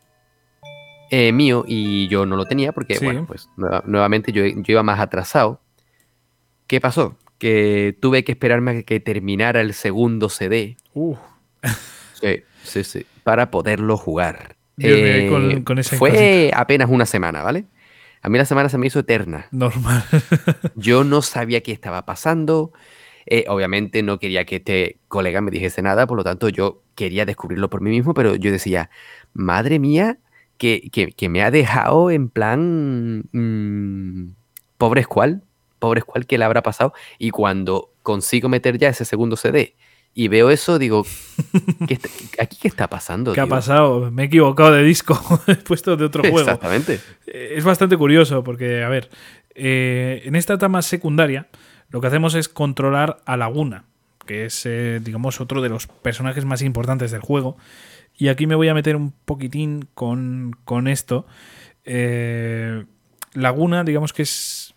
[1.11, 3.05] Eh, mío y yo no lo tenía porque, sí.
[3.05, 3.47] bueno, pues
[3.85, 5.61] nuevamente yo, yo iba más atrasado.
[6.65, 7.15] ¿Qué pasó?
[7.37, 10.77] Que tuve que esperarme a que terminara el segundo CD.
[10.93, 11.15] Uh.
[12.13, 12.41] sí.
[12.65, 14.55] Sí, sí, para poderlo jugar.
[14.77, 16.59] Eh, con, con fue cosita.
[16.59, 17.65] apenas una semana, ¿vale?
[18.21, 19.47] A mí la semana se me hizo eterna.
[19.51, 20.03] Normal.
[20.75, 22.73] Yo no sabía qué estaba pasando.
[23.27, 27.25] Eh, obviamente no quería que este colega me dijese nada, por lo tanto yo quería
[27.25, 28.91] descubrirlo por mí mismo, pero yo decía,
[29.33, 30.19] madre mía,
[30.59, 33.23] que, que, que me ha dejado en plan...
[33.31, 34.33] Mmm,
[34.77, 35.41] pobre escual,
[35.79, 36.93] pobre escual que le habrá pasado.
[37.17, 39.75] Y cuando consigo meter ya ese segundo CD
[40.17, 41.05] y veo eso, digo,
[41.87, 42.09] ¿qué está,
[42.41, 43.33] ¿aquí qué está pasando?
[43.33, 43.43] ¿Qué tío?
[43.43, 44.09] ha pasado?
[44.11, 46.39] Me he equivocado de disco, he puesto de otro juego.
[46.39, 47.01] Exactamente.
[47.27, 49.09] Es bastante curioso porque, a ver,
[49.55, 51.49] eh, en esta trama secundaria
[51.89, 53.83] lo que hacemos es controlar a Laguna,
[54.25, 57.57] que es, eh, digamos, otro de los personajes más importantes del juego.
[58.17, 61.25] Y aquí me voy a meter un poquitín con, con esto.
[61.83, 62.85] Eh,
[63.33, 64.73] Laguna, digamos que es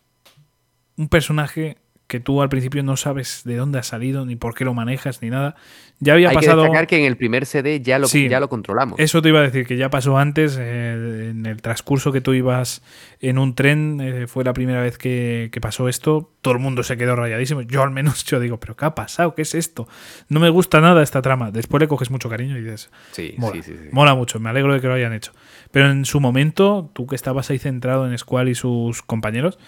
[0.96, 1.78] un personaje
[2.08, 5.20] que tú al principio no sabes de dónde ha salido, ni por qué lo manejas,
[5.22, 5.54] ni nada.
[6.00, 6.62] Ya había Hay pasado.
[6.62, 8.28] que destacar que en el primer CD ya lo, Sí.
[8.28, 8.98] ya lo controlamos.
[8.98, 12.32] Eso te iba a decir, que ya pasó antes, eh, en el transcurso que tú
[12.32, 12.82] ibas
[13.20, 16.82] en un tren, eh, fue la primera vez que, que pasó esto, todo el mundo
[16.82, 19.34] se quedó rayadísimo, yo al menos yo digo, pero ¿qué ha pasado?
[19.34, 19.86] ¿Qué es esto?
[20.30, 23.56] No me gusta nada esta trama, después le coges mucho cariño y dices, Sí, mola,
[23.56, 23.88] sí, sí, sí.
[23.92, 25.32] mola mucho, me alegro de que lo hayan hecho.
[25.72, 29.58] Pero en su momento, tú que estabas ahí centrado en Squall y sus compañeros,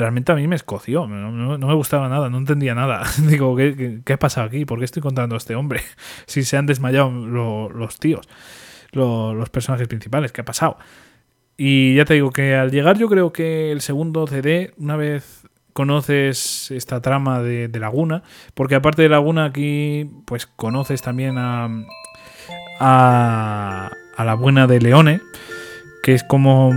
[0.00, 3.04] realmente a mí me escoció, no, me gustaba nada, no entendía nada.
[3.28, 4.64] Digo, ¿qué, qué, ha pasado aquí?
[4.64, 5.82] ¿Por qué estoy contando a este hombre?
[6.26, 8.28] Si se han desmayado lo- los tíos,
[8.92, 10.76] lo- los personajes principales, ¿qué ha pasado?
[11.56, 15.42] Y ya te digo que al llegar yo creo que el segundo CD, una vez
[15.74, 18.22] conoces esta trama de, Laguna,
[18.54, 21.68] porque aparte de Laguna aquí, pues conoces también a,
[22.80, 25.20] a, a la buena de Leone,
[26.02, 26.70] que es como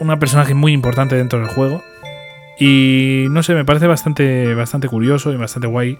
[0.00, 1.82] una personaje muy importante dentro del juego.
[2.58, 5.98] Y no sé, me parece bastante, bastante curioso y bastante guay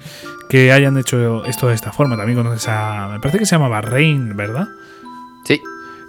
[0.49, 2.17] que hayan hecho esto de esta forma.
[2.17, 3.09] También conoces a.
[3.13, 4.69] Me parece que se llamaba Rain, ¿verdad?
[5.45, 5.61] Sí,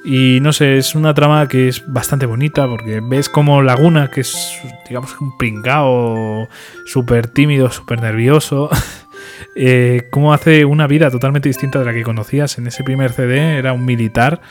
[0.04, 4.22] Y no sé, es una trama que es bastante bonita porque ves como Laguna, que
[4.22, 6.48] es, digamos, un pringao
[6.86, 8.70] súper tímido, súper nervioso,
[9.56, 12.58] eh, cómo hace una vida totalmente distinta de la que conocías.
[12.60, 14.42] En ese primer CD era un militar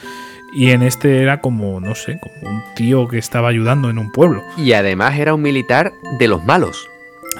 [0.54, 4.10] y en este era como, no sé, como un tío que estaba ayudando en un
[4.12, 4.42] pueblo.
[4.56, 6.88] y además era un militar de los malos,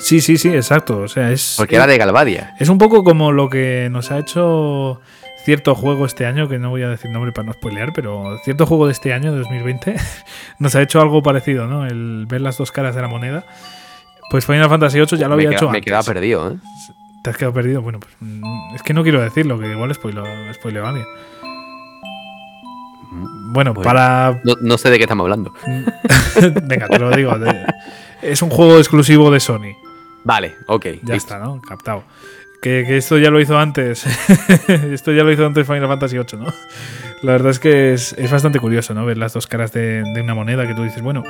[0.01, 0.99] Sí, sí, sí, exacto.
[1.03, 1.55] O sea, es.
[1.57, 2.53] porque era de Galvadia.
[2.59, 5.01] Es un poco como lo que nos ha hecho
[5.45, 8.67] cierto juego este año, que no voy a decir nombre para no spoilear, pero cierto
[8.67, 9.95] juego de este año, de 2020,
[10.59, 11.87] nos ha hecho algo parecido, ¿no?
[11.87, 13.45] El ver las dos caras de la moneda.
[14.31, 15.85] Pues Final Fantasy VIII ya lo me había queda- hecho me antes.
[15.85, 16.57] quedaba perdido, ¿eh?
[17.23, 17.81] ¿Te has quedado perdido?
[17.81, 20.25] Bueno, pues mm, es que no quiero decirlo, que igual spoileo,
[20.55, 21.07] spoileo a alguien.
[23.15, 23.83] Bueno, Bueno.
[23.83, 24.41] para...
[24.45, 25.53] No, no sé de qué estamos hablando.
[26.65, 27.33] Venga, te lo digo.
[28.23, 29.75] Es un juego exclusivo de Sony.
[30.25, 30.85] Vale, ok.
[31.03, 31.35] Ya listo.
[31.35, 31.61] está, ¿no?
[31.61, 32.05] Captado.
[32.63, 34.07] Que, que esto ya lo hizo antes.
[34.69, 36.47] esto ya lo hizo antes Final Fantasy VIII, ¿no?
[37.23, 39.05] La verdad es que es, es bastante curioso, ¿no?
[39.05, 41.25] Ver las dos caras de, de una moneda que tú dices, bueno,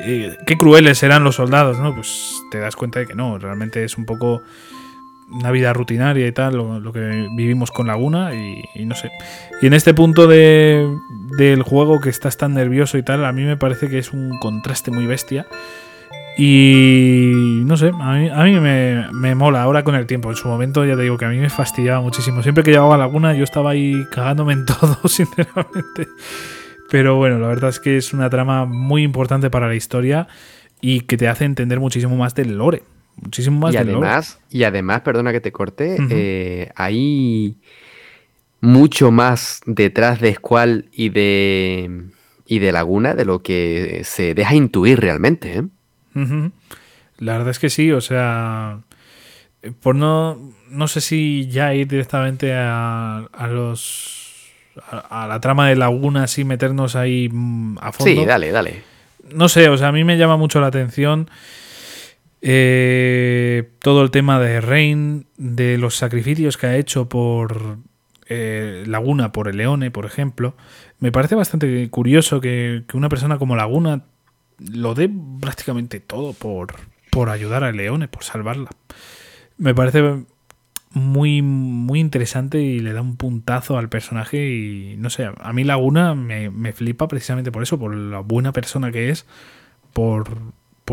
[0.00, 1.94] eh, qué crueles serán los soldados, ¿no?
[1.94, 4.42] Pues te das cuenta de que no, realmente es un poco
[5.32, 9.10] una vida rutinaria y tal, lo, que vivimos con Laguna y, y no sé.
[9.60, 10.86] Y en este punto de,
[11.36, 14.38] del juego que estás tan nervioso y tal, a mí me parece que es un
[14.38, 15.46] contraste muy bestia.
[16.36, 20.30] Y no sé, a mí, a mí me, me mola ahora con el tiempo.
[20.30, 22.42] En su momento ya te digo que a mí me fastidiaba muchísimo.
[22.42, 26.08] Siempre que llegaba a Laguna yo estaba ahí cagándome en todo, sinceramente.
[26.90, 30.26] Pero bueno, la verdad es que es una trama muy importante para la historia
[30.80, 32.82] y que te hace entender muchísimo más del lore.
[33.16, 36.08] Muchísimo más y además, y además, perdona que te corte, Ujú.
[36.10, 37.56] eh, hay
[38.60, 42.04] mucho más detrás de Squall y de,
[42.46, 45.58] y de Laguna de lo que se deja intuir realmente.
[45.58, 46.50] ¿eh?
[47.18, 48.80] La verdad es que sí, o sea,
[49.80, 50.38] por no,
[50.70, 54.50] no sé si ya ir directamente a, a los
[54.90, 58.20] a, a la trama de Laguna, así meternos ahí mm, a fondo.
[58.20, 58.82] Sí, dale, dale.
[59.34, 61.28] No sé, o sea, a mí me llama mucho la atención
[62.42, 67.78] eh, todo el tema de Rain, de los sacrificios que ha hecho por
[68.28, 70.56] eh, Laguna, por el Leone, por ejemplo.
[70.98, 74.04] Me parece bastante curioso que, que una persona como Laguna
[74.58, 75.08] lo dé
[75.40, 76.74] prácticamente todo por,
[77.10, 78.70] por ayudar a Leone, por salvarla.
[79.56, 80.24] Me parece
[80.90, 85.62] muy, muy interesante y le da un puntazo al personaje y no sé, a mí
[85.62, 89.26] Laguna me, me flipa precisamente por eso, por la buena persona que es,
[89.92, 90.38] por,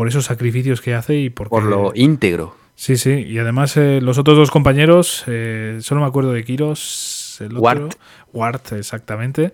[0.00, 2.56] por esos sacrificios que hace y porque, Por lo íntegro.
[2.74, 7.36] Sí, sí, y además eh, los otros dos compañeros, eh, solo me acuerdo de Kiros,
[7.40, 7.94] el otro, Wart.
[8.32, 9.52] Wart, exactamente.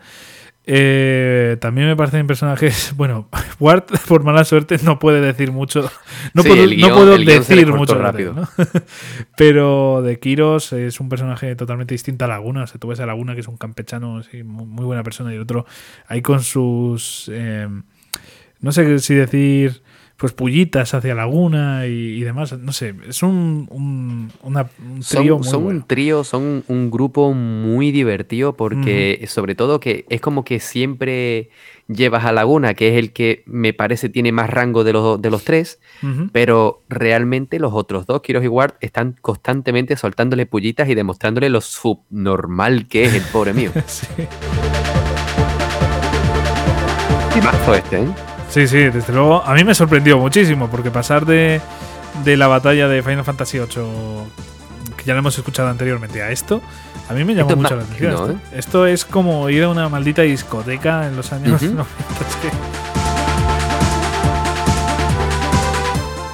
[0.65, 2.93] Eh, también me parecen personajes.
[2.97, 3.29] Bueno,
[3.59, 5.91] Wart, por mala suerte, no puede decir mucho.
[6.33, 8.33] No Sí, puedo, guión- no puedo decir mucho rápido.
[8.35, 8.49] ¿no?
[9.37, 12.63] Pero de Kiros es un personaje totalmente distinto a Laguna.
[12.63, 15.33] O sea, tú ves a Laguna, que es un campechano, sí, muy, muy buena persona,
[15.33, 15.67] y el otro
[16.07, 17.29] ahí con sus.
[17.33, 17.67] eh,
[18.61, 19.83] no sé si decir.
[20.19, 22.59] Pues pullitas hacia Laguna y, y demás.
[22.59, 25.81] No sé, es un, un, una- un Son, trío muy son bueno.
[25.81, 31.51] un trío, son un grupo muy divertido porque sobre todo que es como que siempre
[31.87, 35.31] llevas a Laguna, que es el que me parece tiene más rango de los, de
[35.31, 35.81] los tres,
[36.33, 41.61] pero realmente los otros dos, Kiros y Ward, están constantemente soltándole pullitas y demostrándole lo
[41.61, 43.71] subnormal que es el pobre mío.
[43.87, 44.07] Sí.
[47.35, 48.07] Timazo este, ¿eh?
[48.57, 49.43] Sí, sí, desde luego.
[49.45, 51.61] A mí me sorprendió muchísimo porque pasar de,
[52.25, 53.67] de la batalla de Final Fantasy VIII,
[54.97, 56.63] que ya lo hemos escuchado anteriormente, a esto,
[57.11, 58.13] a mí me llamó Esto mucho la atención.
[58.13, 61.75] fino, esto, esto es como ir a una maldita discoteca en los años Ujú.
[61.75, 61.85] 90.
[62.31, 62.51] es que-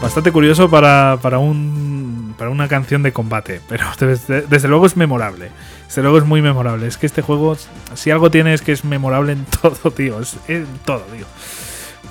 [0.01, 4.97] bastante curioso para, para, un, para una canción de combate, pero desde, desde, luego es
[4.97, 5.51] memorable.
[5.89, 6.87] Desde luego es muy memorable.
[6.87, 7.57] Es que este juego,
[7.95, 10.21] si algo tiene es que es memorable en todo, tío.
[10.21, 11.27] Es en todo, tío.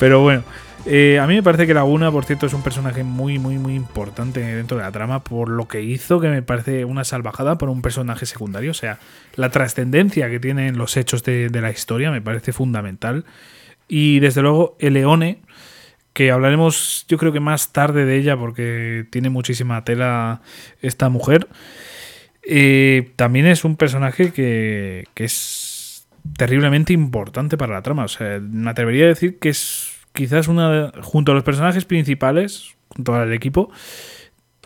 [0.01, 0.43] Pero bueno,
[0.87, 3.75] eh, a mí me parece que Laguna, por cierto, es un personaje muy, muy, muy
[3.75, 7.69] importante dentro de la trama por lo que hizo, que me parece una salvajada por
[7.69, 8.71] un personaje secundario.
[8.71, 8.97] O sea,
[9.35, 13.25] la trascendencia que tienen los hechos de, la historia me parece fundamental.
[13.87, 15.43] Y desde luego, Eleone,
[16.13, 20.41] que hablaremos yo creo que más tarde de ella porque tiene muchísima tela
[20.81, 21.47] esta mujer,
[22.41, 25.71] eh, también es un personaje que es
[26.37, 28.05] terriblemente importante para la trama.
[28.05, 32.75] O sea, me atrevería a decir que es quizás una, junto a los personajes principales,
[32.89, 33.71] junto al equipo,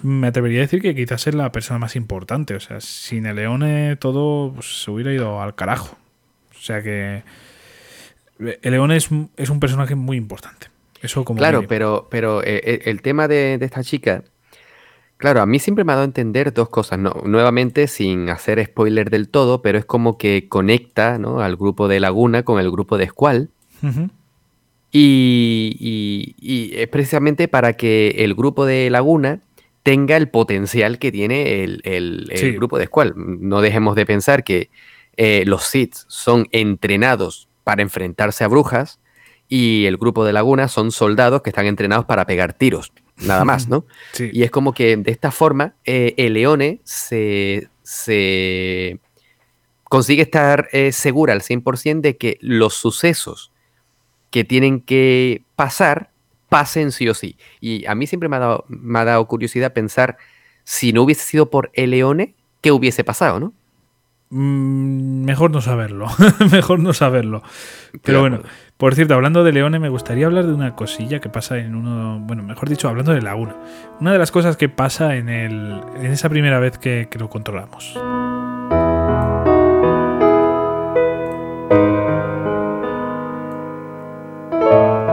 [0.02, 2.56] me atrevería a decir que quizás es la persona más importante.
[2.56, 5.98] O sea, sin el Leone todo pues, se hubiera ido al carajo.
[6.58, 7.24] O sea que
[8.40, 10.68] el Leone es, es un personaje muy importante.
[11.02, 14.24] Eso como claro, pero, pero eh, el tema de, de, esta chica,
[15.18, 16.98] claro, a mí siempre me ha dado a entender dos cosas.
[16.98, 21.42] No, nuevamente, sin hacer spoiler del todo, pero es como que conecta ¿no?
[21.42, 23.50] al grupo de Laguna con el grupo de Squall.
[23.84, 24.10] Uh -huh.
[24.98, 29.42] Y, y, y, es precisamente para que el grupo de Laguna
[29.84, 32.52] tenga el potencial que tiene el, el, el sí.
[32.52, 33.14] grupo de Squall.
[33.18, 34.70] No dejemos de pensar que
[35.18, 39.02] eh, los Sith son entrenados para enfrentarse a brujas
[39.50, 43.68] y el grupo de Laguna son soldados que están entrenados para pegar tiros, nada más,
[43.68, 43.86] ¿no?
[44.14, 44.30] Sí.
[44.32, 49.00] Y es como que de esta forma eh, el Leone se, se
[49.84, 53.52] consigue estar eh, segura al 100% de que los sucesos
[54.36, 56.10] que tienen que pasar,
[56.50, 57.38] pasen sí o sí.
[57.62, 60.18] Y a mí siempre me ha dado, me ha dado curiosidad pensar
[60.66, 63.54] si no hubiese sido por el Leone, ¿qué hubiese pasado, no?
[64.32, 66.08] Mm, mejor no saberlo,
[66.52, 67.44] mejor no saberlo.
[68.04, 68.42] Pero bueno,
[68.76, 72.20] por cierto, hablando de Leone, me gustaría hablar de una cosilla que pasa en uno,
[72.20, 73.56] bueno, mejor dicho, hablando de Laguna.
[74.02, 77.30] Una de las cosas que pasa en, el, en esa primera vez que, que lo
[77.30, 77.98] controlamos.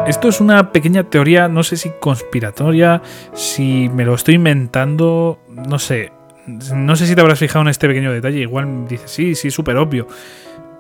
[0.07, 3.03] Esto es una pequeña teoría, no sé si conspiratoria,
[3.35, 6.13] si me lo estoy inventando, no sé.
[6.47, 9.77] No sé si te habrás fijado en este pequeño detalle, igual dices, sí, sí, súper
[9.77, 10.09] obvio.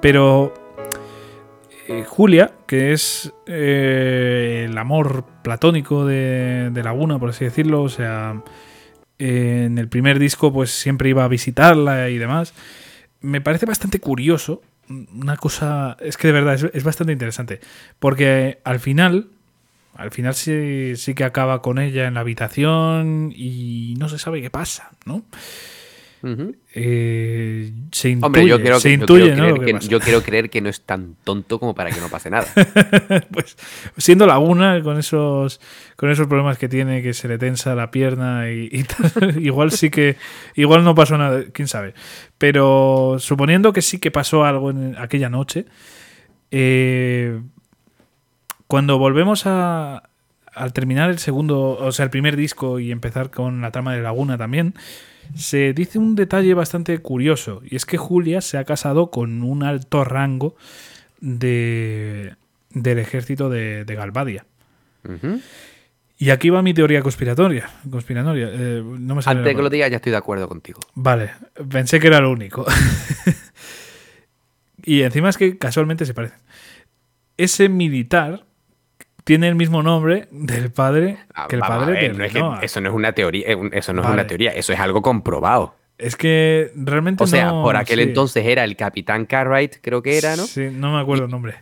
[0.00, 0.52] Pero
[1.88, 8.42] eh, Julia, que es eh, el amor platónico de, Laguna, por así decirlo, o sea,
[9.18, 12.54] en el primer disco pues siempre iba a visitarla y demás,
[13.20, 15.96] me parece bastante curioso una cosa.
[16.00, 17.60] Es que de verdad es, es, bastante interesante.
[17.98, 19.28] Porque al final.
[19.94, 24.40] Al final sí, sí que acaba con ella en la habitación y no se sabe
[24.40, 25.22] qué pasa, ¿no?
[26.22, 26.54] Uh -huh.
[26.74, 29.54] eh, se intuye, Hombre, yo quiero, se que, intuye, yo, quiero ¿no?
[29.56, 32.30] creer que, yo quiero creer que no es tan tonto como para que no pase
[32.30, 32.46] nada.
[33.32, 33.56] pues
[33.96, 35.60] siendo Laguna con esos
[35.96, 39.72] con esos problemas que tiene, que se le tensa la pierna y, y tal, igual
[39.72, 40.16] sí que
[40.54, 41.94] igual no pasó nada, quién sabe.
[42.38, 45.66] Pero suponiendo que sí que pasó algo en aquella noche,
[46.52, 47.40] eh,
[48.68, 50.04] cuando volvemos a
[50.54, 54.02] al terminar el segundo, o sea, el primer disco y empezar con la trama de
[54.02, 54.74] Laguna también,
[55.36, 59.62] se dice un detalle bastante curioso, y es que Julia se ha casado con un
[59.62, 60.56] alto rango
[61.20, 62.34] de,
[62.70, 64.44] del ejército de, de Galvadia.
[65.04, 65.40] Uh -huh.
[66.22, 67.68] Y aquí va mi teoría conspiratoria.
[67.90, 68.48] conspiratoria.
[68.52, 70.78] Eh, no me Antes de que lo diga, ya estoy de acuerdo contigo.
[70.94, 71.32] Vale,
[71.68, 72.64] pensé que era lo único.
[74.84, 76.38] y encima es que casualmente se parecen.
[77.36, 78.44] Ese militar
[79.24, 82.38] tiene el mismo nombre del padre Ah, que el padre ver, de no es que
[82.38, 82.60] Rinoa.
[82.62, 85.74] eso no es una teoría, eso no es una teoría, eso es algo comprobado.
[85.98, 88.02] Es que realmente O sea, no- por aquel sí.
[88.04, 90.44] entonces era el capitán Cartwright, creo que era, ¿no?
[90.46, 91.54] Sí, no me acuerdo el nombre.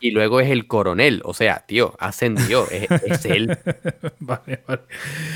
[0.00, 3.58] Y luego es el coronel, o sea, tío, ascendió, es, es él.
[4.20, 4.82] vale, vale.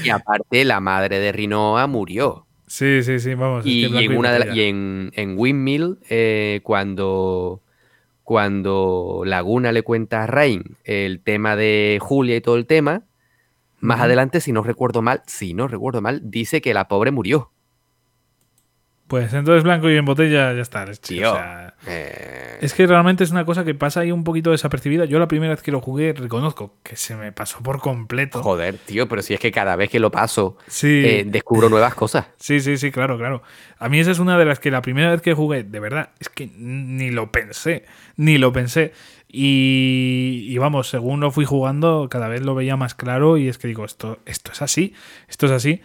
[0.04, 2.46] Y aparte, la madre de Rinoa murió.
[2.68, 3.66] Sí, sí, sí, vamos.
[3.66, 4.62] es Y, que y blanco en, una de la- botella.
[4.62, 7.60] y en, en Windmill, eh, cuando,
[8.24, 13.04] cuando Laguna le cuenta a Rain el tema de Julia y todo el tema,
[13.80, 17.50] más adelante, si no recuerdo mal, si no recuerdo mal, dice que la pobre murió.
[19.12, 20.86] Pues entonces blanco y en botella ya está.
[20.86, 21.32] Tío.
[21.32, 25.04] o sea, eh, es que realmente es una cosa que pasa ahí un poquito desapercibida.
[25.04, 28.42] Yo la primera vez que lo jugué reconozco que se me pasó por completo.
[28.42, 31.02] Joder, tío, pero si es que cada vez que lo paso, Sí.
[31.04, 32.24] eh, descubro nuevas cosas.
[32.38, 33.42] Sí, sí, sí, claro, claro.
[33.78, 36.08] A mí esa es una de las que la primera vez que jugué, de verdad,
[36.18, 37.84] es que ni lo pensé,
[38.16, 38.94] ni lo pensé.
[39.28, 43.58] Y, y vamos, según lo fui jugando, cada vez lo veía más claro y es
[43.58, 44.94] que digo, esto, esto es así,
[45.28, 45.82] esto es así.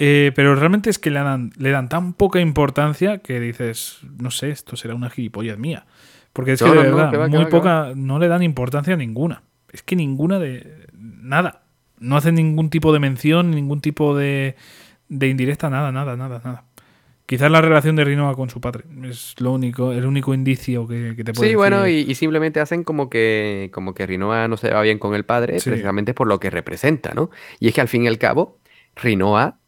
[0.00, 4.30] Eh, pero realmente es que le dan, le dan tan poca importancia que dices, no
[4.30, 5.86] sé, esto será una gilipollas mía.
[6.32, 8.20] Porque es No, que de no, no, verdad, que va, que muy que poca, no
[8.20, 9.42] le dan importancia ninguna.
[9.72, 11.62] Es que ninguna de nada.
[11.98, 14.54] no hace ningún tipo de mención, ningún tipo de,
[15.08, 16.64] de indirecta, nada, nada, nada, nada.
[17.26, 21.12] Quizás la relación de Rinoa con su padre es lo único, el único indicio que,
[21.14, 24.80] te puede Sí, bueno, y, simplemente hacen como que, como que Rinoa no se va
[24.80, 27.30] bien con el padre, precisamente por lo que representa, ¿no?
[27.60, 28.60] Y es que al fin y al cabo,
[28.96, 29.58] Rinoa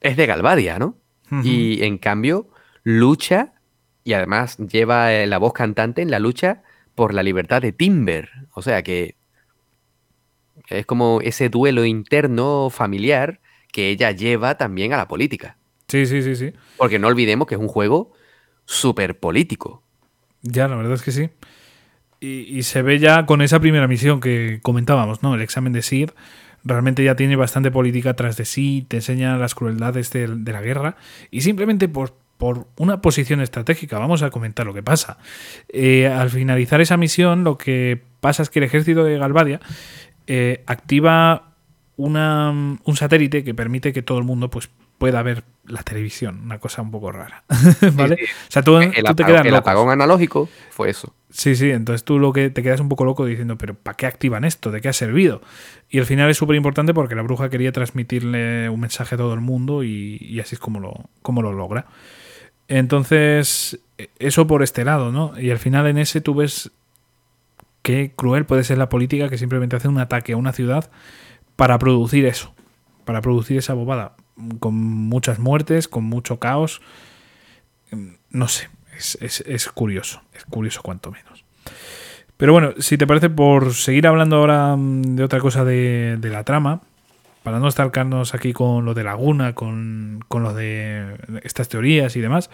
[0.00, 0.96] es de Galvadia, ¿no?
[1.44, 2.48] Y en cambio,
[2.82, 3.52] lucha
[4.02, 6.62] y además lleva eh, la voz cantante en la lucha
[6.96, 8.30] por la libertad de Timber.
[8.52, 9.14] O sea que
[10.68, 13.40] es como ese duelo interno familiar
[13.72, 15.56] que ella lleva también a la política.
[15.88, 16.52] Sí, sí, sí, sí.
[16.76, 18.12] Porque no olvidemos que es un juego
[18.64, 19.82] súper político.
[20.42, 21.30] Ya, la verdad es que sí.
[22.22, 25.34] Y, se ve ya con esa primera misión que comentábamos, ¿no?
[25.34, 26.12] El examen de SIR
[26.64, 30.96] realmente ya tiene bastante política tras de sí, te enseña las crueldades de, la guerra
[31.30, 35.18] y simplemente por, por, una posición estratégica, vamos a comentar lo que pasa.
[35.68, 39.60] Eh, al finalizar esa misión, lo que pasa es que el ejército de Galvadia
[40.26, 41.54] eh, activa
[41.96, 46.58] una, un satélite que permite que todo el mundo pues, pueda ver la televisión, una
[46.58, 47.44] cosa un poco rara.
[47.94, 48.14] ¿Vale?
[48.14, 51.14] O sea, tú, el, te quedas el apagón analógico fue eso.
[51.30, 54.06] Sí, sí, entonces tú lo que te quedas un poco loco diciendo, pero ¿para qué
[54.06, 54.70] activan esto?
[54.70, 55.40] ¿De qué ha servido?
[55.88, 59.32] Y al final es súper importante porque la bruja quería transmitirle un mensaje a todo
[59.34, 61.86] el mundo y, así es como lo, como lo logra.
[62.68, 63.80] Entonces,
[64.18, 65.38] eso por este lado, ¿no?
[65.40, 66.70] Y al final en ese tú ves
[67.82, 70.90] qué cruel puede ser la política que simplemente hace un ataque a una ciudad
[71.56, 72.54] para producir eso,
[73.04, 74.14] para producir esa bobada
[74.58, 76.80] con muchas muertes, con mucho caos.
[78.30, 81.44] No sé, es, curioso, es curioso cuanto menos.
[82.36, 86.44] Pero bueno, si te parece, por seguir hablando ahora mm, de otra cosa de, la
[86.44, 86.80] trama,
[87.42, 92.20] para no estarcarnos aquí con lo de Laguna, con, con lo de estas teorías y
[92.20, 92.50] demás,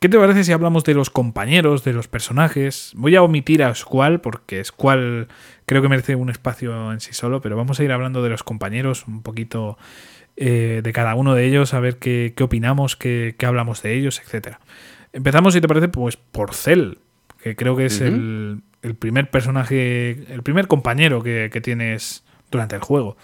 [0.00, 2.92] ¿qué te parece si hablamos de los compañeros, de los personajes?
[2.96, 5.28] Voy a omitir a Squall, porque Squall
[5.66, 8.42] creo que merece un espacio en sí solo, pero vamos a ir hablando de los
[8.42, 9.78] compañeros un poquito
[10.36, 14.60] eh, de cada uno de ellos, a ver qué, opinamos, qué, hablamos de ellos, etcétera.
[15.12, 16.94] Empezamos, si te parece, pues por Cell,
[17.42, 18.62] que creo que es el,
[18.98, 23.16] primer personaje, el primer compañero que, que, tienes durante el juego.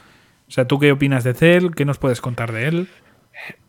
[0.49, 1.71] O sea, ¿tú qué opinas de Cell?
[1.75, 2.89] ¿Qué nos puedes contar de él?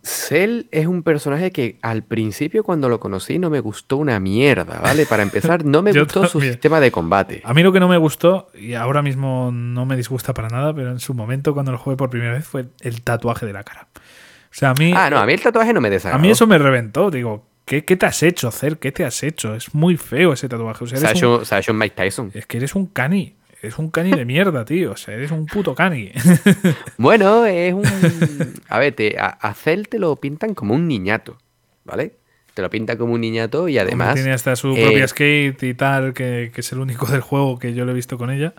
[0.02, 4.80] Cell es un personaje que al principio cuando lo conocí no me gustó una mierda,
[4.80, 5.06] ¿vale?
[5.06, 7.42] Para empezar, no me gustó su sistema de combate.
[7.44, 10.74] A mí lo que no me gustó, y ahora mismo no me disgusta para nada,
[10.74, 13.64] pero en su momento cuando lo jugué por primera vez fue el tatuaje de la
[13.64, 13.88] cara.
[13.96, 14.94] O sea, a mí...
[14.96, 16.20] Ah, no, a mí el tatuaje no me desagradó.
[16.20, 18.76] A mí eso me reventó, digo, ¿Qué, te has hecho, Cell?
[18.78, 19.54] ¿Qué te has hecho?
[19.54, 20.86] Es muy feo ese tatuaje.
[20.86, 22.32] O sea, se, ha hecho, se, ha hecho, Mike Tyson.
[22.34, 24.92] Es que eres un cani es un cani de mierda, tío.
[24.92, 26.12] O sea, eres un puto cani.
[26.98, 27.84] bueno, es un.
[28.70, 31.38] A ver, te, a, Cell te lo pintan como un niñato,
[31.84, 32.16] ¿vale?
[32.54, 34.16] Te lo pintan como un niñato y además.
[34.16, 37.58] tiene hasta su propia eh, skate y tal, que, que, es el único del juego
[37.60, 38.54] que yo lo he visto con ella.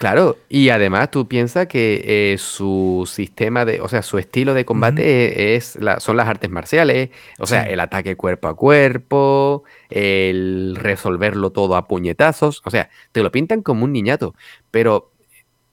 [0.00, 4.64] Claro, y además tú piensas que eh, su sistema de, o sea, su estilo de
[4.64, 11.50] combate es, son las artes marciales, o sea, el ataque cuerpo a cuerpo, el resolverlo
[11.50, 14.34] todo a puñetazos, o sea, te lo pintan como un niñato,
[14.70, 15.12] pero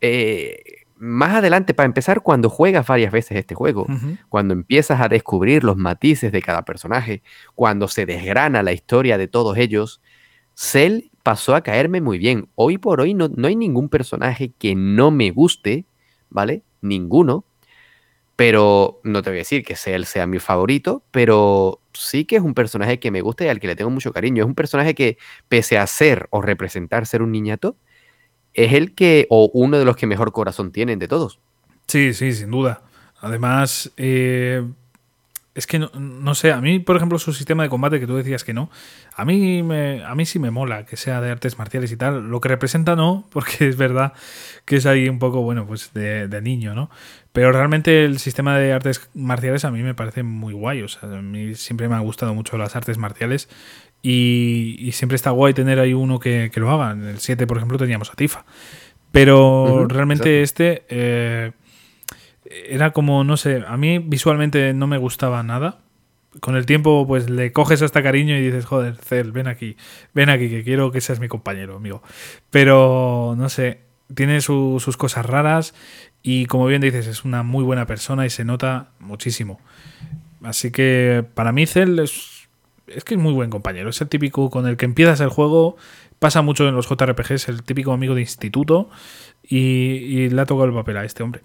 [0.02, 0.58] eh,
[0.98, 3.88] más adelante, para empezar, cuando juegas varias veces este juego,
[4.28, 7.24] cuando empiezas a descubrir los matices de cada personaje,
[7.56, 10.02] cuando se desgrana la historia de todos ellos,
[10.54, 12.48] Cell pasó a caerme muy bien.
[12.56, 15.84] Hoy por hoy no, hay ningún personaje que no me guste,
[16.30, 16.64] ¿vale?
[16.80, 17.44] Ninguno.
[18.38, 22.42] Pero no te voy a decir que él sea mi favorito, pero sí que es
[22.42, 24.42] un personaje que me gusta y al que le tengo mucho cariño.
[24.42, 25.18] Es un personaje que,
[25.50, 27.76] pese a ser o representar ser un niñato,
[28.54, 31.42] es el que, o uno de los que mejor corazón tienen de todos.
[31.88, 32.84] Sí, sí, sin duda.
[33.20, 34.66] Además, eh,
[35.58, 38.44] es que no, sé, a mí, por ejemplo, su sistema de combate que tú decías
[38.44, 38.70] que no,
[39.16, 42.30] a mí, me, a mí sí me mola que sea de artes marciales y tal.
[42.30, 44.14] Lo que representa no, porque es verdad
[44.66, 46.92] que es ahí un poco, bueno, pues de, niño, ¿no?
[47.32, 50.84] Pero realmente el sistema de artes marciales a mí me parece muy guay.
[50.84, 53.50] O sea, a mí siempre me han gustado mucho las artes marciales
[54.04, 56.92] y, siempre está guay tener ahí uno que, lo haga.
[56.92, 58.46] En el 7, por ejemplo, teníamos a Tifa.
[59.12, 60.86] Pero realmente este...
[60.88, 61.52] Eh,
[62.50, 65.80] era como, no sé, a mí visualmente no me gustaba nada.
[66.40, 69.76] Con el tiempo, pues le coges hasta cariño y dices, joder, Cel, ven aquí,
[70.14, 72.04] ven aquí, que quiero que seas mi compañero, amigo.
[72.52, 73.82] Pero, no sé,
[74.14, 75.74] tiene sus cosas raras
[76.22, 79.60] y como bien dices, es una muy buena persona y se nota muchísimo.
[80.44, 82.48] Así que para mí Cel es,
[82.88, 83.90] es que es muy buen compañero.
[83.90, 85.78] Es el típico con el que empiezas el juego,
[86.20, 88.90] pasa mucho en los JRPGs, el típico amigo de instituto
[89.44, 91.42] y, y le ha tocado el papel a este hombre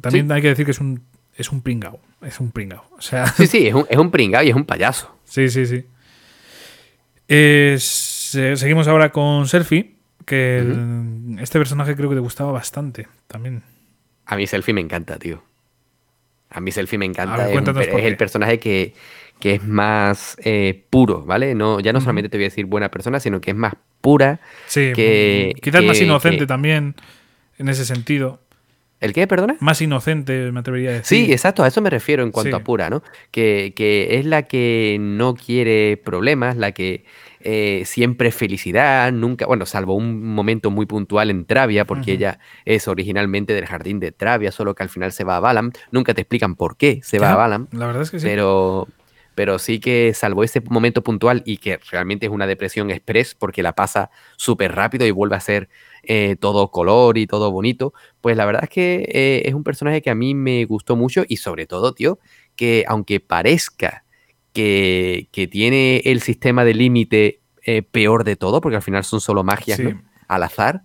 [0.00, 1.02] también hay que decir que es un,
[1.36, 2.00] es un pringao.
[2.22, 2.84] Es un pringao.
[2.96, 5.14] O sea, sí, sí, es un, es un pringao y es un payaso.
[5.24, 5.84] Sí, sí, sí.
[7.78, 10.64] seguimos ahora con Selfie, que
[11.40, 13.62] este personaje creo que te gustaba bastante también.
[14.26, 15.42] A mí Selfie me encanta, tío.
[16.50, 17.36] A mí Selfie me encanta.
[17.38, 18.94] ver, es, un es el personaje que,
[19.40, 21.54] que es más eh, puro, ¿vale?
[21.54, 24.40] No, ya no solamente te voy a decir buena persona, sino que es más pura.
[24.66, 26.94] Sí, que- quizás más inocente que- también
[27.58, 28.41] en ese sentido.
[29.02, 29.56] ¿El qué, perdona?
[29.60, 31.26] Más inocente, me atrevería a decir.
[31.26, 32.60] Sí, exacto, a eso me refiero en cuanto Sí.
[32.62, 33.02] a pura, ¿no?
[33.30, 37.04] Que, que es la que no quiere problemas, la que
[37.40, 42.86] eh, siempre felicidad, nunca, bueno, salvo un momento muy puntual en Travia, porque ella es
[42.86, 46.20] originalmente del jardín de Travia, solo que al final se va a Balam, nunca te
[46.20, 48.26] explican por qué se va a Balam, La verdad es que sí.
[48.26, 48.86] pero,
[49.34, 53.62] pero sí que salvo ese momento puntual y que realmente es una depresión express porque
[53.62, 55.68] la pasa súper rápido y vuelve a ser
[56.02, 60.02] eh, todo color y todo bonito, pues la verdad es que eh, es un personaje
[60.02, 62.18] que a mí me gustó mucho y sobre todo, tío,
[62.56, 64.04] que aunque parezca
[64.52, 69.20] que, que tiene el sistema de límite eh, peor de todo, porque al final son
[69.20, 69.84] solo magias Sí.
[69.84, 70.02] ¿no?
[70.28, 70.82] al azar,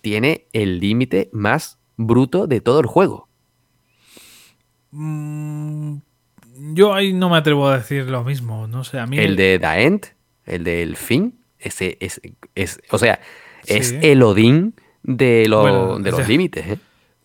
[0.00, 3.28] tiene el límite más bruto de todo el juego.
[4.90, 5.98] Mm,
[6.74, 8.66] yo ahí no me atrevo a decir lo mismo.
[8.66, 9.18] No sé, a mí.
[9.18, 10.06] El de The End,
[10.46, 12.20] el del fin, ese es,
[12.54, 13.20] es o sea,
[13.66, 16.66] es el Odín de, lo- Bueno, de los límites.
[16.66, 16.78] ¿eh?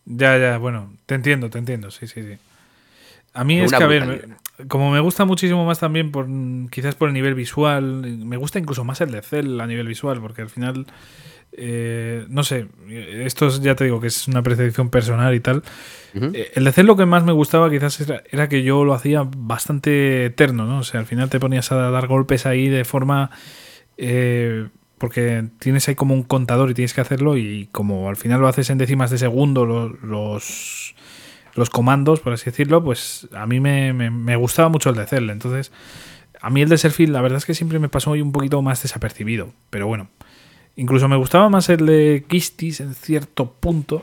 [0.06, 2.38] Ya, ya, bueno, te entiendo, te entiendo, sí, sí, sí.
[3.34, 4.30] A mí Es que, a ver,
[4.70, 6.28] como me gusta muchísimo más también, por
[6.70, 7.84] quizás por el nivel visual,
[8.20, 10.86] me gusta incluso más el de Cell a nivel visual, porque al final,
[11.58, 15.64] eh, no sé, esto es- ya te digo que es una percepción personal y tal.
[16.16, 16.32] Ujú.
[16.34, 18.94] Eh, El de Cell lo que más me gustaba quizás era, era que yo lo
[18.94, 20.80] hacía bastante eterno, ¿no?
[20.80, 23.30] O sea, al final te ponías a dar golpes ahí de forma...
[23.98, 24.68] eh,
[24.98, 28.48] porque tienes ahí como un contador y tienes que hacerlo y como al final lo
[28.48, 30.96] haces en décimas de segundo lo- los,
[31.54, 35.06] los comandos, por así decirlo, pues a mí me, me- me gustaba mucho el de
[35.06, 35.30] Cell.
[35.30, 35.74] Entonces,
[36.42, 38.62] a mí el de Selfie la verdad es que siempre me pasó ahí un poquito
[38.62, 39.50] más desapercibido.
[39.70, 40.08] Pero bueno,
[40.76, 43.98] incluso me gustaba más el de Kistis en cierto punto.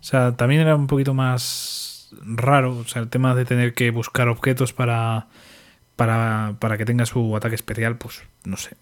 [0.00, 2.76] O sea, también era un poquito más raro.
[2.78, 5.28] O sea, el tema de tener que buscar objetos para,
[5.96, 8.76] para, para que tenga su ataque especial, pues no sé.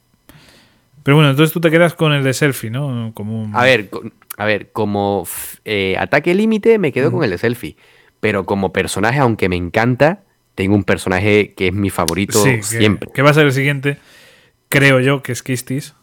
[1.02, 3.10] Pero bueno, entonces tú te quedas con el de selfie, ¿no?
[3.14, 3.90] Como un- A ver,
[4.38, 5.26] a ver, como
[5.64, 7.76] eh, ataque límite me quedo con el de selfie,
[8.20, 10.22] pero como personaje, aunque me encanta,
[10.54, 13.10] tengo un personaje que es mi favorito Sí, que, siempre.
[13.12, 13.98] que va a ser el siguiente.
[14.68, 15.94] Creo yo que es Kistis.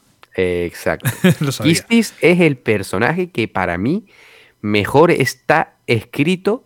[0.65, 1.09] Exacto.
[1.63, 4.05] Kistis es el personaje que para mí
[4.61, 6.65] mejor está escrito.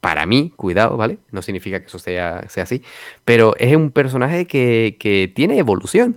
[0.00, 1.16] Para mí, cuidado, ¿vale?
[1.30, 2.82] No significa que eso sea, sea así.
[3.24, 6.14] Pero es un personaje que, que tiene evolución.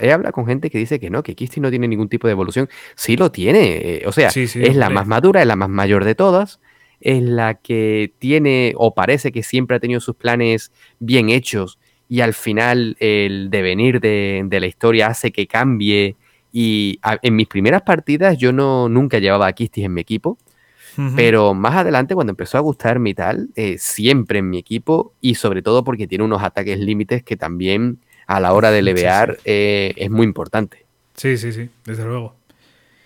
[0.00, 2.32] He hablado con gente que dice que no, que Kistis no tiene ningún tipo de
[2.32, 2.68] evolución.
[2.96, 3.76] Sí lo tiene.
[3.76, 6.58] eh, O sea, Sí, sí, es la más madura, es la más mayor de todas.
[7.00, 11.78] Es la que tiene, o parece que siempre ha tenido sus planes bien hechos.
[12.08, 16.16] Y al final el devenir de, de la historia hace que cambie
[16.52, 20.38] y a- en mis primeras partidas yo no nunca llevaba a Kistis en mi equipo,
[21.16, 25.34] pero más adelante cuando empezó a gustarme y tal, eh, siempre en mi equipo y
[25.34, 29.94] sobre todo porque tiene unos ataques límites que también a la hora de levear eh,
[29.96, 30.84] es muy importante.
[31.16, 32.34] Sí, sí, sí, desde luego.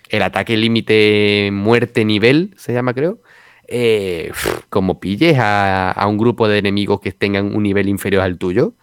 [0.08, 3.20] El ataque límite muerte nivel, se llama creo,
[3.68, 4.30] eh,
[4.68, 8.74] como pilles a, a un grupo de enemigos que tengan un nivel inferior al tuyo,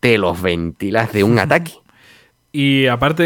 [0.00, 1.72] te los ventilas de un ataque.
[2.58, 3.22] Y aparte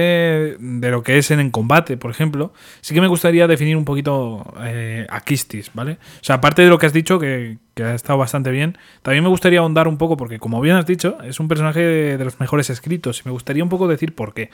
[0.59, 3.85] de lo que es en, en combate, por ejemplo, sí que me gustaría definir un
[3.85, 5.93] poquito eh, a Kistis, ¿vale?
[5.93, 9.23] O sea, aparte de lo que has dicho, que, que ha estado bastante bien, también
[9.23, 12.25] me gustaría ahondar un poco, porque como bien has dicho, es un personaje de, de
[12.25, 14.51] los mejores escritos, y me gustaría un poco decir por qué.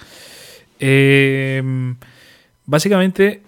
[0.79, 1.63] Eh,
[2.67, 3.41] básicamente,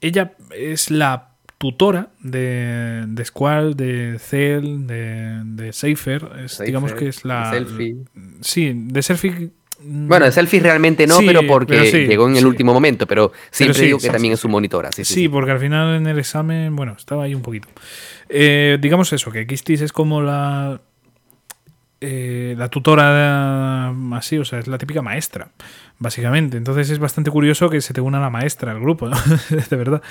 [0.00, 6.30] ella es la tutora de, de Squall, de Cell, de, de Safer.
[6.42, 7.50] Es, digamos que es la.
[7.50, 7.96] Selfie.
[8.40, 9.50] Sí, de Selfie.
[9.88, 12.44] Bueno, de selfie realmente no, Sí, pero porque pero sí, llegó en el sí.
[12.44, 14.90] último momento, pero siempre sí, digo que también es su monitora.
[14.92, 17.68] Sí, Sí, porque al final en el examen, bueno, estaba ahí un poquito.
[18.28, 20.80] Eh, digamos eso, que Kistis es como la.
[22.00, 25.52] eh, la tutora de- así, o sea, es la típica maestra,
[25.98, 26.56] básicamente.
[26.58, 29.16] Entonces es bastante curioso que se te una la maestra al grupo, ¿no?
[29.70, 30.02] de verdad.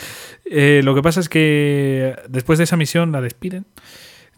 [0.45, 3.65] Eh, lo que pasa es que después de esa misión la despiden,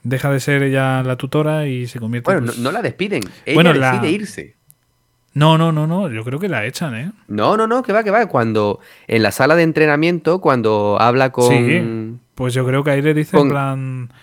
[0.03, 3.23] deja de ser ella la tutora y se convierte Bueno, pues- no, no la despiden.
[3.45, 4.56] Ella Bueno, la- decide irse.
[5.37, 7.11] No, no, no, no, yo creo que la echan, ¿eh?
[7.27, 8.25] No, no, no, que va, que va.
[8.27, 11.49] Cuando en la sala de entrenamiento, cuando habla con.
[11.49, 14.13] Sí, pues yo creo que ahí le dice en plan.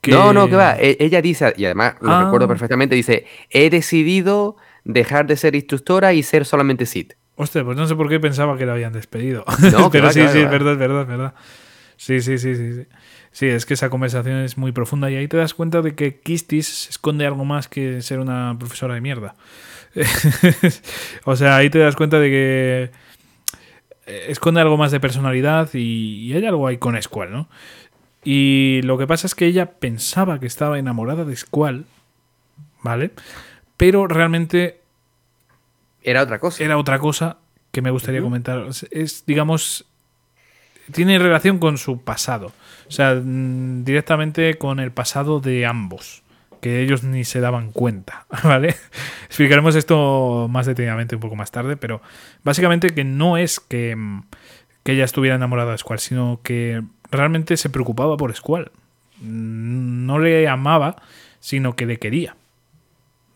[0.00, 0.12] Que...
[0.12, 0.76] No, no, que va.
[0.78, 2.24] E- Ella dice, y además lo Ah.
[2.24, 7.12] recuerdo perfectamente, dice: He decidido dejar de ser instructora y ser solamente Sid.
[7.36, 9.44] Hostia, pues no sé por qué pensaba que la habían despedido.
[9.72, 11.34] No, Pero va, sí, va, sí, es verdad, es verdad, es verdad.
[11.96, 12.86] Sí, sí, sí, sí, sí.
[13.32, 16.18] Sí, es que esa conversación es muy profunda y ahí te das cuenta de que
[16.18, 19.34] Kistis esconde algo más que ser una profesora de mierda.
[21.24, 22.90] o sea, ahí te das cuenta de que
[24.06, 27.48] eh, esconde algo más de personalidad y, y hay algo ahí con Squall, ¿no?
[28.24, 31.86] Y lo que pasa es que ella pensaba que estaba enamorada de Squall,
[32.82, 33.10] ¿vale?
[33.76, 34.80] Pero realmente
[36.02, 36.62] Era otra cosa.
[36.62, 37.38] era otra cosa
[37.72, 38.66] que me gustaría comentar.
[38.68, 39.86] Es- Es, digamos,
[40.92, 42.52] tiene relación con su pasado.
[42.88, 46.19] O sea, mm, directamente con el pasado de ambos.
[46.60, 48.74] Que ellos ni se daban cuenta, ¿vale?
[49.26, 52.02] Explicaremos esto más detenidamente un poco más tarde, pero
[52.44, 54.24] básicamente que no es que, mm,
[54.82, 58.70] que ella estuviera enamorada de Squall, sino que realmente se preocupaba por Squall.
[59.20, 60.96] Mm, No le amaba,
[61.40, 62.36] sino que le quería.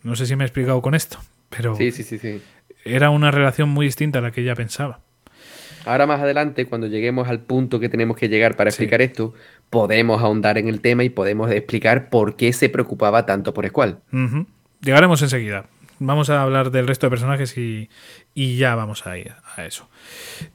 [0.03, 1.17] No sé si me he explicado con esto,
[1.49, 2.41] pero Sí, sí, sí, sí.
[2.83, 4.99] era una relación muy distinta a la que ella pensaba.
[5.85, 8.75] Ahora más adelante, cuando lleguemos al punto que tenemos que llegar para Sí.
[8.75, 9.33] explicar esto,
[9.69, 13.99] podemos ahondar en el tema y podemos explicar por qué se preocupaba tanto por Squall.
[14.13, 14.45] Ujú.
[14.81, 15.65] Llegaremos enseguida.
[15.99, 17.89] Vamos a hablar del resto de personajes y,
[18.33, 19.87] y ya vamos a ir a eso.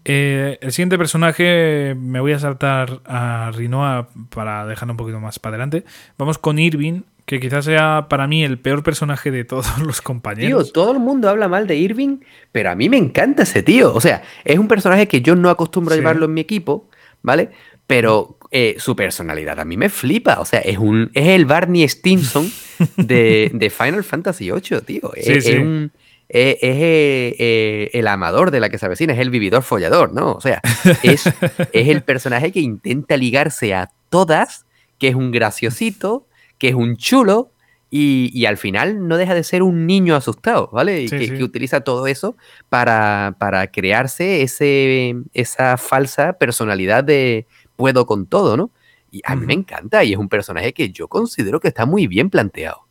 [0.04, 5.38] Eh, el siguiente personaje me voy a saltar a Rinoa para dejarlo un poquito más
[5.38, 5.84] para adelante.
[6.18, 10.04] Vamos con Irving, que quizás sea para mí el peor personaje de todos los Tío,
[10.04, 10.72] compañeros.
[10.74, 12.18] todo el mundo habla mal de Irving,
[12.52, 13.94] pero a mí me encanta ese tío.
[13.94, 16.00] O sea, es un personaje que yo no acostumbro a Sí.
[16.02, 16.86] llevarlo en mi equipo,
[17.22, 17.48] ¿vale?
[17.86, 20.40] Pero eh, su personalidad a mí me flipa.
[20.40, 22.50] O sea, es, un, es el Barney Stinson
[22.96, 25.12] de, de Final Fantasy VIII, tío.
[25.14, 25.52] Es, Sí, es sí.
[25.56, 25.92] un-
[26.28, 30.12] es- es, eh, eh, el amador de la que se avecina, es el vividor follador,
[30.12, 30.32] ¿no?
[30.32, 30.60] O sea,
[31.02, 31.26] es,
[31.72, 34.64] es el personaje que intenta ligarse a todas,
[34.98, 36.26] que es un graciosito,
[36.58, 37.50] que es un chulo,
[37.92, 41.02] y, y al final no deja de ser un niño asustado, ¿vale?
[41.02, 41.34] Y Sí, que, sí.
[41.36, 42.36] que utiliza todo eso
[42.68, 47.46] para, para crearse ese, esa falsa personalidad de
[47.80, 48.70] puedo con todo, ¿no?
[49.10, 52.06] Y a mí me encanta y es un personaje que yo considero que está muy
[52.06, 52.82] bien planteado.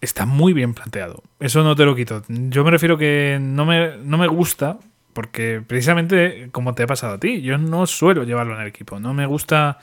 [0.00, 1.22] Está muy bien planteado.
[1.40, 2.22] Eso no te lo quito.
[2.28, 4.78] Yo me refiero que no me, no me gusta,
[5.12, 8.98] porque precisamente como te ha pasado a ti, yo no suelo llevarlo en el equipo.
[8.98, 9.78] No me gusta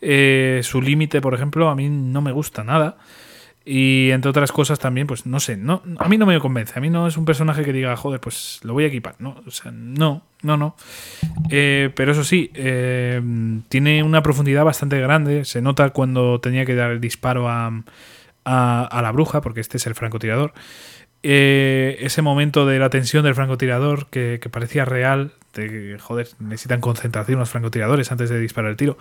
[0.00, 2.96] eh, su límite, por ejemplo, a mí no me gusta nada.
[3.64, 6.72] Y entre otras cosas también, pues no sé, no, a mí no me convence.
[6.76, 9.16] A mí no es un personaje que diga, joder, pues lo voy a equipar.
[9.18, 10.76] No, o sea, no, no, no.
[11.50, 13.20] Eh, pero eso sí, eh,
[13.68, 15.44] tiene una profundidad bastante grande.
[15.44, 17.82] Se nota cuando tenía que dar el disparo a,
[18.44, 20.54] a, la bruja, porque este es el francotirador.
[21.22, 26.80] Eh, ese momento de la tensión del francotirador que, que parecía real, de joder, necesitan
[26.80, 28.96] concentración los francotiradores antes de disparar el tiro.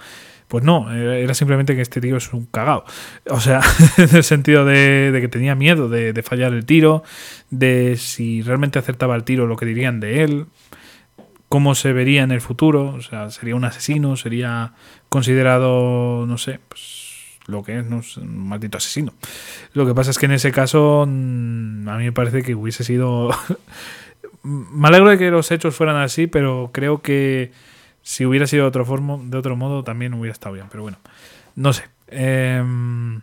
[0.49, 2.83] Pues no, era simplemente que este tío es un cagao.
[3.29, 3.61] O sea,
[3.97, 7.03] en el sentido de, de que tenía miedo de, de fallar el tiro,
[7.51, 10.47] de si realmente acertaba el tiro, lo que dirían de él,
[11.49, 12.95] cómo se vería en el futuro.
[12.95, 14.73] O sea, sería un asesino, sería
[15.07, 17.99] considerado, no sé, pues lo que es, ¿no?
[17.99, 19.13] Es un maldito asesino.
[19.73, 22.83] Lo que pasa es que en ese caso mm, a mí me parece que hubiese
[22.83, 23.29] sido...
[24.43, 27.51] me alegro de que los hechos fueran así, pero creo que
[28.01, 30.67] si hubiera sido de otro, formo, de otro modo también hubiera estado bien.
[30.69, 30.97] Pero bueno,
[31.55, 31.83] no sé.
[32.07, 33.21] Em,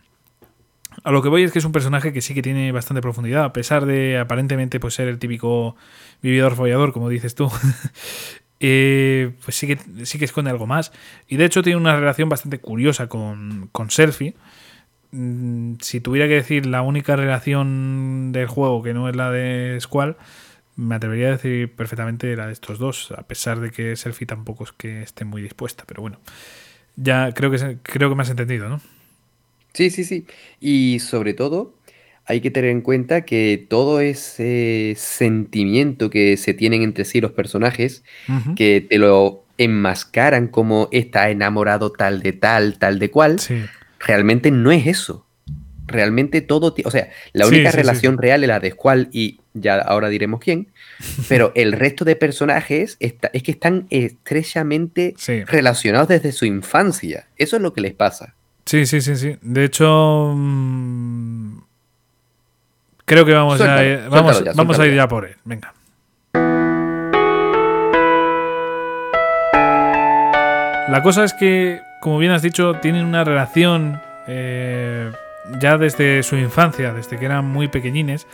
[1.05, 3.45] a lo que voy es que es un personaje que sí que tiene bastante profundidad,
[3.45, 5.77] a pesar de aparentemente pues, ser el típico
[6.23, 7.51] vividor follador, como dices tú.
[8.61, 10.93] eh, pues sí que, sí que esconde algo más.
[11.29, 14.35] Y de hecho tiene una relación bastante curiosa con, con Selfie.
[15.13, 19.79] Mm, Si tuviera que decir la única relación del juego que no es la de
[19.81, 20.17] Squall,
[20.77, 24.65] me atrevería a decir perfectamente la de estos dos, a pesar de que Selfie tampoco
[24.65, 26.21] es que esté muy dispuesta, pero bueno.
[26.97, 28.81] Ya creo que, se- creo que me has entendido, ¿no?
[29.75, 30.27] Sí, sí, sí.
[30.61, 31.75] Y sobre todo,
[32.25, 37.33] hay que tener en cuenta que todo ese sentimiento que se tienen entre sí los
[37.33, 38.03] personajes,
[38.57, 43.67] que te lo enmascaran como está enamorado tal de tal, tal de cual, Sí.
[44.01, 45.26] realmente no es eso.
[45.87, 49.39] Realmente todo, o sea, la única sí, sí, relación real es la de Squall y
[49.55, 50.69] ya ahora diremos quién,
[51.29, 55.15] pero el resto de personajes está- es que están estrechamente
[55.47, 57.27] relacionados desde su infancia.
[57.37, 58.35] Eso es lo que les pasa.
[58.65, 59.37] Sí, sí, sí, sí.
[59.43, 61.59] De hecho, mm,
[63.05, 65.37] creo que vamos a ir, vamos, ya, vamos a ir ya por él.
[65.45, 65.73] Venga.
[70.89, 75.11] La cosa es que, como bien has dicho, tienen una relación eh,
[75.61, 78.27] ya desde su infancia, desde que eran muy pequeñines.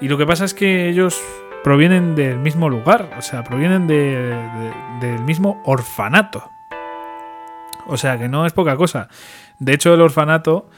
[0.00, 1.20] Y lo que pasa es que ellos
[1.62, 3.94] provienen del mismo lugar, o sea, provienen de-
[5.00, 6.50] de- del mismo orfanato.
[7.86, 9.08] O sea, que no es poca cosa.
[9.58, 10.68] De hecho, el orfanato,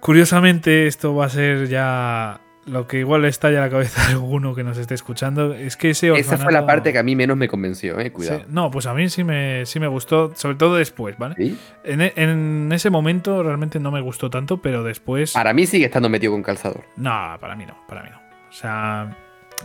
[0.00, 4.08] curiosamente, esto va a ser ya lo que igual le estalla a la cabeza a
[4.10, 5.52] alguno que nos esté escuchando.
[5.54, 6.34] Es que ese orfanato...
[6.34, 8.42] Esa fue la parte que a mí menos me convenció, eh, Sí, cuidado.
[8.48, 11.34] no, pues a mí sí me, sí me gustó, sobre todo después, ¿vale?
[11.36, 11.58] ¿Sí?
[11.84, 15.32] En, e- en ese momento realmente no me gustó tanto, pero después...
[15.32, 16.84] Para mí sigue estando metido con calzador.
[16.96, 18.18] No, para mí no, para mí no.
[18.48, 19.16] O sea,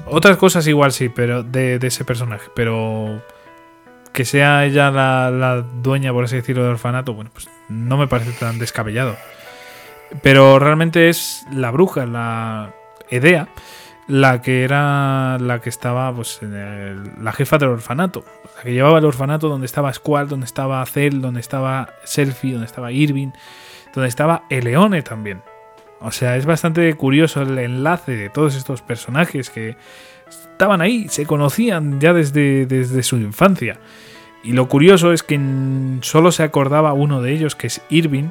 [0.05, 3.21] otras cosas igual sí, pero de, de ese personaje, pero
[4.11, 8.07] que sea ella la, la dueña, por así decirlo, del orfanato, bueno, pues no me
[8.07, 9.15] parece tan descabellado.
[10.23, 12.73] Pero realmente es la bruja, la
[13.09, 13.47] Edea,
[14.07, 18.23] la que era la que estaba, pues, el- la jefa del orfanato.
[18.57, 22.65] La que llevaba el orfanato donde estaba Squall, donde estaba Cell, donde estaba Selfie, donde
[22.65, 23.29] estaba Irving,
[23.93, 25.41] donde estaba Eleone también.
[26.01, 29.75] O sea, es bastante curioso el enlace de todos estos personajes que
[30.29, 33.79] estaban ahí, se conocían ya desde, desde su infancia.
[34.43, 35.37] Y lo curioso es que
[36.01, 38.29] solo se acordaba uno de ellos, que es Irving,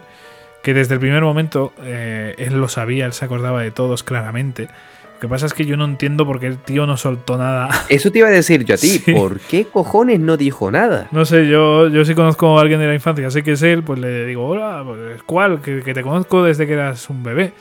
[0.62, 4.68] que desde el primer momento eh, él lo sabía, él se acordaba de todos claramente.
[5.14, 7.68] Lo que pasa es que yo no entiendo por qué el tío no soltó nada.
[7.88, 8.88] Eso te iba a decir yo a ti.
[8.98, 9.12] Sí.
[9.12, 11.08] ¿Por qué cojones no dijo nada?
[11.10, 13.82] No sé, yo, yo sí conozco a alguien de la infancia, sé que es él,
[13.82, 15.60] pues le digo, hola, pues, ¿cuál?
[15.60, 17.52] Que, que te conozco desde que eras un bebé.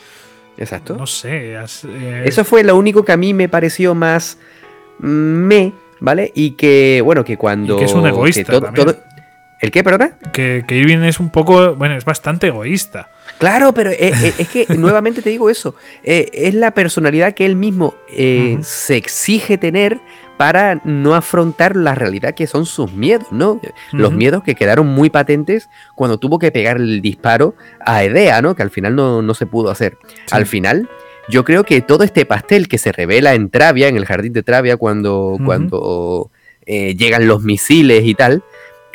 [0.57, 0.95] Exacto.
[0.97, 1.53] No sé.
[1.55, 4.37] eh, Eso fue lo único que a mí me pareció más
[4.99, 6.31] me, ¿vale?
[6.35, 7.75] Y que, bueno, que cuando...
[7.75, 8.73] Y que es un egoísta también.
[8.87, 8.97] todo-
[9.59, 10.17] ¿El qué, perdona?
[10.33, 13.09] que, que Irving es un poco, bueno, es bastante egoísta.
[13.39, 15.75] Claro, pero eh, eh, es, que nuevamente te digo eso.
[16.03, 19.99] eh, es la personalidad que él mismo eh, se exige tener
[20.37, 23.59] para no afrontar la realidad que son sus miedos, ¿no?
[23.91, 28.55] Los miedos que quedaron muy patentes cuando tuvo que pegar el disparo a Edea, ¿no?
[28.55, 29.97] Que al final no, no se pudo hacer.
[30.07, 30.13] Sí.
[30.29, 30.87] Al final,
[31.27, 34.43] yo creo que todo este pastel que se revela en Travia, en el jardín de
[34.43, 36.29] Travia, cuando, cuando
[36.67, 38.43] eh, llegan los misiles y tal,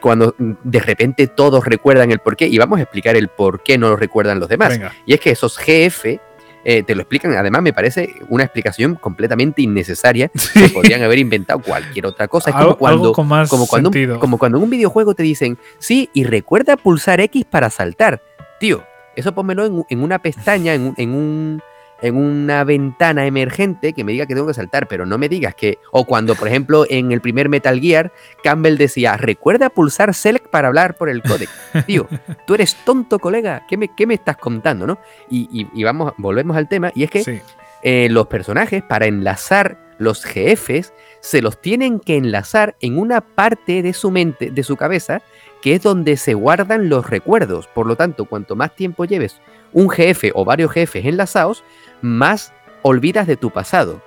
[0.03, 3.89] cuando de repente todos recuerdan el porqué, y vamos a explicar el por qué no
[3.89, 4.69] lo recuerdan los demás.
[4.71, 4.93] Venga.
[5.07, 6.19] Y es que esos GF
[6.65, 11.61] eh, te lo explican, además me parece una explicación completamente innecesaria, que podrían haber inventado
[11.61, 12.51] cualquier otra cosa.
[12.51, 13.13] Es como cuando,
[13.49, 17.45] como cuando, un- como cuando en un videojuego te dicen, sí, y recuerda pulsar X
[17.47, 18.23] para saltar.
[18.61, 18.85] Tío,
[19.17, 21.63] eso pónmelo en, en una pestaña, en, en, un,
[22.03, 25.55] en una ventana emergente que me diga que tengo que saltar, pero no me digas
[25.55, 25.79] que...
[25.93, 28.13] O cuando, por ejemplo, en el primer Metal Gear,
[28.43, 31.49] Campbell decía, recuerda pulsar Select para hablar por el códec.
[31.87, 32.09] Tío,
[32.47, 33.65] tú eres tonto, colega.
[33.69, 34.99] ¿Qué me, qué me estás contando, no?
[35.31, 37.41] Y, y- y vamos, volvemos al tema, y es que Sí.
[37.83, 43.83] eh, los personajes, para enlazar los GFs, se los tienen que enlazar en una parte
[43.83, 45.23] de su mente, de su cabeza,
[45.61, 47.69] que es donde se guardan los recuerdos.
[47.69, 49.41] Por lo tanto, cuanto más tiempo lleves
[49.73, 51.65] un GF o varios jefes enlazados,
[52.03, 54.03] más olvidas de tu pasado.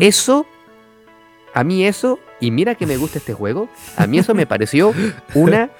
[0.00, 0.46] Eso,
[1.54, 4.92] a mí eso, y mira que me gusta este juego, a mí eso me pareció
[5.34, 5.70] una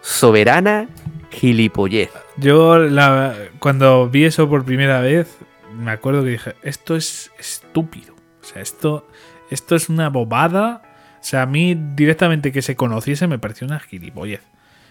[0.00, 0.88] soberana
[1.30, 2.10] gilipollez.
[2.36, 5.36] Yo la- cuando vi eso por primera vez,
[5.74, 8.14] me acuerdo que dije, esto es estúpido.
[8.42, 9.06] O sea, esto,
[9.50, 10.82] esto es una bobada.
[11.20, 14.40] O sea, a mí directamente que se conociese me pareció una gilipollez.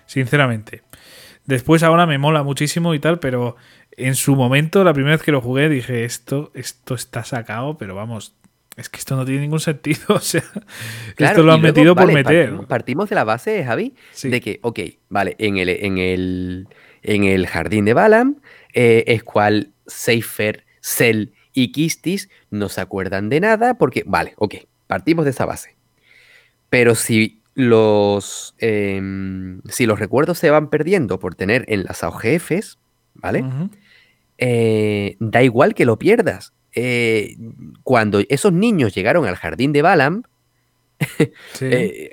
[0.06, 0.84] Sinceramente.
[1.48, 3.56] Después ahora me mola muchísimo y tal, pero
[3.92, 7.96] en su momento, la primera vez que lo jugué, dije, esto, esto está sacado, pero
[7.96, 8.36] vamos,
[8.76, 10.00] es que esto no tiene ningún sentido.
[10.10, 10.44] O sea,
[11.18, 12.50] esto lo han luego, metido por meter.
[12.50, 14.30] Partimos, partimos de la base, Javi, Sí.
[14.30, 14.80] de que, ok,
[15.10, 16.68] vale, en el, en el,
[17.02, 18.42] en el jardín de Balam,
[18.74, 24.56] eh, es cual Seifer, Cell y Kistis no se acuerdan de nada porque, vale, ok,
[24.86, 25.76] partimos de esa base.
[26.70, 32.78] Pero si los, em, si los recuerdos se van perdiendo por tener enlazados jefes,
[33.16, 33.44] ¿vale?
[34.38, 36.54] Eh, da igual que lo pierdas.
[36.76, 37.36] Eh,
[37.82, 40.22] cuando esos niños llegaron al jardín de Balam,
[41.54, 41.66] Sí.
[41.66, 42.12] eh,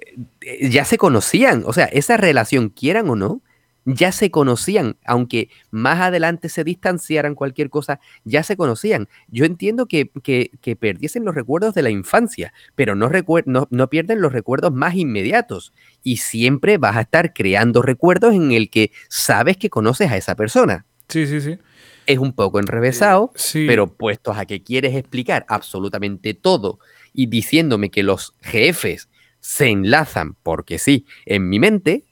[0.63, 1.63] ya se conocían.
[1.67, 3.43] O sea, esa relación, quieran o no,
[3.85, 4.97] ya se conocían.
[5.05, 9.09] Aunque más adelante se distanciaran cualquier cosa, ya se conocían.
[9.29, 13.11] Yo entiendo que, que- que perdiesen los recuerdos de la infancia, pero no,
[13.47, 15.73] no, no pierden los recuerdos más inmediatos.
[16.03, 20.35] Y siempre vas a estar creando recuerdos en el que sabes que conoces a esa
[20.35, 20.87] persona.
[21.09, 21.59] sí, sí, sí.
[22.07, 23.65] Es un poco enrevesado, Sí.
[23.67, 26.79] pero puestos a que quieres explicar absolutamente todo
[27.15, 29.09] y diciéndome que los jefes
[29.41, 32.05] se enlazan porque sí en mi mente,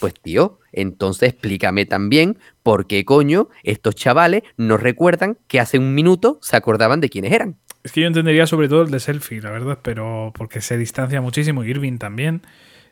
[0.00, 5.94] pues tío, entonces explícame también por qué coño estos chavales no recuerdan que hace un
[5.94, 7.56] minuto se acordaban de quiénes eran.
[7.82, 11.20] Es que yo entendería sobre todo el de selfie, la verdad, pero porque se distancia
[11.20, 11.64] muchísimo.
[11.64, 12.42] Irving también.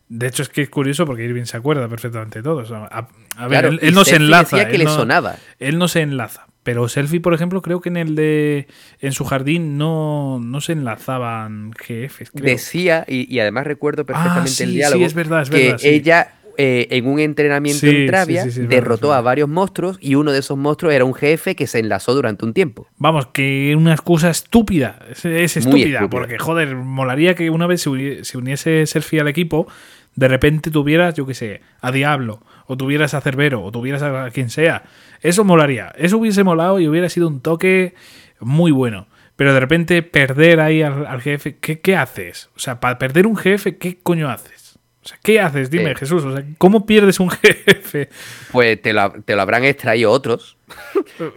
[0.08, 2.56] De hecho, es que es curioso porque Irving se acuerda perfectamente de todo.
[2.58, 4.56] O sea, a, a ver, Claro, él, no se enlaza.
[4.56, 5.36] decía que él le no, sonaba.
[5.58, 6.46] él no se enlaza.
[6.62, 8.66] Pero Selfie, por ejemplo, creo que en el de.
[9.00, 12.10] En su jardín no, no se enlazaban creo.
[12.34, 15.56] Decía, y, y además recuerdo perfectamente ah, sí, el diálogo, Sí, es verdad, es que
[15.64, 15.78] verdad.
[15.78, 15.88] sí.
[15.88, 20.14] ella eh, en un entrenamiento Sí, en Travia sí, sí, derrotó a varios monstruos y
[20.14, 22.86] uno de esos monstruos era un jefe que se enlazó durante un tiempo.
[22.98, 24.98] Vamos, que una excusa estúpida.
[25.10, 26.08] Es, estúpida, estúpida.
[26.10, 29.66] porque, joder, molaría que una vez se, uni- se uniese Selfie al equipo,
[30.14, 34.28] de repente tuvieras, yo qué sé, a Diablo, o tuvieras a Cerbero, o tuvieras a
[34.30, 34.84] quien sea.
[35.20, 35.92] Eso molaría.
[35.96, 37.94] Eso hubiese molado y hubiera sido un toque
[38.40, 39.06] muy bueno.
[39.36, 42.50] Pero de repente perder ahí al, al jefe, ¿qué, qué haces?
[42.54, 44.61] O sea, para perder un jefe, ¿qué coño haces?
[45.04, 45.68] O sea, ¿qué haces?
[45.70, 45.94] Dime, Eh.
[45.96, 46.24] Jesús.
[46.24, 48.08] O sea, ¿cómo pierdes un jefe?
[48.52, 50.56] Pues te lo, te lo habrán extraído otros.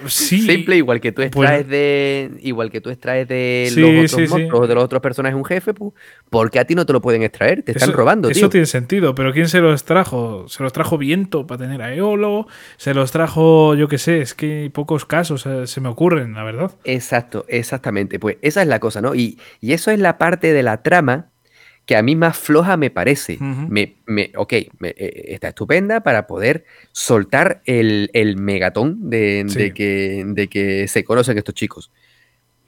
[0.07, 0.41] Sí.
[0.41, 2.31] Simple, igual que tú Pues- extraes de.
[2.41, 5.43] Igual que tú extraes de Sí, los otros sí, monstruos de los otros personajes un
[5.43, 5.93] jefe, pues,
[6.29, 7.63] ¿por qué a ti no te lo pueden extraer?
[7.63, 8.49] Te están robando, Eso tío.
[8.49, 10.47] tiene sentido, pero ¿quién se los trajo?
[10.47, 12.47] ¿Se los trajo Viento para tener a Eolo?
[12.77, 14.21] ¿Se los trajo, yo qué sé?
[14.21, 16.71] Es que pocos casos se me ocurren, la verdad.
[16.85, 18.19] Exacto, exactamente.
[18.19, 19.15] Pues esa es la cosa, ¿no?
[19.15, 21.31] Y, y eso es la parte de la trama
[21.85, 23.37] que a mí más floja me parece.
[23.39, 29.59] Me, me- ok, me- eh, está estupenda para poder soltar el, el megatón de, Sí.
[29.59, 31.91] de que, de que se conocen estos chicos.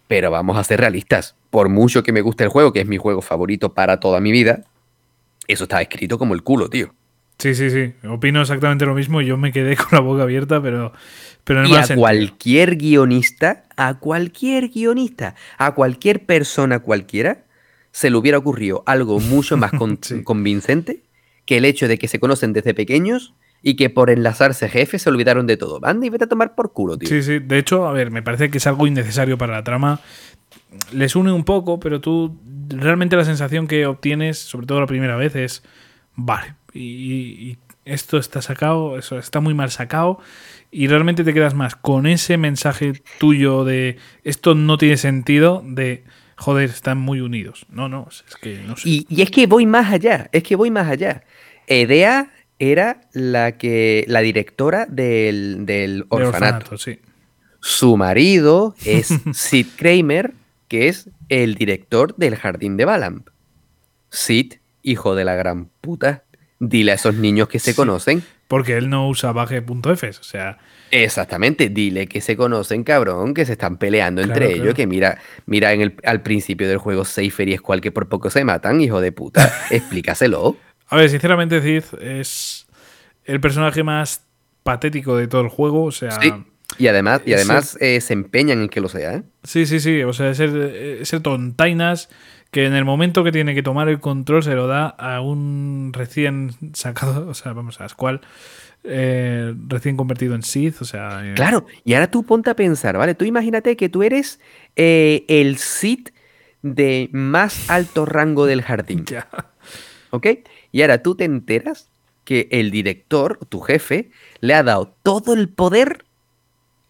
[0.07, 1.35] Pero vamos a ser realistas.
[1.49, 4.31] Por mucho que me guste el juego, que es mi juego favorito para toda mi
[4.31, 4.63] vida,
[5.47, 6.93] eso está escrito como el culo, tío.
[7.39, 7.93] Sí, sí, sí.
[8.07, 9.21] Opino exactamente lo mismo.
[9.21, 10.93] Yo me quedé con la boca abierta, pero,
[11.43, 12.01] pero el Y a sentido.
[12.01, 17.43] cualquier guionista, a cualquier guionista, a cualquier persona cualquiera,
[17.97, 20.23] se le hubiera ocurrido algo mucho más con- Sí.
[20.23, 21.01] convincente
[21.47, 23.33] que el hecho de que se conocen desde pequeños
[23.63, 25.79] y que por enlazarse jefes se olvidaron de todo.
[25.83, 27.09] Anda y vete a tomar por culo, tío.
[27.09, 27.39] Sí, sí.
[27.39, 29.99] De hecho, a ver, me parece que es algo innecesario para la trama.
[30.91, 32.37] Les une un poco, pero tú
[32.69, 35.63] realmente la sensación que obtienes, sobre todo la primera vez, es
[36.15, 36.53] vale.
[36.73, 40.19] Y, y- y esto está sacado, eso está muy mal sacado.
[40.69, 46.03] Y realmente te quedas más con ese mensaje tuyo de esto no tiene sentido, de
[46.37, 47.65] joder, están muy unidos.
[47.69, 48.87] No, no, es que no sé.
[48.89, 51.23] Y, y es que voy más allá, es que voy más allá.
[51.67, 56.77] Edea era la que la directora del, del De orfanato.
[56.77, 56.99] sí.
[57.59, 60.33] Su marido es Sid Kramer,
[60.67, 63.27] que es el director del Jardín de Balamp.
[64.09, 64.53] Sid,
[64.83, 66.23] hijo de la gran puta,
[66.59, 67.75] dile a esos niños que se Sí.
[67.75, 68.23] conocen.
[68.47, 70.57] Porque él no usa baje.f, o sea,
[70.91, 74.63] Exactamente, dile que se conocen, cabrón, que se están peleando Claro, entre claro.
[74.63, 78.07] ellos, que mira, mira en el, al principio del juego Seifer y Squall que por
[78.07, 80.57] poco se matan, hijo de puta, explícaselo.
[80.87, 82.67] A ver, sinceramente, Cid es
[83.25, 84.23] el personaje más
[84.63, 85.83] patético de todo el juego.
[85.83, 86.33] O sea, Sí.
[86.77, 89.23] Y además, y además eh, se empeñan en que lo sea, ¿eh?
[89.43, 90.03] sí, sí, sí.
[90.03, 90.61] O sea, es el,
[91.01, 92.09] es el tontainas
[92.51, 95.91] que en el momento que tiene que tomar el control se lo da a un
[95.93, 98.21] recién sacado, o sea, vamos a Squall,
[98.83, 100.81] eh, recién convertido en Sith.
[100.81, 103.15] O sea, eh, Claro, y ahora tú ponte a pensar, ¿vale?
[103.15, 104.39] Tú imagínate que tú eres
[104.75, 106.09] eh, el Sith
[106.61, 109.27] de más alto rango del jardín, ya.
[110.11, 110.27] ¿ok?
[110.71, 111.91] Y ahora tú te enteras
[112.23, 116.05] que el director, tu jefe, le ha dado todo el poder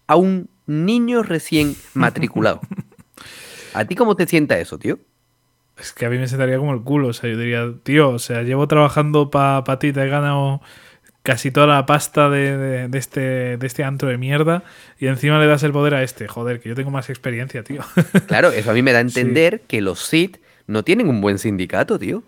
[0.07, 2.61] a un niño recién matriculado.
[3.73, 4.99] ¿A ti cómo te sienta eso, tío?
[5.77, 7.09] Es que a mí me sentaría como el culo.
[7.09, 10.61] O sea, yo diría, tío, o sea, llevo trabajando para ti, te he ganado
[11.27, 14.63] casi toda la pasta de, de- de este, de este antro de mierda
[14.97, 16.25] y encima le das el poder a este.
[16.29, 17.81] Joder, que yo tengo más experiencia, tío.
[18.27, 19.19] Claro, eso a mí me da a Sí.
[19.19, 20.37] entender que los Sith
[20.67, 22.23] no tienen un buen sindicato, tío.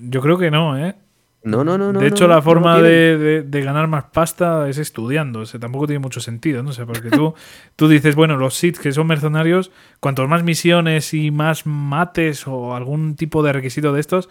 [0.00, 0.94] Yo creo que no, ¿eh?
[1.42, 2.00] No, no, no, no.
[2.00, 5.40] de hecho, no, la forma de, de- de ganar más pasta es estudiando.
[5.40, 6.70] O sea, tampoco tiene mucho sentido, ¿no?
[6.70, 7.34] O sea, porque tú,
[7.76, 12.74] tú dices, bueno, los Sith que son mercenarios, cuantos más misiones y más mates o
[12.74, 14.28] algún tipo de requisito de estos,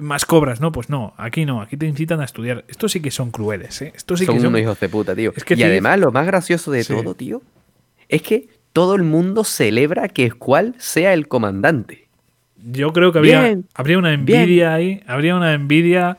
[0.00, 0.72] más cobras, ¿no?
[0.72, 2.64] Pues no, aquí no, aquí te incitan a estudiar.
[2.68, 3.92] Estos sí que son crueles, ¿eh?
[3.96, 4.48] Estos sí son que son...
[4.50, 5.32] unos hijos de puta, tío.
[5.36, 6.94] Es que y además, lo más gracioso de Sí.
[6.94, 7.42] todo, tío,
[8.08, 12.08] es que todo el mundo celebra que Squall sea el comandante.
[12.56, 16.18] Yo creo que habría, Bien, habría una envidia ahí, habría una envidia...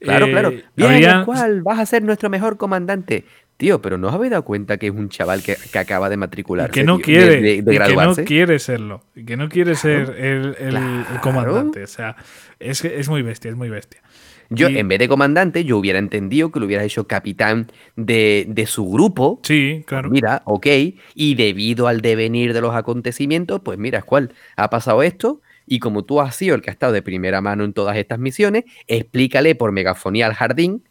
[0.00, 0.50] Claro, eh, claro.
[0.76, 3.24] Bien, habría- Squall, vas a ser nuestro mejor comandante.
[3.60, 6.14] Tío, pero ¿no os habéis dado cuenta que es un chaval que, que acaba de
[6.14, 6.72] y matricularse?
[6.72, 9.48] que no tío, quiere, de, de- de y que no quiere serlo, y que no
[9.50, 11.84] quiere ser el, el- comandante.
[11.84, 12.16] O sea,
[12.58, 14.00] es, es muy bestia, es muy bestia.
[14.48, 18.46] Yo, Y- en vez de comandante, yo hubiera entendido que lo hubieras hecho capitán de,
[18.48, 19.40] de su grupo.
[19.42, 20.08] Sí, claro.
[20.08, 20.66] Mira, ok.
[21.14, 25.42] Y debido al devenir de los acontecimientos, pues mira, Squall, ha pasado esto.
[25.66, 28.18] Y como tú has sido el que ha estado de primera mano en todas estas
[28.18, 30.82] misiones, explícale por megafonía al jardín.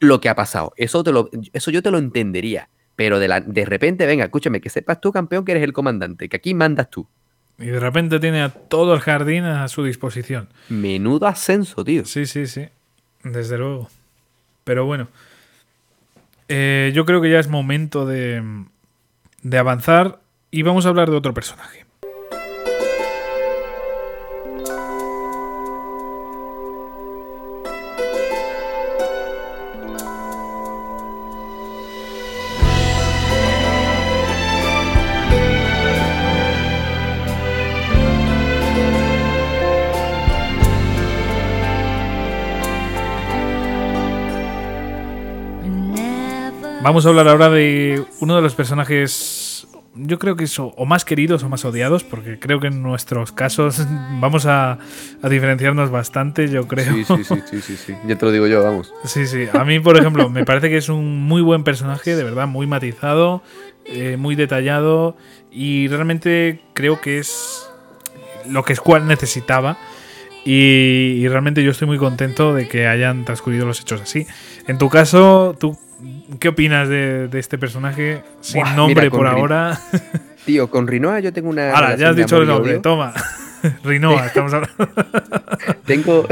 [0.00, 0.72] Lo que ha pasado.
[0.76, 2.68] Eso, te lo, eso yo te lo entendería.
[2.96, 6.28] Pero de, la- de repente, venga, escúchame, que sepas tú, campeón, que eres el comandante,
[6.28, 7.06] que aquí mandas tú.
[7.58, 10.48] Y de repente tiene a todo el jardín a su disposición.
[10.68, 12.04] Menudo ascenso, tío.
[12.04, 12.66] Sí, sí, sí.
[13.22, 13.88] Desde luego.
[14.64, 15.08] Pero bueno.
[16.48, 18.42] Eh, yo creo que ya es momento de,
[19.42, 21.83] de avanzar y vamos a hablar de otro personaje.
[46.84, 51.06] Vamos a hablar ahora de uno de los personajes yo creo que son o más
[51.06, 53.86] queridos o más odiados, porque creo que en nuestros casos
[54.20, 54.78] vamos a,
[55.22, 56.92] a diferenciarnos bastante, yo creo.
[56.92, 57.94] Sí, sí, sí, sí, sí, sí.
[58.06, 58.92] Ya te lo digo yo, vamos.
[59.04, 59.46] Sí, sí.
[59.54, 62.66] A mí, por ejemplo, me parece que es un muy buen personaje, de verdad, muy
[62.66, 63.42] matizado,
[63.86, 65.16] eh, muy detallado
[65.50, 67.66] y realmente creo que es
[68.46, 69.78] lo que Squall necesitaba.
[70.44, 74.26] Y, y realmente yo estoy muy contento de que hayan transcurrido los hechos así.
[74.66, 75.78] En tu caso, ¿tú
[76.38, 79.80] qué opinas de, de este personaje sin Buah, nombre mira, por Rin- ahora?
[80.44, 81.72] Tío, con Rinoa yo tengo una.
[81.72, 83.14] Ahora, ya has dicho el nombre, toma.
[83.82, 84.74] Rinoa, estamos hablando.
[85.86, 86.26] Tengo.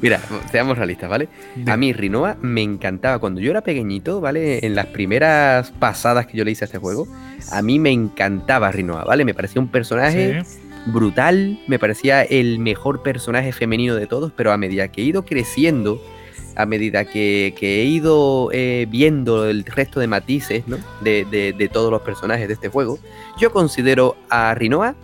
[0.00, 1.28] Mira, seamos realistas, ¿vale?
[1.66, 3.18] A mí Rinoa me encantaba.
[3.18, 4.64] Cuando yo era pequeñito, ¿vale?
[4.64, 7.06] En las primeras pasadas que yo le hice a este juego,
[7.52, 9.26] a mí me encantaba Rinoa, ¿vale?
[9.26, 10.58] Me parecía un personaje Sí.
[10.86, 15.24] brutal, me parecía el mejor personaje femenino de todos, pero a medida que he ido
[15.26, 16.00] creciendo,
[16.58, 20.76] a medida que, que he ido eh, viendo el resto de matices ¿no?
[21.00, 22.98] de, de- de todos los personajes de este juego,
[23.38, 24.94] yo considero a Rinoa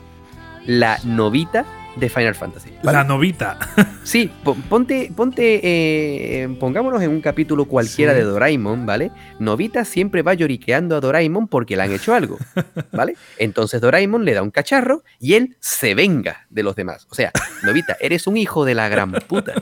[0.67, 1.65] la novita
[1.97, 2.71] de Final Fantasy.
[2.83, 3.59] La novita.
[4.05, 8.19] Sí, po- ponte, ponte, eh, pongámonos en un capítulo cualquiera Sí.
[8.19, 9.11] de Doraemon, ¿vale?
[9.39, 12.37] Novita siempre va lloriqueando a Doraemon porque le han hecho algo,
[12.93, 13.17] ¿vale?
[13.39, 17.07] Entonces Doraemon le da un cacharro y él se venga de los demás.
[17.11, 17.31] O sea,
[17.63, 19.55] Novita, eres un hijo de la gran puta.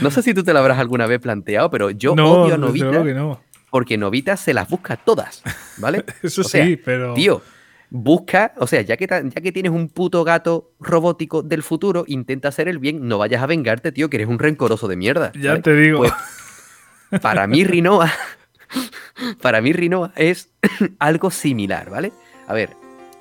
[0.00, 2.58] No sé si tú te lo habrás alguna vez planteado, pero yo no, odio a
[2.58, 3.40] Novita que no.
[3.70, 5.42] porque Novita se las busca todas,
[5.78, 6.04] ¿vale?
[6.22, 7.14] Eso O sea, sí, pero.
[7.14, 7.42] Tío,
[7.90, 12.48] busca, o sea, ya que, ya que tienes un puto gato robótico del futuro, intenta
[12.48, 15.32] hacer el bien, no vayas a vengarte, tío, que eres un rencoroso de mierda.
[15.34, 15.98] ya te digo.
[15.98, 16.12] Pues,
[17.20, 18.10] para mí Rinoa,
[19.42, 20.50] para mí Rinoa es
[20.98, 22.12] algo similar, ¿vale?
[22.46, 22.70] A ver,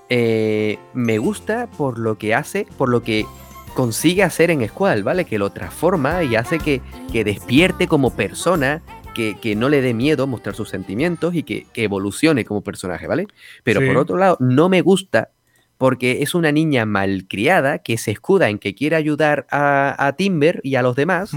[0.09, 3.25] eh, me gusta por lo que hace, por lo que
[3.73, 5.25] consigue hacer en Squall, ¿vale?
[5.25, 6.81] Que lo transforma y hace que,
[7.11, 8.81] que despierte como persona,
[9.15, 13.07] que, que no le dé miedo mostrar sus sentimientos y que, que evolucione como personaje,
[13.07, 13.27] ¿vale?
[13.63, 13.87] Pero Sí.
[13.87, 15.29] por otro lado, no me gusta
[15.77, 20.59] porque es una niña malcriada que se escuda en que quiere ayudar a, a Timber
[20.63, 21.31] y a los demás.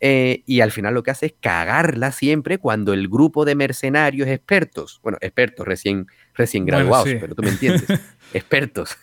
[0.00, 4.28] Eh, y al final lo que hace es cagarla siempre cuando el grupo de mercenarios
[4.28, 7.16] expertos, bueno, expertos recién, recién Bueno, graduados, sí.
[7.20, 7.84] pero tú me entiendes,
[8.34, 8.96] expertos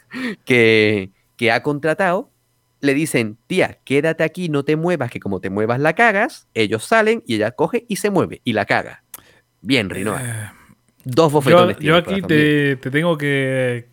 [0.45, 2.30] que, que ha contratado,
[2.81, 6.83] le dicen, tía, quédate aquí, no te muevas, que como te muevas la cagas, ellos
[6.83, 9.03] salen y ella coge y se mueve y la caga.
[9.61, 10.21] Bien, Rinoa.
[10.21, 10.49] Eh,
[11.03, 11.77] Dos yo, bofetones.
[11.79, 13.87] yo el aquí te, te tengo que,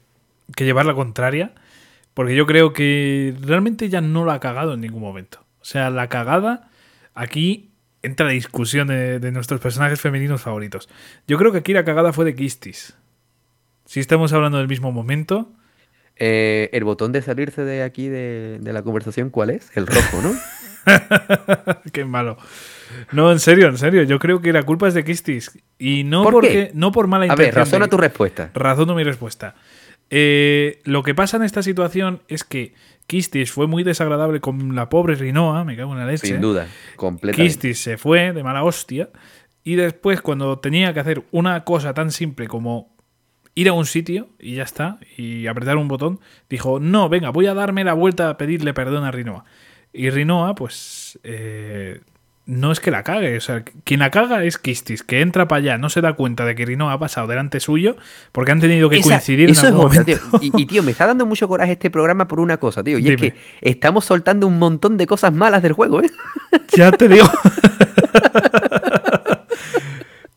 [0.54, 1.52] que llevar la contraria.
[2.14, 5.46] Porque yo creo que realmente ya no la ha cagado en ningún momento.
[5.60, 6.68] O sea, la cagada
[7.14, 7.70] aquí
[8.02, 10.88] entra la discusión de, de nuestros personajes femeninos favoritos.
[11.28, 12.96] Yo creo que aquí la cagada fue de Kistis.
[13.84, 15.52] Si estamos hablando del mismo momento,
[16.18, 19.70] Eh, el botón de salirse de aquí de, de la conversación, ¿cuál es?
[19.76, 20.32] El rojo, ¿no?
[21.92, 22.38] Qué malo.
[23.12, 24.02] No, en serio, en serio.
[24.02, 25.50] Yo creo que la culpa es de Kistis.
[25.78, 26.70] Y no ¿Por porque, qué?
[26.74, 27.64] no por mala A ver, intención.
[27.64, 28.50] razona de- tu respuesta.
[28.54, 29.54] Razono mi respuesta.
[30.10, 32.74] Eh, lo que pasa en esta situación es que
[33.06, 36.26] Kistis fue muy desagradable con la pobre Rinoa, me cago en la leche.
[36.26, 36.66] Sin duda,
[36.96, 37.42] completamente.
[37.48, 39.10] Kistis se fue de mala hostia.
[39.64, 42.96] Y después, cuando tenía que hacer una cosa tan simple como
[43.60, 47.46] ir a un sitio y ya está, y apretar un botón, dijo: No, venga, voy
[47.46, 49.44] a darme la vuelta a pedirle perdón a Rinoa.
[49.92, 51.18] Y Rinoa, pues.
[51.24, 52.00] eh,
[52.50, 55.58] no es que la cague, o sea, quien la caga es Kistis, que entra para
[55.58, 57.96] allá, no se da cuenta de que Rinoa ha pasado delante suyo,
[58.32, 60.38] porque han tenido que Esa- coincidir eso en es algún otra, momento.
[60.38, 60.50] tío.
[60.56, 62.98] Y, y, tío, me está dando mucho coraje este programa por una cosa, tío.
[62.98, 66.10] Y es que estamos soltando un montón de cosas malas del juego, ¿eh?
[66.74, 67.26] Ya te digo.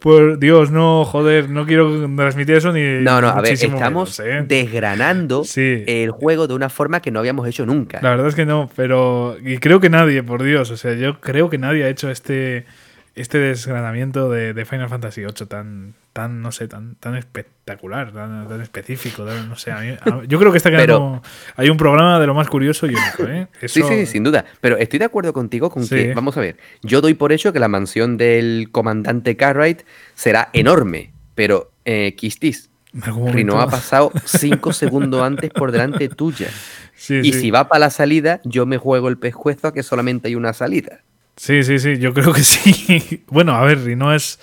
[0.01, 3.03] Por Dios, no, joder, no quiero transmitir eso ni.
[3.03, 4.43] No, no, a ver, estamos menos, ¿eh?
[4.47, 5.83] desgranando Sí.
[5.85, 7.99] el juego de una forma que no habíamos hecho nunca.
[8.01, 9.37] La verdad es que no, pero.
[9.45, 10.71] Y creo que nadie, por Dios.
[10.71, 12.65] O sea, yo creo que nadie ha hecho este.
[13.13, 18.47] Este desgranamiento de, de Final Fantasy VIII tan, tan, no sé, tan, tan espectacular, tan,
[18.47, 19.71] tan específico, tan- no sé.
[19.71, 21.21] a mí- a- yo creo que está quedando.
[21.57, 23.47] hay un programa de lo más curioso y único, ¿eh?
[23.59, 24.45] Sí, Eso- sí, sí, sin duda.
[24.61, 25.95] Pero estoy de acuerdo contigo con Sí.
[25.95, 29.81] que, vamos a ver, yo doy por hecho que la mansión del comandante Cartwright
[30.15, 36.47] será enorme, pero eh, Kistis, Rino ha pasado cinco segundos antes por delante tuya.
[36.95, 37.39] Sí, Y sí.
[37.41, 40.53] si va para la salida, yo me juego el pescuezo a que solamente hay una
[40.53, 40.99] salida.
[41.43, 43.23] Sí, sí, sí, yo creo que sí.
[43.27, 44.39] bueno, a ver, Rino es.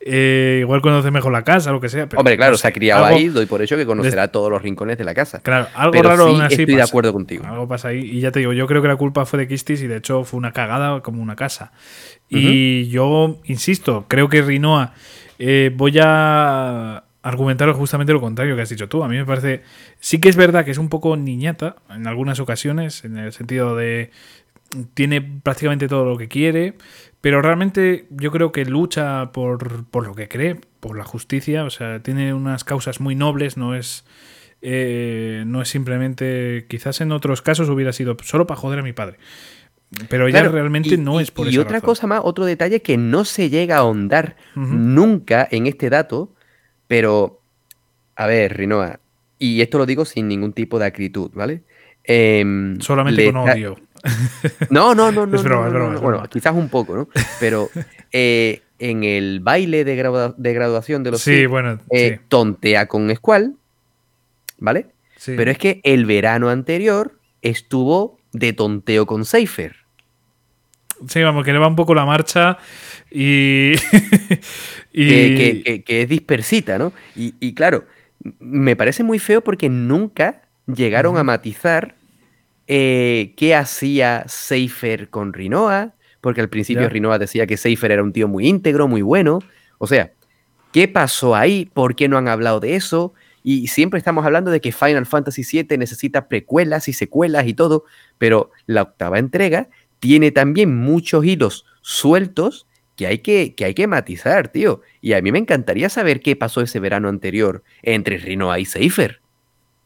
[0.00, 2.08] eh, igual conoce mejor la casa, lo que sea.
[2.08, 4.50] Pero Hombre, claro, no se ha criado algo- ahí, doy por hecho que conocerá todos
[4.50, 5.38] los rincones de la casa.
[5.44, 7.44] Claro, algo Pero raro sí aún así estoy de acuerdo contigo.
[7.46, 8.00] Algo pasa ahí.
[8.00, 10.24] Y ya te digo, yo creo que la culpa fue de Kistis y de hecho
[10.24, 11.70] fue una cagada como una casa.
[12.28, 14.94] Y yo insisto, creo que Rinoa.
[15.38, 19.04] eh, voy a argumentar justamente lo contrario que has dicho tú.
[19.04, 19.62] A mí me parece.
[20.00, 23.76] Sí que es verdad que es un poco niñata en algunas ocasiones, en el sentido
[23.76, 24.10] de.
[24.94, 26.74] Tiene prácticamente todo lo que quiere,
[27.20, 31.70] pero realmente yo creo que lucha por, por lo que cree, por la justicia, o
[31.70, 34.04] sea, tiene unas causas muy nobles, no es...
[34.62, 38.92] Eh, no es simplemente, quizás en otros casos hubiera sido solo para joder a mi
[38.92, 39.16] padre.
[40.08, 41.56] Pero ya realmente no es por eso.
[41.56, 45.90] Y otra cosa más, otro detalle que no se llega a ahondar nunca en este
[45.90, 46.34] dato,
[46.86, 47.40] pero,
[48.16, 49.00] a ver, Rinoa,
[49.38, 51.64] y esto lo digo sin ningún tipo de acritud, ¿vale?
[52.04, 53.76] Em, Solamente con odio.
[54.70, 56.00] No, no, no, no.
[56.00, 57.08] bueno, quizás un poco, ¿no?
[57.38, 57.70] Pero
[58.12, 63.56] eh, en el baile de, graduación de los sí, bueno, eh, tontea con Squall,
[64.58, 64.86] ¿vale?
[65.24, 69.76] Pero es que el verano anterior estuvo de tonteo con Seifer.
[71.08, 72.58] Sí, vamos, que le va un poco la marcha
[73.10, 73.72] y.
[74.92, 76.92] Que, es dispersita, ¿no?
[77.14, 77.84] Y, claro,
[78.40, 81.94] me parece muy feo porque nunca llegaron a matizar
[82.72, 88.12] eh, qué hacía Seifer con Rinoa, porque al principio Rinoa decía que Seifer era un
[88.12, 89.40] tío muy íntegro, muy bueno.
[89.78, 90.12] O sea,
[90.72, 91.68] ¿qué pasó ahí?
[91.74, 93.12] ¿Por qué no han hablado de eso?
[93.42, 97.86] Y siempre estamos hablando de que Final Fantasy VII necesita precuelas y secuelas y todo,
[98.18, 99.68] pero la octava entrega
[99.98, 104.80] tiene también muchos hilos sueltos que hay que, que hay que matizar, tío.
[105.00, 109.20] Y a mí me encantaría saber qué pasó ese verano anterior entre Rinoa y Seifer.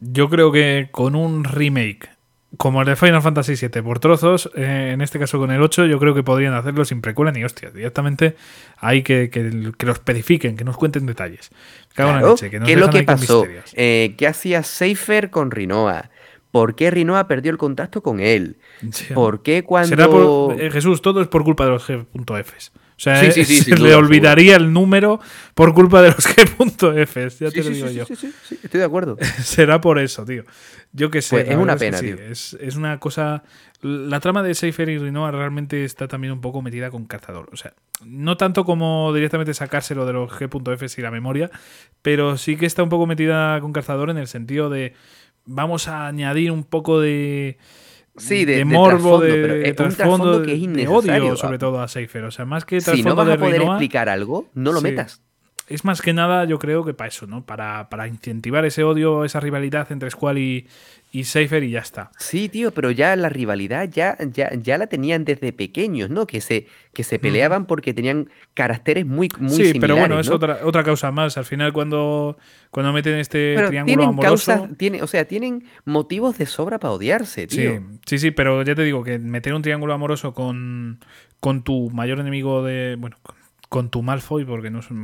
[0.01, 2.14] Yo creo que con un remake
[2.57, 5.87] como el de Final Fantasy VII por trozos, eh, en este caso con el 8,
[5.87, 7.75] yo creo que podrían hacerlo sin precuela ni hostias.
[7.75, 8.37] Directamente
[8.79, 11.51] hay que, que, lo especifiquen, que nos cuenten detalles.
[11.95, 13.45] Claro, ¿Qué es lo que pasó?
[13.75, 16.11] Eh, ¿Qué hacía Seifer con Rinoa?
[16.51, 18.57] ¿Por qué Rinoa perdió el contacto con él?
[19.15, 20.55] ¿Por qué cuando...?
[20.57, 22.73] Eh, Jesús, todo es por culpa de los G.Fs.
[22.97, 25.21] O sea, se le olvidaría el número
[25.55, 27.39] por culpa de los G.Fs.
[27.41, 28.07] Ya te lo digo yo.
[28.07, 29.17] Sí, sí, sí, estoy de acuerdo.
[29.43, 30.45] Será por eso, tío.
[30.93, 31.37] Yo qué sé.
[31.37, 32.17] Pues es una pena, tío.
[32.17, 33.43] Es, es, una cosa.
[33.83, 37.49] La trama de Seifer y Rinoa realmente está también un poco metida con Cazador.
[37.53, 41.51] O sea, no tanto como directamente sacárselo de los G.Fs y la memoria,
[42.01, 44.95] pero sí que está un poco metida con Cazador en el sentido de
[45.47, 47.59] vamos a añadir un poco de,
[48.17, 51.25] sí, de, morbo, de, trasfondo, que es innecesario.
[51.25, 52.25] odio sobre todo a Seifer.
[52.25, 55.23] O sea, más que Si no vas a poder explicar algo, no lo metas.
[55.67, 57.45] Es más que nada, yo creo que para eso, ¿no?
[57.45, 60.67] Para, para incentivar ese odio, esa rivalidad entre Squall y,
[61.11, 62.11] y Seifer y ya está.
[62.19, 66.27] Sí, tío, pero ya la rivalidad ya, ya, ya la tenían desde pequeños, ¿no?
[66.27, 70.59] Que se, que se peleaban porque tenían caracteres muy, muy sí, pero bueno, es otra,
[70.65, 71.39] otra causa más.
[71.39, 72.37] Al final, cuando,
[72.71, 74.69] cuando meten este triángulo amoroso.
[74.77, 77.79] tiene, o sea, tienen motivos de sobra para odiarse, tío.
[77.79, 80.99] Sí, sí, sí, pero ya te digo que meter un triángulo amoroso con,
[81.41, 82.97] con tu mayor enemigo de.
[82.99, 83.37] Bueno, con
[83.91, 84.97] tu Malfoy, porque no es el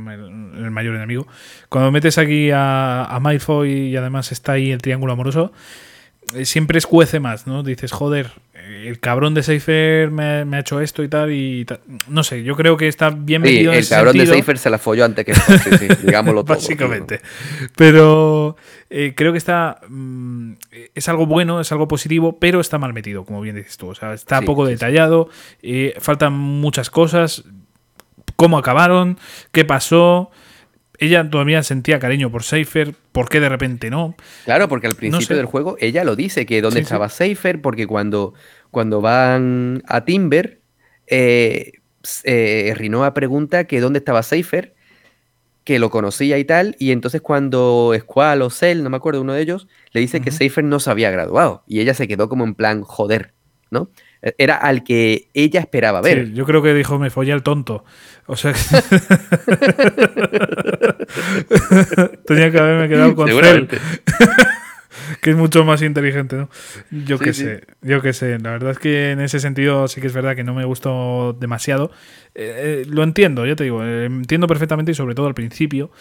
[0.71, 1.27] mayor enemigo.
[1.69, 5.51] Cuando metes aquí a, a Malfoy y además está ahí el triángulo amoroso,
[6.35, 7.63] eh, siempre escuece más, ¿no?
[7.63, 11.65] Dices, joder, el cabrón de Seifer me, ha hecho esto y tal, y
[12.07, 15.03] No sé, yo creo que está bien metido el cabrón de Seifer se la folló
[15.03, 15.41] antes que sí,
[15.79, 16.55] sí, digámoslo todo.
[16.55, 17.21] Básicamente.
[17.75, 18.55] Pero
[18.89, 19.81] eh, creo que está.
[19.89, 20.53] Mm,
[20.93, 23.89] es algo bueno, es algo positivo, pero está mal metido, como bien dices tú.
[23.89, 25.29] O sea, está poco detallado,
[25.61, 27.43] eh, faltan muchas cosas.
[28.41, 29.19] ¿Cómo acabaron?
[29.51, 30.31] ¿Qué pasó?
[30.97, 34.15] ella todavía sentía cariño por Seifer, ¿por qué de repente no?
[34.45, 38.35] Claro, porque al principio del juego ella lo dice, que dónde estaba Seifer, porque cuando,
[38.69, 40.61] cuando van a Timber,
[41.07, 41.71] eh,
[42.23, 44.75] eh, Rinoa pregunta que dónde estaba Seifer,
[45.63, 49.33] que lo conocía y tal, y entonces cuando Squall o Cell, no me acuerdo, uno
[49.33, 52.43] de ellos, le dice que Seifer no se había graduado, y ella se quedó como
[52.43, 53.33] en plan, joder,
[53.71, 53.89] ¿no?
[54.37, 56.31] Era al que ella esperaba ver.
[56.33, 57.83] yo creo que dijo, me follé el tonto.
[58.27, 58.53] O sea,
[62.25, 63.67] tenía que haberme quedado con él.
[65.21, 66.49] que es mucho más inteligente, ¿no?
[66.91, 68.39] Yo qué sé, yo qué sé.
[68.39, 71.35] La verdad es que en ese sentido sí que es verdad que no me gustó
[71.39, 71.91] demasiado.
[72.35, 75.91] Eh, eh, lo entiendo, ya te digo, eh, entiendo perfectamente y sobre todo al principio.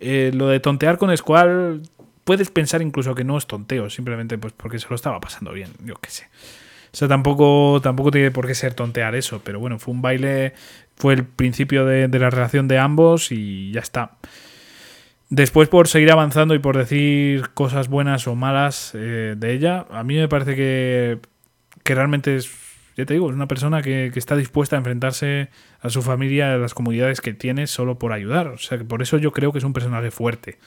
[0.00, 1.82] lo de tontear con Squall,
[2.24, 5.70] puedes pensar incluso que no es tonteo, simplemente pues porque se lo estaba pasando bien,
[5.84, 6.28] yo qué sé.
[6.98, 10.52] O sea, tampoco, tampoco tiene por qué ser tontear eso, pero bueno, fue un baile,
[10.96, 14.16] fue el principio de, la relación de ambos y ya está.
[15.30, 20.02] Después, por seguir avanzando y por decir cosas buenas o malas eh, de ella, a
[20.02, 21.20] mí me parece que,
[21.84, 22.50] que realmente es,
[22.96, 25.50] ya te digo, es una persona que, está dispuesta a enfrentarse
[25.80, 28.48] a su familia, a las comunidades que tiene, solo por ayudar.
[28.48, 30.58] O sea, que por eso yo creo que es un personaje fuerte.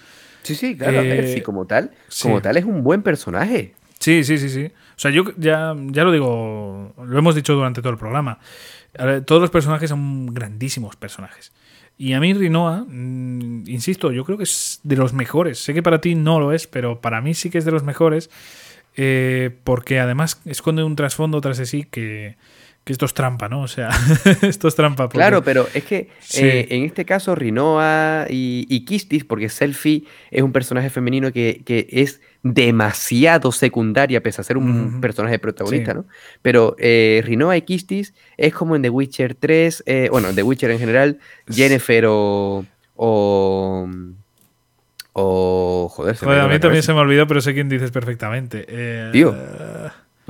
[0.44, 1.92] Sí, sí, claro, sí, eh, como tal,
[2.22, 3.74] como tal es un buen personaje.
[4.00, 4.72] Sí, sí, sí, sí.
[5.02, 8.38] O sea, yo ya, ya lo digo, lo hemos dicho durante todo el programa.
[9.26, 11.52] Todos los personajes son grandísimos personajes.
[11.98, 15.58] Y a mí Rinoa, mm, insisto, yo creo que es de los mejores.
[15.58, 17.82] Sé que para ti no lo es, pero para mí sí que es de los
[17.82, 18.30] mejores.
[18.96, 22.36] eh, porque además esconde un trasfondo tras de sí que,
[22.84, 23.62] que esto es trampa, ¿no?
[23.62, 23.90] O sea,
[24.42, 25.10] esto es trampa.
[25.10, 30.42] Claro, pero es que eh, en este caso Rinoa y, y, Kistis, porque Selfie es
[30.42, 36.06] un personaje femenino que, que, es demasiado secundaria, pese a ser un personaje protagonista, ¿no?
[36.42, 40.44] Pero eh, Rinoa y Kistis es como en The Witcher 3, eh, bueno, en The
[40.44, 42.66] Witcher en general, Jennifer o...
[42.96, 43.90] o
[45.14, 45.90] o.
[45.90, 48.66] Joder, se a mí también se me olvidó, pero sé quién dices perfectamente.
[48.68, 49.36] Eh, Tío.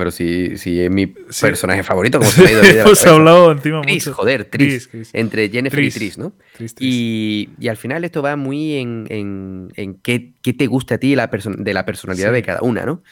[0.02, 3.82] Pero si, si es mi personaje favorito, como se me ha ido Hemos hablado encima
[3.82, 4.16] Tris, mucho.
[4.16, 6.32] joder, Tris, Entre Jennifer y Tris, ¿no?
[6.80, 10.98] Y, y, al final esto va muy en, en, en qué, qué, te gusta a
[10.98, 12.34] ti la de la personalidad sí.
[12.34, 13.04] de cada una, ¿no?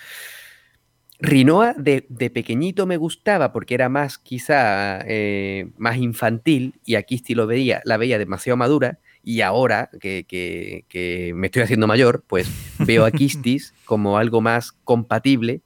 [1.21, 7.19] Rinoa de, de, pequeñito me gustaba porque era más, quizá, eh, más infantil y aquí
[7.25, 11.87] sí lo veía, la veía demasiado madura y ahora que, que, que me estoy haciendo
[11.87, 12.51] mayor, pues
[12.81, 15.61] veo a Kistis como algo más compatible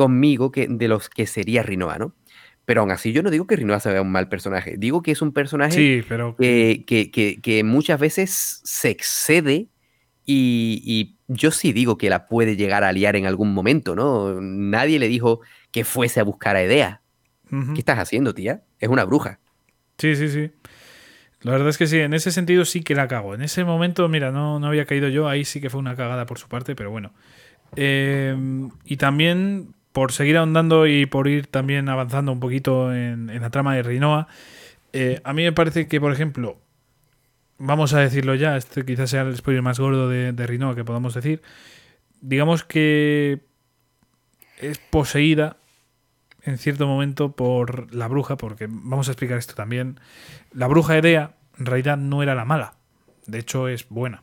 [0.00, 2.14] conmigo que de los que sería Rinoa, ¿no?
[2.64, 5.20] Pero aún así yo no digo que Rinoa sea un mal personaje, digo que es
[5.20, 6.36] un personaje sí, pero...
[6.36, 9.68] que, que, que, que, muchas veces se excede
[10.24, 14.40] y, y, yo sí digo que la puede llegar a liar en algún momento, ¿no?
[14.40, 17.02] Nadie le dijo que fuese a buscar a Edea.
[17.50, 17.74] Uh -huh.
[17.74, 18.62] ¿Qué estás haciendo, tía?
[18.78, 19.38] Es una bruja.
[19.98, 20.50] Sí, sí, sí.
[21.42, 23.34] La verdad es que sí, en ese sentido sí que la cago.
[23.34, 26.24] En ese momento, mira, no, no había caído yo, ahí sí que fue una cagada
[26.24, 27.12] por su parte, pero bueno.
[27.76, 28.34] Eh,
[28.84, 33.74] y también por seguir ahondando y por ir también avanzando un poquito en, la trama
[33.74, 34.28] de Rinoa,
[34.92, 36.58] eh, a mí me parece que, por ejemplo,
[37.58, 40.84] vamos a decirlo ya, este quizás sea el spoiler más gordo de, de Rinoa que
[40.84, 41.42] podamos decir,
[42.20, 43.40] digamos que
[44.58, 45.56] es poseída
[46.42, 50.00] en cierto momento por la bruja, porque vamos a explicar esto también,
[50.52, 52.74] la bruja Edea en realidad no era la mala,
[53.26, 54.22] de hecho es buena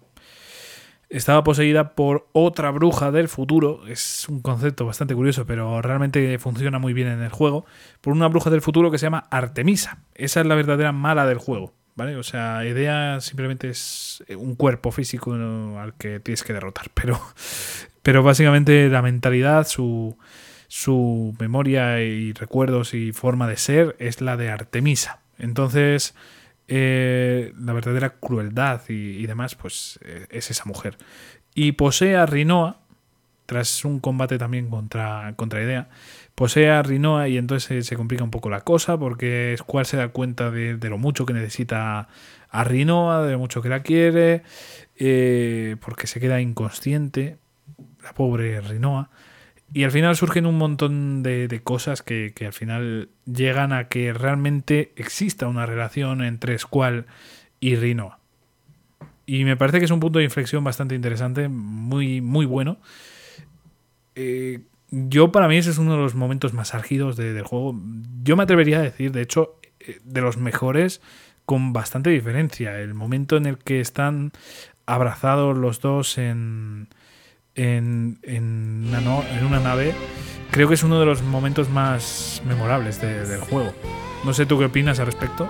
[1.10, 3.88] estaba poseída por otra bruja del futuro.
[3.88, 7.66] Es un concepto bastante curioso, pero realmente funciona muy bien en el juego.
[8.02, 10.00] Por una bruja del futuro que se llama Artemisa.
[10.16, 11.74] Esa es la verdadera mala del juego.
[11.96, 12.16] ¿Vale?
[12.16, 16.90] O sea, idea simplemente es un cuerpo físico al que tienes que derrotar.
[16.94, 17.20] Pero,
[18.04, 20.18] pero básicamente la mentalidad, su,
[20.68, 25.20] su memoria y recuerdos y forma de ser es la de Artemisa.
[25.40, 26.16] Entonces,
[26.68, 30.98] eh, la verdadera crueldad y, demás, pues eh, es esa mujer.
[31.56, 32.80] Y posee a Rinoa,
[33.46, 35.90] tras un combate también contra, contra Idea,
[36.36, 40.10] posee a Rinoa y entonces se complica un poco la cosa porque Squall se da
[40.10, 42.10] cuenta de, de lo mucho que necesita
[42.50, 44.44] a Rinoa, de lo mucho que la quiere,
[44.98, 47.38] eh, porque se queda inconsciente,
[48.04, 49.10] la pobre Rinoa.
[49.74, 53.90] Y al final surgen un montón de, de cosas que, que, al final llegan a
[53.90, 57.06] que realmente exista una relación entre Squall
[57.60, 58.20] y Rinoa.
[59.26, 62.78] Y me parece que es un punto de inflexión bastante interesante, muy, muy bueno.
[64.16, 67.78] Eh, yo, para mí, ese es uno de los momentos más álgidos de, del juego.
[68.24, 71.02] Yo me atrevería a decir, de hecho, eh, de los mejores
[71.46, 72.80] con bastante diferencia.
[72.80, 74.32] El momento en el que están
[74.86, 76.88] abrazados los dos en,
[77.58, 79.94] en, en, una, no, en, una, nave,
[80.52, 83.74] creo que es uno de los momentos más memorables de, del juego.
[84.24, 85.50] No sé tú qué opinas al respecto.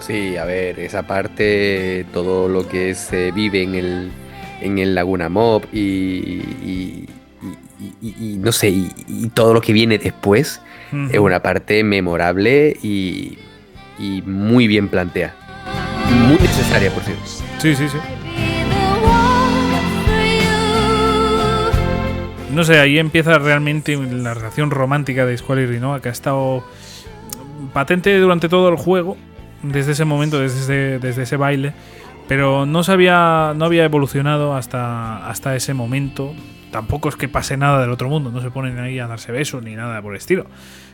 [0.00, 4.10] Sí, a ver, esa parte, todo lo que se vive en el,
[4.60, 7.08] en el Laguna Mob y, y,
[8.00, 10.60] y, y no sé, y, todo lo que viene después
[10.92, 11.10] uh -huh.
[11.12, 13.38] es una parte memorable y,
[14.24, 15.34] muy bien planteada.
[16.28, 17.24] Muy necesaria, por cierto.
[17.58, 17.98] Sí, sí, sí.
[22.58, 26.64] No sé, ahí empieza realmente la relación romántica de Squall y Rinoa, que ha estado
[27.72, 29.16] patente durante todo el juego,
[29.62, 31.72] desde ese momento, desde ese, desde ese baile,
[32.26, 36.34] pero no, se había, no había evolucionado hasta, hasta ese momento.
[36.70, 39.62] Tampoco es que pase nada del otro mundo, no se ponen ahí a darse besos
[39.62, 40.46] ni nada por el estilo.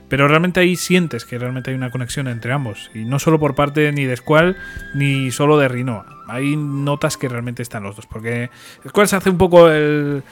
[0.09, 2.91] Pero realmente ahí sientes que realmente hay una conexión entre ambos.
[2.95, 4.57] Y no solo por parte ni de Squall
[4.95, 6.07] ni solo de Rinoa.
[6.29, 8.07] Ahí notas que realmente están los dos.
[8.07, 8.51] Porque
[8.87, 10.23] Squall se hace un poco el,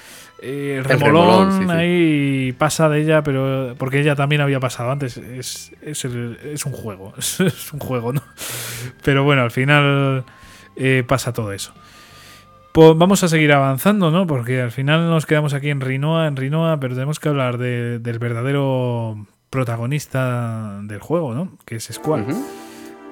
[0.42, 1.70] eh, el remolón, el remolón sí, sí.
[1.70, 5.16] ahí pasa de ella, pero porque ella también había pasado antes.
[5.16, 8.22] Es, es, el, es un juego, es, es, un juego, ¿no?
[9.02, 10.24] Pero bueno, al final
[10.76, 11.72] eh, pasa todo eso.
[12.72, 14.26] Pues vamos a seguir avanzando, ¿no?
[14.26, 17.98] Porque al final nos quedamos aquí en Rinoa, en Rinoa, pero tenemos que hablar de,
[17.98, 21.58] del verdadero protagonista del juego, ¿no?
[21.66, 22.22] Que es Squall.
[22.22, 22.44] Uh -huh.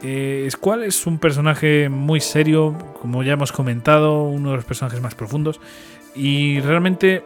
[0.02, 5.02] Eh, Squall es un personaje muy serio, como ya hemos comentado, uno de los personajes
[5.02, 5.60] más profundos.
[6.14, 7.22] Y realmente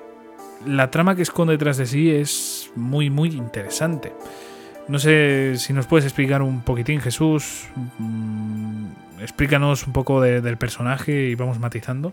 [0.67, 4.13] la trama que esconde detrás de sí es muy, muy interesante.
[4.89, 7.69] No sé si nos puedes explicar un poquitín, Jesús.
[8.01, 8.87] Mmm,
[9.21, 12.13] explícanos un poco de, del personaje y vamos matizando.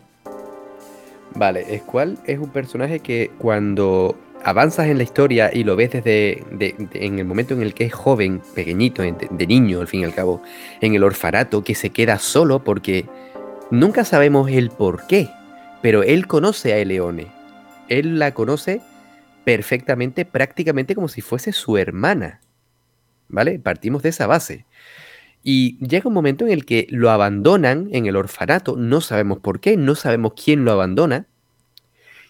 [1.35, 6.43] Vale, Squall es un personaje que cuando avanzas en la historia y lo ves desde
[6.93, 10.13] en el momento en el que es joven, pequeñito, de, niño al fin y al
[10.13, 10.41] cabo,
[10.81, 13.05] en el orfanato, que se queda solo porque
[13.69, 15.29] nunca sabemos el por qué,
[15.81, 17.27] pero él conoce a Eleone.
[17.87, 18.81] Él la conoce
[19.43, 22.41] perfectamente, prácticamente como si fuese su hermana.
[23.27, 23.59] ¿Vale?
[23.59, 24.65] Partimos de esa base.
[25.43, 29.59] Y llega un momento en el que lo abandonan en el orfanato, no sabemos por
[29.59, 31.27] qué, no sabemos quién lo abandona,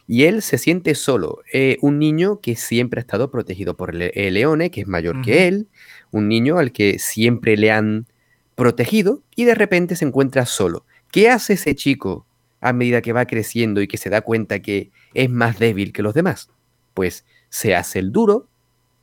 [0.07, 4.33] y él se siente solo, eh, un niño que siempre ha estado protegido por el,
[4.33, 5.67] Leone, que es mayor que él,
[6.11, 8.07] un niño al que siempre le han
[8.55, 10.85] protegido, y de repente se encuentra solo.
[11.11, 12.25] ¿Qué hace ese chico
[12.59, 16.01] a medida que va creciendo y que se da cuenta que es más débil que
[16.01, 16.49] los demás?
[16.93, 18.47] Pues se hace el duro,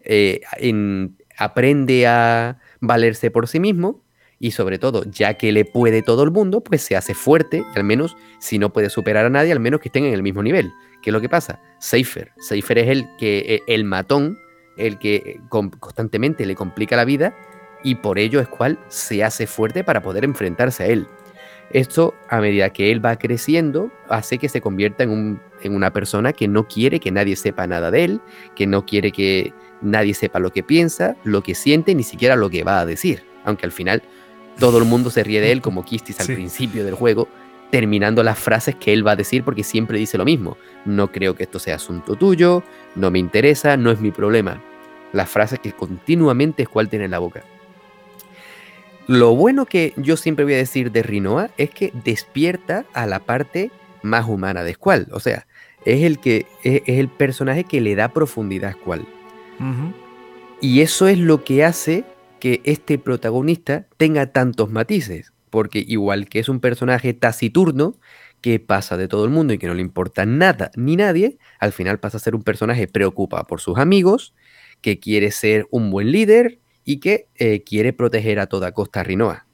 [0.01, 0.41] eh,
[1.39, 4.03] aprende a valerse por sí mismo
[4.41, 7.85] y sobre todo, ya que le puede todo el mundo, pues se hace fuerte, al
[7.85, 10.73] menos si no puede superar a nadie, al menos que estén en el mismo nivel.
[11.03, 11.61] ¿Qué es lo que pasa?
[11.79, 12.33] Seifer.
[12.39, 14.39] Seifer es el que e, el matón,
[14.77, 17.35] el que constantemente le complica la vida
[17.83, 21.07] y por ello es cual se hace fuerte para poder enfrentarse a él.
[21.71, 25.93] Esto, a medida que él va creciendo, hace que se convierta en, un, en una
[25.93, 28.21] persona que no quiere que nadie sepa nada de él,
[28.57, 29.53] que no quiere que
[29.83, 33.23] nadie sepa lo que piensa, lo que siente, ni siquiera lo que va a decir.
[33.45, 34.03] Aunque al final
[34.59, 37.29] todo el mundo se ríe de él como Kistis al principio del juego,
[37.71, 40.57] terminando las frases que él va a decir porque siempre dice lo mismo.
[40.85, 42.63] No creo que esto sea asunto tuyo,
[42.95, 44.61] no me interesa, no es mi problema.
[45.13, 47.45] Las frases que continuamente Squall tiene en la boca.
[49.07, 53.21] Lo bueno que yo siempre voy a decir de Rinoa es que despierta a la
[53.21, 53.71] parte
[54.03, 55.07] más humana de Squall.
[55.13, 55.47] O sea,
[55.87, 59.07] es el, que, es, el personaje que le da profundidad a Squall.
[60.61, 62.05] Y eso es lo que hace
[62.41, 67.97] que este protagonista tenga tantos matices, porque igual que es un personaje taciturno,
[68.41, 71.73] que pasa de todo el mundo y que no le importa nada ni nadie, al
[71.73, 74.35] final pasa a ser un personaje preocupado por sus amigos,
[74.81, 79.03] que quiere ser un buen líder y que eh, quiere proteger a toda costa a
[79.03, 79.47] Rinoa.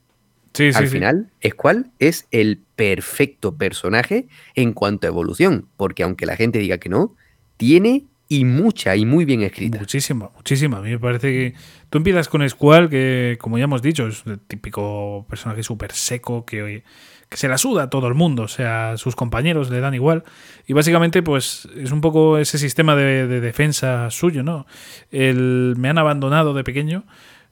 [0.53, 6.27] Sí, al final, es cual es el perfecto personaje en cuanto a evolución, porque aunque
[6.27, 7.17] la gente diga que no,
[7.57, 8.07] tiene
[8.39, 9.79] y mucha y muy bien escrita.
[9.79, 10.79] Muchísima, muchísima.
[10.79, 11.55] A mí me parece que
[11.89, 16.45] tú empiezas con Squall, que como ya hemos dicho, es el típico personaje súper seco
[16.45, 16.83] que,
[17.29, 20.25] que se la suda a todo el mundo, o sea, sus compañeros le dan igual.
[20.67, 24.67] Y básicamente, pues es un poco ese sistema de, defensa suyo, ¿no?
[25.13, 27.05] El, me han abandonado de pequeño,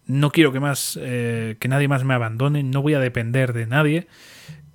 [0.07, 3.67] no quiero que, más, eh, que nadie más me abandone, no voy a depender de
[3.67, 4.09] nadie.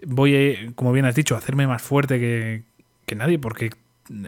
[0.05, 2.63] Voy, como bien has dicho, a hacerme más fuerte que,
[3.05, 3.71] que nadie, porque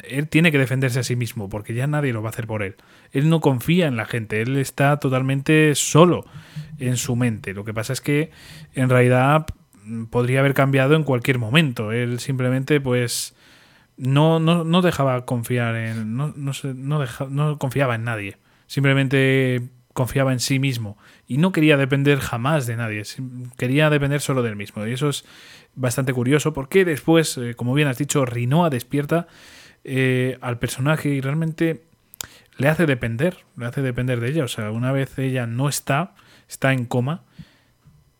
[0.04, 2.64] él tiene que defenderse a sí mismo, porque ya nadie lo va a hacer por
[2.64, 2.76] él.
[3.12, 6.26] Él no confía en la gente, él está totalmente solo
[6.78, 7.54] en su mente.
[7.54, 8.32] Lo que pasa es que
[8.74, 9.46] en realidad
[10.10, 11.92] podría haber cambiado en cualquier momento.
[11.92, 13.36] Él simplemente, pues,
[13.98, 16.16] no, no, dejaba confiar en.
[16.16, 18.38] No, no, no, no confiaba en nadie.
[18.68, 20.98] Simplemente confiaba en sí mismo.
[21.28, 23.04] Y no quería depender jamás de nadie.
[23.58, 24.86] Quería depender solo del mismo.
[24.86, 25.26] Y eso es
[25.76, 29.28] bastante curioso, porque después, eh, como bien has dicho, Rinoa despierta
[29.84, 31.84] eh, al personaje y realmente
[32.58, 34.44] le hace depender, le hace depender de ella.
[34.44, 36.16] O sea, una vez ella no está,
[36.48, 37.24] está en coma,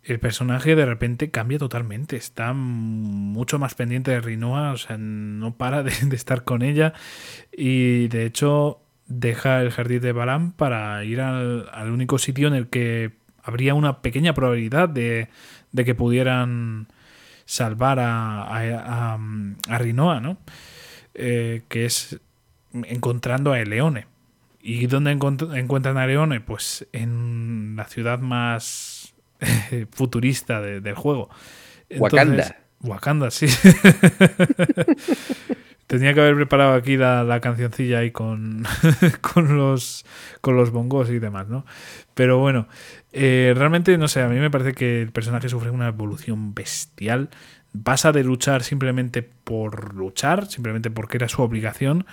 [0.04, 2.16] el personaje de repente cambia totalmente.
[2.16, 6.94] Está mucho más pendiente de Rinoa, o sea, no para de, estar con ella.
[7.56, 12.68] Y de hecho, deja el jardín de Balam para ir al, único sitio en el
[12.68, 13.12] que
[13.44, 15.30] habría una pequeña probabilidad de,
[15.76, 16.88] que pudieran
[17.46, 19.20] salvar a, a,
[19.68, 20.38] a Rinoa, ¿no?
[21.14, 22.20] Eh, que es
[22.74, 24.08] encontrando a Eleone.
[24.62, 26.42] ¿Y dónde encuentran a Eleone?
[26.42, 29.14] Pues en la ciudad más
[29.92, 31.30] futurista del juego.
[31.98, 32.56] Wakanda.
[32.82, 33.48] Wakanda, sí.
[35.88, 38.64] Tenía que haber preparado aquí la, la cancioncilla ahí con,
[39.22, 40.06] con, los,
[40.40, 41.66] con los bongos y demás, ¿no?
[42.14, 42.68] Pero bueno,
[43.12, 47.32] eh, realmente, no sé, a mí me parece que el personaje sufre una evolución bestial
[47.84, 52.06] pasa de luchar simplemente por luchar, simplemente porque era su obligación,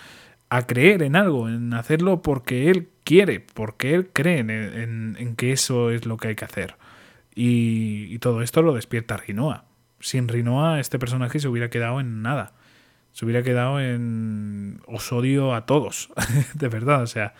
[0.48, 5.90] a creer en algo, en hacerlo porque él quiere, porque él cree en, que eso
[5.90, 6.76] es lo que hay que hacer.
[7.34, 9.64] Y, todo esto lo despierta Rinoa.
[10.00, 12.52] Sin Rinoa este personaje se hubiera quedado en nada.
[13.12, 14.80] Se hubiera quedado en...
[14.86, 16.10] Os odio a todos,
[16.54, 17.02] de verdad.
[17.02, 17.34] O sea,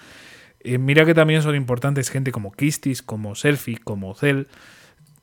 [0.61, 4.45] eh, mira que también son importantes gente como Kistis, como Selfie, como Cell.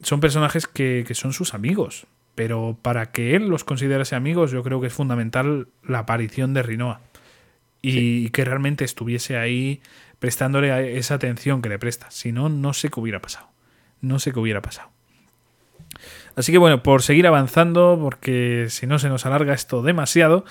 [0.01, 4.63] Son personajes que, que son sus amigos pero para que él los considerase amigos, yo
[4.63, 7.01] creo que es fundamental la aparición de Rinoa.
[7.85, 9.81] Y que realmente estuviese ahí
[10.19, 12.09] prestándole esa atención que le presta.
[12.11, 13.47] Si no, no sé qué hubiera pasado.
[13.99, 14.89] No sé qué hubiera pasado.
[16.35, 20.45] Así que bueno, por seguir avanzando, porque si no se nos alarga esto demasiado,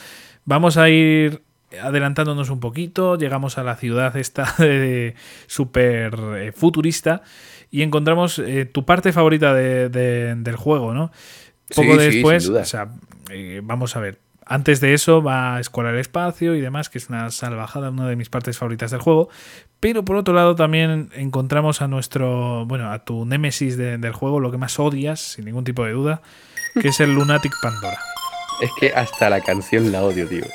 [0.45, 1.43] vamos a ir
[1.83, 5.15] adelantándonos un poquito, llegamos a la ciudad esta eh,
[6.55, 7.23] futurista
[7.71, 11.11] y encontramos eh, tu parte favorita de- de- del juego, ¿no?
[11.74, 12.89] Poco Sí, después, o sea,
[13.31, 14.19] eh, vamos a ver.
[14.44, 18.16] Antes de eso va a el espacio y demás, que es una salvajada, una de
[18.16, 19.28] mis partes favoritas del juego.
[19.78, 24.40] Pero por otro lado también encontramos a nuestro, bueno, a tu némesis de- del juego,
[24.40, 26.23] lo que más odias, sin ningún tipo de duda,
[26.81, 27.99] que es el Lunatic Pandora.
[28.61, 30.44] Es que hasta la canción la odio, tío.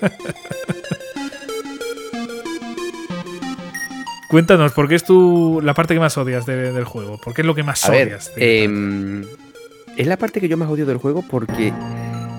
[4.29, 7.17] Cuéntanos, ¿por qué es tu, la parte que más odias de- del juego?
[7.17, 8.31] ¿Por qué es lo que más A odias?
[8.35, 9.23] em,
[9.97, 11.73] es la parte que yo más odio del juego porque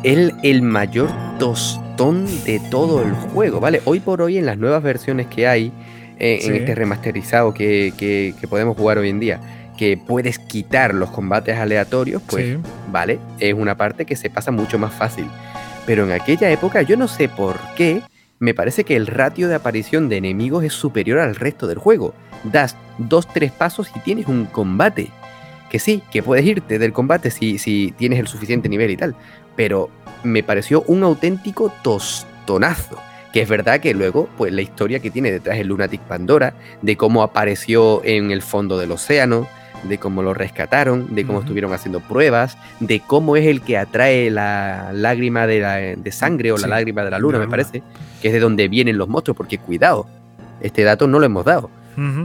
[0.05, 3.83] es el mayor tostón de todo el juego, ¿vale?
[3.85, 5.73] Hoy por hoy en las nuevas versiones que hay,
[6.19, 9.41] eh, en este remasterizado que, que- que podemos jugar hoy en día,
[9.77, 12.59] que puedes quitar los combates aleatorios, pues Sí.
[12.91, 15.27] vale, es una parte que se pasa mucho más fácil.
[15.87, 18.03] Pero en aquella época yo no sé por qué,
[18.41, 22.15] me parece que el ratio de aparición de enemigos es superior al resto del juego.
[22.45, 25.11] Das dos, tres pasos y tienes un combate.
[25.71, 29.15] Que sí, que puedes irte del combate si, si tienes el suficiente nivel y tal.
[29.57, 29.91] Pero
[30.25, 32.97] me pareció un auténtico tostonazo.
[33.33, 36.97] Que es verdad que luego, pues la historia que tiene detrás el Lunatic Pandora, de
[36.97, 39.47] cómo apareció en el fondo del océano,
[39.85, 44.31] de cómo lo rescataron, de cómo estuvieron haciendo pruebas, de cómo es el que atrae
[44.31, 47.83] la lágrima de, la- de sangre o la lágrima de la de luna, me parece,
[48.23, 50.07] que es de donde vienen los monstruos, porque cuidado,
[50.63, 51.71] este dato no lo hemos dado.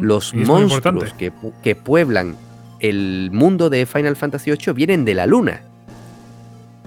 [0.02, 2.36] Los monstruos que, que pueblan
[2.84, 5.62] el mundo de Final Fantasy VIII vienen de la luna.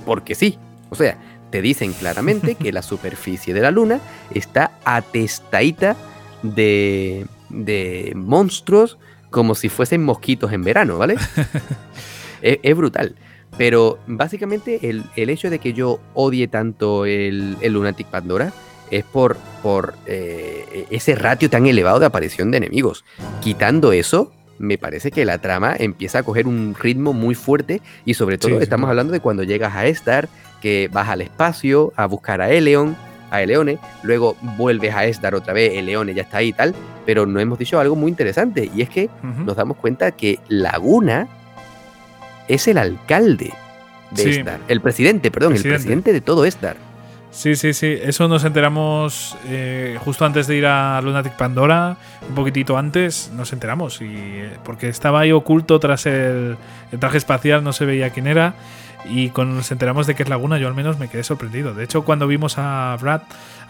[0.04, 0.58] Porque sí.
[0.90, 1.16] O sea,
[1.50, 3.98] te dicen claramente que la superficie de la luna
[4.32, 5.96] está atestadita
[6.42, 8.98] de, de monstruos
[9.30, 11.16] como si fuesen mosquitos en verano, ¿vale?
[12.42, 13.16] es, es brutal.
[13.56, 18.52] Pero básicamente el, el hecho de que yo odie tanto el, el Lunatic Pandora
[18.90, 23.04] es por, por eh, ese ratio tan elevado de aparición de enemigos.
[23.40, 28.14] Quitando eso, me parece que la trama empieza a coger un ritmo muy fuerte y
[28.14, 30.28] sobre todo Sí, estamos hablando de cuando llegas a Estar,
[30.60, 32.96] que vas al espacio a buscar a Eleon,
[33.30, 36.74] a Eleone, luego vuelves a Estar otra vez, Eleone ya está ahí y tal,
[37.04, 39.10] pero no hemos dicho algo muy interesante y es que
[39.44, 41.28] nos damos cuenta que Laguna
[42.48, 43.52] es el alcalde
[44.12, 44.30] de Sí.
[44.30, 45.74] Estar, el presidente, perdón, Presidente.
[45.76, 46.76] el presidente de todo Estar.
[47.36, 47.98] Sí, sí, sí.
[48.02, 53.52] Eso nos enteramos eh, justo antes de ir a Lunatic Pandora, un poquitito antes, nos
[53.52, 54.00] enteramos.
[54.00, 56.56] Y, eh, porque estaba ahí oculto tras el,
[56.92, 58.54] el traje espacial, no se veía quién era.
[59.04, 61.74] Y cuando nos enteramos de que es Laguna, yo al menos me quedé sorprendido.
[61.74, 63.20] De hecho, cuando vimos a Brad,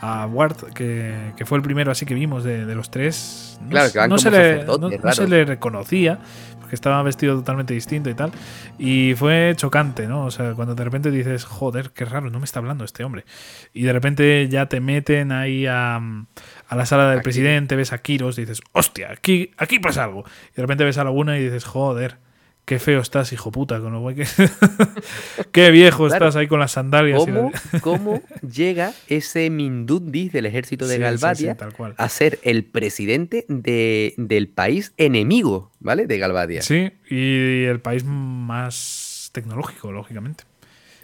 [0.00, 3.70] a Ward, que, que fue el primero así que vimos de, de los tres, no,
[3.70, 5.16] Claro, que no se como le, sacerdotes no- no raros.
[5.16, 6.18] se le reconocía,
[6.66, 8.32] porque estaba vestido totalmente distinto y tal.
[8.76, 10.24] Y fue chocante, ¿no?
[10.24, 13.24] O sea, cuando de repente dices, joder, qué raro, no me está hablando este hombre.
[13.72, 17.22] Y de repente ya te meten ahí a, a la sala del Aquí.
[17.22, 20.24] presidente, ves a Kiros, dices, hostia, aquí, aquí pasa algo.
[20.50, 22.18] Y de repente ves a Laguna y dices, joder,
[22.66, 24.26] qué feo estás, hijo puta, con lo guay que...
[25.52, 26.26] qué viejo Claro.
[26.26, 27.22] estás ahí con las sandalias.
[27.22, 32.38] y ¿Cómo, la- cómo llega ese Mindundis del ejército de Sí, Galvadia sí, a ser
[32.42, 36.06] el presidente de- del país enemigo, ¿vale?
[36.06, 36.60] De Galvadia.
[36.62, 40.44] Sí, y el país más tecnológico, lógicamente.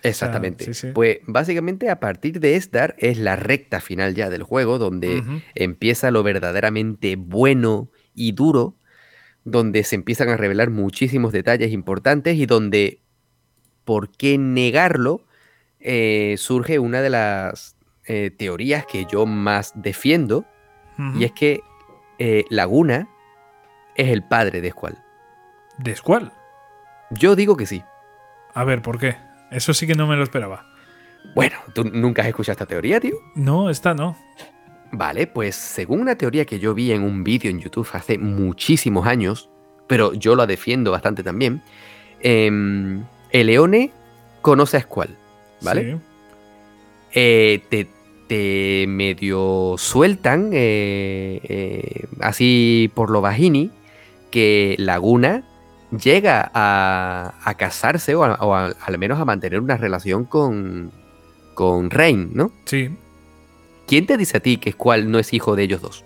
[0.04, 0.64] Exactamente.
[0.64, 0.88] sí, sí.
[0.92, 5.22] Pues básicamente a partir de Estar es la recta final ya del juego, donde
[5.54, 8.74] empieza lo verdaderamente bueno y duro,
[9.44, 13.00] donde se empiezan a revelar muchísimos detalles importantes y donde,
[13.84, 15.24] ¿por qué negarlo?
[15.80, 20.44] Eh, surge una de las eh, teorías que yo más defiendo,
[21.16, 21.62] y es que
[22.18, 23.08] eh, Laguna
[23.96, 24.98] es el padre de Squall.
[25.78, 26.30] ¿De Squall?
[27.10, 27.82] Yo digo que sí.
[28.54, 29.16] A ver, ¿por qué?
[29.50, 30.66] Eso sí que no me lo esperaba.
[31.34, 33.16] Bueno, ¿tú nunca has escuchado esta teoría, tío?
[33.34, 34.16] No, esta no.
[34.92, 39.06] Vale, pues según una teoría que yo vi en un vídeo en YouTube hace muchísimos
[39.06, 39.48] años,
[39.86, 41.62] pero yo la defiendo bastante también,
[42.20, 43.90] em, Eleone
[44.42, 45.16] conoce a Squall,
[45.62, 45.92] ¿vale?
[45.94, 45.98] Sí.
[47.14, 47.88] Eh, te,
[48.28, 53.70] te medio sueltan, eh, eh, así por lo bajini,
[54.30, 55.42] que Laguna
[55.90, 60.90] llega a, a casarse o, a- o a- al menos a mantener una relación con,
[61.54, 62.50] con Rain, ¿no?
[62.64, 62.90] Sí.
[63.92, 66.02] ¿Quién te dice a ti que Squall no es hijo de ellos dos?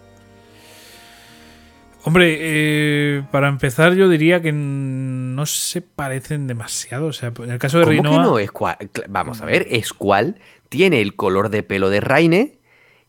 [2.02, 7.06] Hombre, eh, para empezar yo diría que no se parecen demasiado.
[7.06, 8.38] O sea, en el caso de ¿Cómo Rinoa...
[8.40, 9.04] que no?
[9.08, 10.34] Vamos a ver, Squall
[10.68, 12.58] tiene el color de pelo de Raine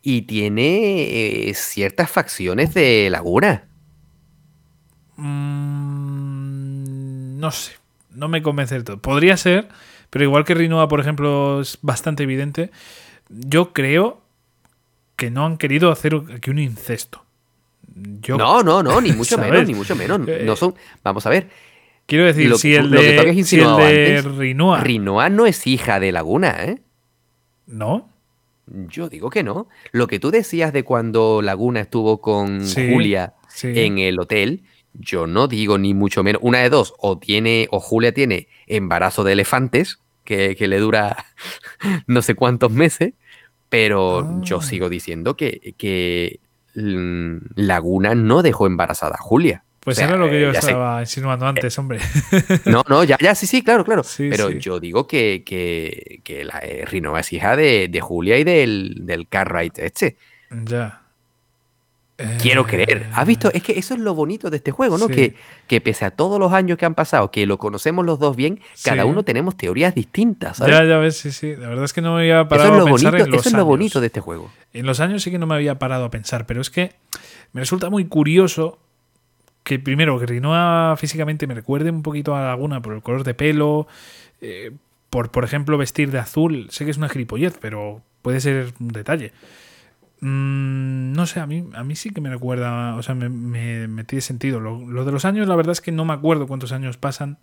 [0.04, 3.64] y tiene eh, ciertas facciones de Laguna.
[5.16, 6.20] Mm,
[7.40, 7.72] no sé.
[8.12, 9.02] No me convence del todo.
[9.02, 9.70] Podría ser,
[10.12, 12.70] pero igual que Rinoa, por ejemplo, es bastante evidente.
[13.28, 14.27] Yo creo
[15.18, 17.26] que no han querido hacer aquí un incesto.
[18.22, 19.52] Yo, No, no, no, ni mucho ¿Sabes?
[19.52, 20.22] menos, ni mucho menos.
[20.28, 20.76] Eh, No son.
[21.04, 21.50] Vamos a ver.
[22.06, 25.30] quiero decir, lo si que el lo que de, si el de antes, Rinoa, Rinoa
[25.30, 26.82] no es hija de Laguna, ¿eh?
[27.66, 28.10] ¿no?
[28.68, 29.68] Yo digo que no.
[29.92, 33.72] Lo que tú decías de cuando Laguna estuvo con Sí, Julia sí.
[33.76, 34.64] en el hotel,
[34.94, 36.42] yo no digo ni mucho menos.
[36.44, 41.26] Una de dos, o tiene, o Julia tiene embarazo de elefantes, que, que le dura
[42.08, 43.14] no sé cuántos meses,
[43.70, 44.64] pero yo Ah.
[44.64, 46.40] sigo diciendo que, que
[47.56, 49.64] Laguna no dejó embarazada a Julia.
[49.80, 52.00] Pues O sea, era lo que yo sé- estaba insinuando antes, hombre.
[52.66, 54.04] No, no, ya, ya, sí, sí, claro, claro.
[54.04, 54.60] Sí, Pero sí.
[54.60, 58.96] yo digo que, que, que la eh, Rinoa es hija de, de Julia y del,
[59.06, 60.18] del Cartwright este.
[60.66, 61.04] ya.
[62.42, 63.10] Quiero Eh, creer.
[63.14, 63.52] ¿Has visto?
[63.54, 65.06] Es que eso es lo bonito de este juego, ¿no?
[65.08, 65.14] Sí.
[65.14, 65.36] Que,
[65.68, 68.60] que pese a todos los años que han pasado, que lo conocemos los dos bien,
[68.84, 69.10] cada Sí.
[69.10, 70.76] uno tenemos teorías distintas, ¿sabes?
[70.76, 71.56] Ya, ya ves, sí, sí.
[71.56, 73.50] La verdad es que no me había parado es a pensar bonito, en los eso
[73.50, 73.68] es lo años.
[73.68, 74.52] bonito de este juego.
[74.74, 76.94] En los años sí que no me había parado a pensar, pero es que
[77.54, 78.80] me resulta muy curioso
[79.64, 83.34] que primero que Rinoa físicamente me recuerde un poquito a Laguna por el color de
[83.36, 83.86] pelo,
[84.42, 84.72] eh,
[85.12, 86.68] por por ejemplo vestir de azul.
[86.72, 89.34] Sé que es una gilipollez, pero puede ser un detalle.
[90.20, 93.88] Mm, no sé, a mí, a mí sí que me recuerda, o sea, me, me,
[93.88, 94.60] me tiene sentido.
[94.60, 97.38] Lo, lo de los años, la verdad es que no me acuerdo cuántos años pasan.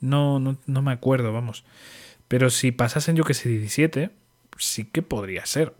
[0.00, 1.64] No, no, no me acuerdo, vamos.
[2.28, 4.10] Pero si pasasen, yo que sé, 17,
[4.58, 5.74] sí que podría ser.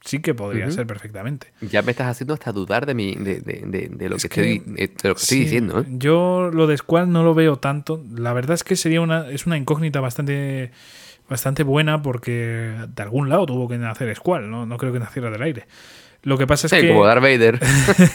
[0.00, 1.52] Sí que podría ser perfectamente.
[1.60, 4.54] Ya me estás haciendo hasta dudar de, mi, de, de- de- de lo Es que,
[4.54, 5.80] estoy, de lo que estoy Sí, diciendo.
[5.80, 5.84] ¿eh?
[5.90, 8.02] Yo lo de Squall no lo veo tanto.
[8.14, 10.70] La verdad es que sería una, es una incógnita bastante,
[11.28, 14.66] bastante buena porque de algún lado tuvo que nacer Squall, ¿no?
[14.66, 15.66] No creo que naciera del aire.
[16.22, 16.88] Lo que pasa es Sí, que.
[16.88, 17.60] como Darth Vader.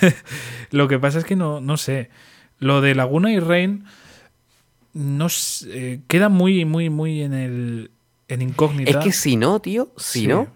[0.72, 2.10] Lo que pasa es que no, no sé.
[2.60, 3.86] Lo de Laguna y Rain
[4.94, 5.28] no
[5.68, 7.92] eh, queda muy, muy, muy en el
[8.28, 8.90] en incógnita.
[8.92, 10.28] Es que si no, tío, si Sí.
[10.28, 10.48] no,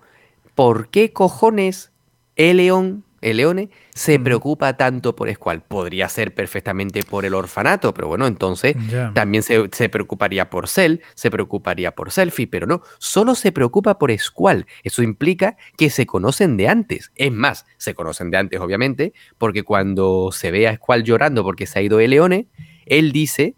[0.56, 1.92] ¿por qué cojones
[2.36, 4.24] el león, el leone, se Mm.
[4.24, 5.62] preocupa tanto por Squall?
[5.62, 8.76] Podría ser perfectamente por el orfanato, pero bueno, entonces
[9.14, 13.98] también se, se preocuparía por Cell, se preocuparía por Selfie, pero no, solo se preocupa
[13.98, 14.66] por Squall.
[14.84, 17.12] Eso implica que se conocen de antes.
[17.16, 21.66] Es más, se conocen de antes, obviamente, porque cuando se ve a Squall llorando porque
[21.66, 22.48] se ha ido el leone,
[22.86, 23.56] él dice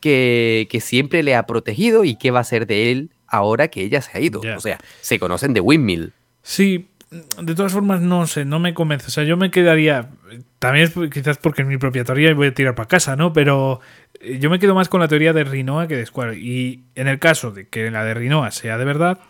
[0.00, 3.82] que, que siempre le ha protegido y qué va a ser de él ahora que
[3.82, 4.40] ella se ha ido.
[4.56, 6.12] O sea, se conocen de Windmill.
[6.42, 9.06] Sí, de todas formas, no sé, no me convence.
[9.06, 10.10] O sea, yo me quedaría.
[10.58, 13.32] También es quizás porque es mi propia teoría y voy a tirar para casa, ¿no?
[13.32, 13.80] Pero
[14.20, 16.36] eh, yo me quedo más con la teoría de Rinoa que de Squall.
[16.36, 19.20] Y en el caso de que la de Rinoa sea de verdad,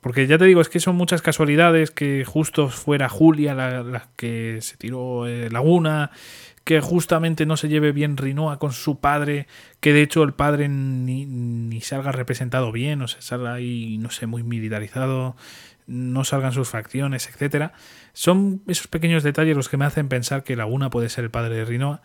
[0.00, 4.08] porque ya te digo, es que son muchas casualidades que justo fuera Julia la, la
[4.16, 6.10] que se tiró eh, Laguna,
[6.64, 9.46] que justamente no se lleve bien Rinoa con su padre,
[9.80, 14.10] que de hecho el padre ni, ni salga representado bien, o sea, salga ahí, no
[14.10, 15.36] sé, muy militarizado,
[15.86, 17.72] no salgan sus facciones, etcétera.
[18.12, 21.56] Son esos pequeños detalles los que me hacen pensar que Laguna puede ser el padre
[21.56, 22.02] de Rinoa.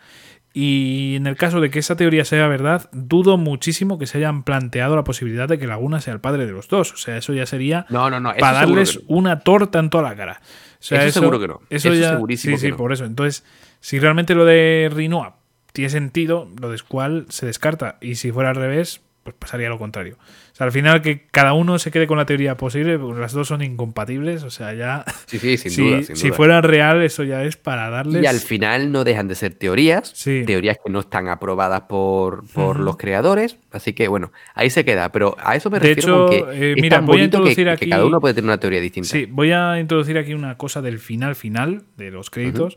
[0.54, 4.42] Y en el caso de que esa teoría sea verdad, dudo muchísimo que se hayan
[4.42, 6.92] planteado la posibilidad de que Laguna sea el padre de los dos.
[6.92, 8.30] O sea, eso ya sería No, no, no.
[8.30, 9.02] eso para darles no.
[9.16, 10.40] una torta en toda la cara.
[10.42, 11.60] O sea, Eso seguro que no.
[11.70, 12.76] Eso, Eso ya, segurísimo sí, que sí, no.
[12.78, 13.04] por eso.
[13.04, 13.44] Entonces,
[13.80, 15.36] si realmente lo de Rinoa
[15.72, 17.98] tiene sentido, lo de Squall se descarta.
[18.00, 20.16] Y si fuera al revés, pues pasaría lo contrario.
[20.58, 23.46] Sea, al final que cada uno se quede con la teoría posible, pues las dos
[23.46, 24.42] son incompatibles.
[24.42, 25.04] O sea, ya.
[25.26, 26.36] Sí, sí, sin si, duda, sin si duda.
[26.36, 28.22] fuera real, eso ya es para darles.
[28.22, 30.42] Y al final no dejan de ser teorías, Sí.
[30.44, 35.12] teorías que no están aprobadas por, por los creadores, así que bueno, ahí se queda,
[35.12, 37.18] pero a eso me De refiero con hecho, que eh, es mira, tan voy a
[37.20, 39.08] que, introducir que aquí- cada uno puede tener una teoría distinta.
[39.10, 42.76] Sí, voy a introducir aquí una cosa del final final de los créditos.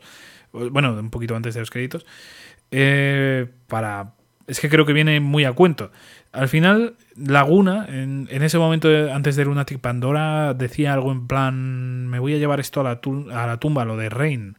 [0.52, 2.06] Bueno, un poquito antes de los créditos.
[2.70, 4.14] Eh, para.
[4.46, 5.90] Es que creo que viene muy a cuento.
[6.32, 11.26] Al final, Laguna, en, en ese momento de- antes de Lunatic Pandora, decía algo en
[11.26, 13.00] plan: Me voy a llevar esto a la,
[13.42, 14.56] a la tumba, lo de Rain.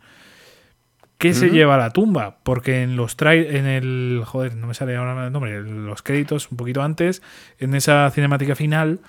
[1.18, 2.38] ¿Qué se lleva a la tumba?
[2.44, 4.24] Porque en los en el.
[4.26, 5.56] Joder, no me sale ahora el nombre.
[5.56, 7.22] en Los créditos, un poquito antes,
[7.60, 9.00] en esa cinemática final,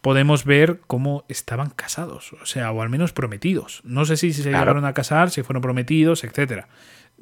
[0.00, 2.32] podemos ver cómo estaban casados.
[2.40, 3.82] O sea, o al menos prometidos.
[3.84, 4.58] No sé si se Claro.
[4.60, 6.68] llegaron a casar, si fueron prometidos, etcétera.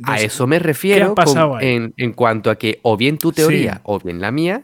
[0.04, 3.18] A eso me refiero ¿qué ha pasado con- en, en cuanto a que o bien
[3.18, 3.80] tu teoría Sí.
[3.84, 4.62] o bien la mía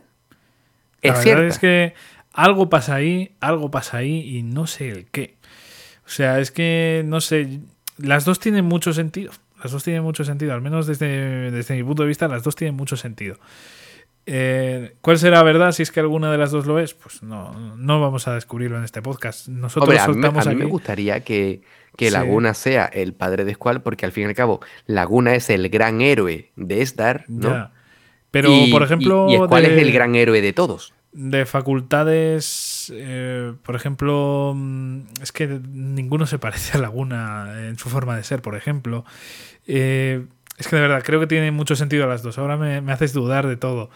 [1.03, 1.47] La es verdad cierta.
[1.47, 1.95] es que
[2.33, 5.37] algo pasa ahí, algo pasa ahí y no sé el qué.
[6.07, 7.61] O sea, es que no sé.
[7.99, 9.33] Las dos tienen mucho sentido.
[9.63, 10.53] Las dos tienen mucho sentido.
[10.55, 13.37] Al menos desde, desde mi punto de vista, las dos tienen mucho sentido.
[14.27, 16.95] Eh, ¿Cuál será verdad si es que alguna de las dos lo es?
[16.95, 19.49] Pues no, no vamos a descubrirlo en este podcast.
[19.49, 20.71] Nosotros Hombre, a mí, me- soltamos a mí me aquí.
[20.71, 21.63] gustaría que,
[21.97, 22.13] que Sí.
[22.13, 25.69] Laguna sea el padre de Squall, porque al fin y al cabo, Laguna es el
[25.71, 27.49] gran héroe de Star, ¿no?
[27.51, 27.73] Ya.
[28.31, 29.27] Pero, Y- por ejemplo.
[29.29, 30.95] Y, y Squall de- es el gran héroe de todos.
[31.15, 37.91] de facultades, eh, por ejemplo, mm, es que ninguno se parece a Laguna en su
[37.91, 39.05] forma de ser, por ejemplo.
[39.67, 40.25] Eh,
[40.59, 42.39] es que de verdad, creo que tiene mucho sentido las dos.
[42.39, 43.91] Ahora me, me haces dudar de todo.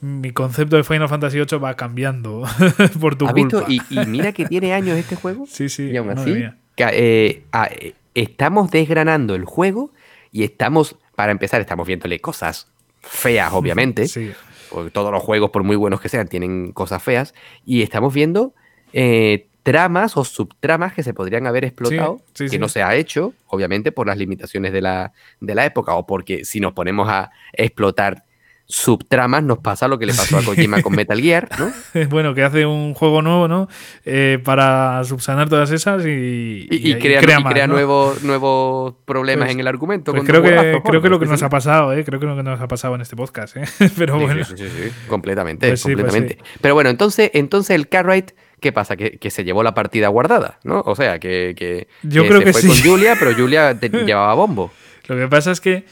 [0.00, 2.44] Mi concepto de Final Fantasy VIII va cambiando
[3.00, 3.64] por tu ¿Has culpa.
[3.66, 3.92] visto?
[3.94, 5.44] Y, y mira que tiene años este juego.
[5.48, 5.90] Sí, sí.
[5.90, 9.92] Y aún así, eh, eh, estamos desgranando el juego
[10.32, 12.68] y estamos, para empezar, estamos viéndole cosas
[13.00, 14.06] feas, obviamente.
[14.06, 14.32] Sí.
[14.70, 17.34] porque todos los juegos, por muy buenos que sean, tienen cosas feas.
[17.64, 18.54] Y estamos viendo
[18.92, 22.58] eh, tramas o subtramas que se podrían haber explotado, sí, que sí.
[22.60, 26.44] no se ha hecho, obviamente, por las limitaciones de la, de la época, o porque
[26.44, 28.25] si nos ponemos a explotar
[28.68, 30.42] subtramas, nos pasa lo que le pasó a.
[30.42, 31.72] Kojima con Metal Gear, ¿no?
[32.08, 33.68] Bueno, que hace un juego nuevo, ¿no?
[34.04, 37.74] Eh, para subsanar todas esas y, Y, y crea, y más, crea ¿no?
[37.74, 40.12] nuevos, nuevos problemas Pues- en el argumento.
[40.12, 42.04] Pues creo que, creo que lo que nos ha pasado, ¿eh?
[42.04, 43.64] Creo que lo que nos ha pasado en este podcast, ¿eh?
[43.96, 44.24] Pero sí.
[44.24, 44.44] bueno.
[44.44, 46.38] Sí, sí, sí, sí, completamente, Pues pues completamente.
[46.60, 48.96] Pero bueno, entonces, entonces el Cartwright, ¿qué pasa?
[48.96, 50.80] Que, que se llevó la partida guardada, ¿no?
[50.86, 52.68] O sea, que, que, Yo que creo se que fue sí.
[52.68, 54.72] con Julia, pero Julia te- llevaba bombo.
[55.06, 55.84] Lo que pasa es que,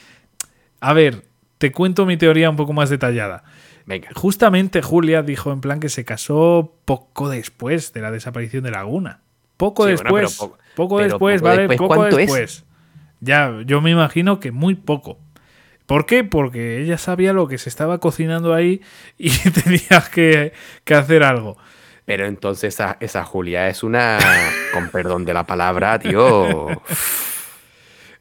[0.80, 1.22] a ver,
[1.64, 3.42] te cuento mi teoría un poco más detallada.
[3.86, 4.08] Venga.
[4.14, 9.20] Justamente Julia dijo en plan que se casó poco después de la desaparición de Laguna.
[9.56, 10.36] Poco Sí, bueno, pero después.
[10.36, 11.60] poco- poco pero después, poco ¿vale?
[11.62, 12.26] después, poco ¿cuánto es?
[12.26, 12.64] después.
[13.20, 15.18] Ya, yo me imagino que muy poco.
[15.86, 16.22] ¿Por qué?
[16.24, 18.82] Porque ella sabía lo que se estaba cocinando ahí
[19.16, 19.30] y
[19.64, 20.52] tenía que,
[20.84, 21.56] que hacer algo.
[22.04, 24.18] Pero entonces esa, esa Julia es una,
[24.74, 26.68] con perdón de la palabra, tío.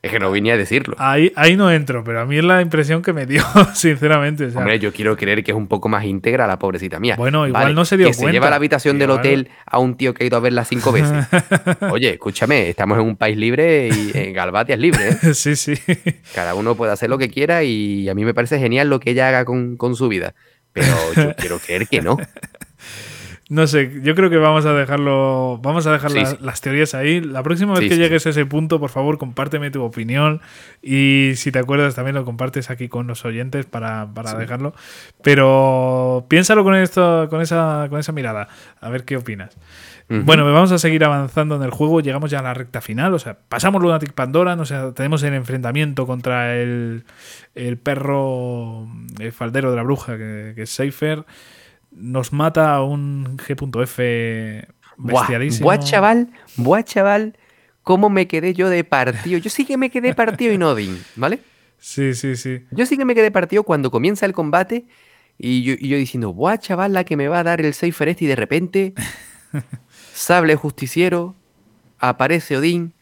[0.03, 0.97] Es que no vine a decirlo.
[0.99, 3.41] Ahí, ahí no entro, pero a mí es la impresión que me dio,
[3.73, 4.43] sinceramente.
[4.45, 7.15] o sea, Hombre, yo quiero creer que es un poco más íntegra la pobrecita mía.
[7.17, 8.33] Bueno, igual no se dio que se cuenta.
[8.33, 10.91] lleva a la habitación del hotel a un tío que ha ido a verla cinco
[10.91, 11.25] veces.
[11.89, 15.33] Oye, escúchame, estamos en un país libre y en Galvatia es libre, ¿eh?
[15.33, 15.75] sí, sí.
[16.35, 19.11] Cada uno puede hacer lo que quiera y a mí me parece genial lo que
[19.11, 20.35] ella haga con, con su vida.
[20.73, 22.17] Pero yo quiero creer que no.
[23.53, 25.59] No sé, yo creo que vamos a dejarlo.
[25.61, 26.37] Vamos a dejar Sí, la- sí.
[26.41, 27.21] las teorías ahí.
[27.21, 30.41] La próxima vez Sí, que llegues a ese punto, por favor, compárteme tu opinión.
[30.81, 34.73] Y si te acuerdas, también lo compartes aquí con los oyentes para, para dejarlo.
[35.21, 38.47] Pero piénsalo con esto, con esa, con esa mirada.
[38.81, 39.55] A ver qué opinas.
[40.09, 41.99] Bueno, vamos a seguir avanzando en el juego.
[42.01, 43.13] Llegamos ya a la recta final.
[43.15, 44.53] O sea, pasamos Lunatic Pandora.
[44.53, 47.03] O sea, tenemos el enfrentamiento contra el,
[47.55, 48.85] el perro
[49.19, 51.23] el faldero de la bruja, que, que es Seifer.
[51.95, 54.67] Nos mata un G.F.
[54.97, 55.63] Buah, bestialísimo.
[55.65, 56.27] buah, chaval,
[56.57, 57.37] buah, chaval,
[57.83, 59.37] cómo me quedé yo de partido.
[59.39, 61.39] Yo sí que me quedé partido y no Odin, ¿vale?
[61.79, 62.61] Sí, sí, sí.
[62.71, 64.85] Yo sí que me quedé partido cuando comienza el combate
[65.37, 68.07] y yo, y yo diciendo, buah, chaval, la que me va a dar el Cypher
[68.09, 68.93] este y de repente,
[70.13, 71.35] sable justiciero,
[71.99, 72.93] aparece Odín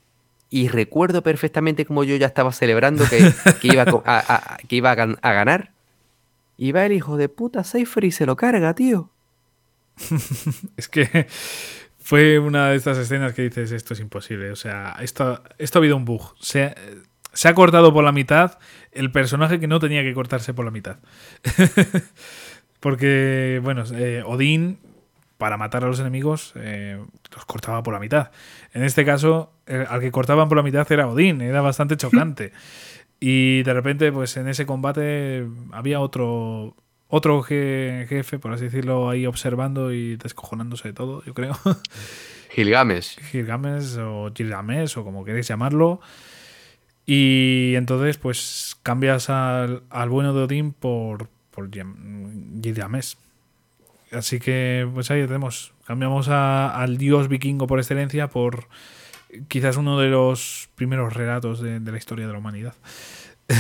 [0.50, 4.58] y recuerdo perfectamente como yo ya estaba celebrando que, que iba, a, co- a- a-
[4.68, 5.72] que iba a, gan- a ganar.
[6.64, 9.10] Y va el hijo de puta Cypher y se lo carga, tío.
[10.78, 11.26] Es que
[11.98, 14.52] fue una de estas escenas que dices, esto es imposible.
[14.52, 16.36] O sea, esto, esto ha habido un bug.
[16.40, 16.76] Se, ha-
[17.34, 18.60] se ha cortado por la mitad
[18.92, 20.98] el personaje que no tenía que cortarse por la mitad.
[22.80, 24.78] Porque, bueno, eh, Odín,
[25.38, 28.32] para matar a los enemigos, eh, los cortaba por la mitad.
[28.74, 32.52] En este caso, el- al que cortaban por la mitad era Odín, era bastante chocante.
[33.24, 36.76] Y de repente, pues en ese combate había otro
[37.08, 41.56] otro je- jefe, por así decirlo, ahí observando y descojonándose de todo, yo creo.
[42.56, 43.18] Gilgamesh.
[43.32, 46.02] Gilgamesh o Gilgamesh o como queréis llamarlo.
[47.06, 53.16] Y entonces, pues cambias al, al bueno de Odín por, por Gil- Gilgamesh.
[54.12, 55.74] Así que, pues ahí tenemos.
[55.86, 58.68] Cambiamos a- al dios vikingo por excelencia por
[59.48, 62.74] quizás uno de los primeros relatos de, de la historia de la humanidad.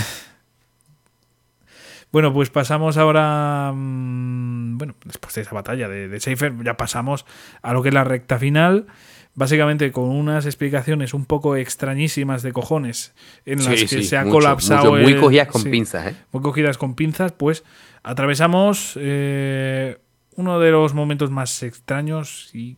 [2.11, 3.71] Bueno, pues pasamos ahora.
[3.73, 7.25] mm, Bueno, después de esa batalla de, de Seifer, ya pasamos
[7.61, 8.87] a lo que es la recta final.
[9.33, 13.13] Básicamente con unas explicaciones un poco extrañísimas de cojones
[13.45, 14.91] en las Sí, que sí, se ha mucho, colapsado.
[14.91, 16.15] mucho, muy el- cogidas con sí, pinzas, ¿eh?
[16.33, 17.63] muy cogidas con pinzas, pues
[18.03, 19.97] atravesamos eh,
[20.35, 22.75] uno de los momentos más extraños y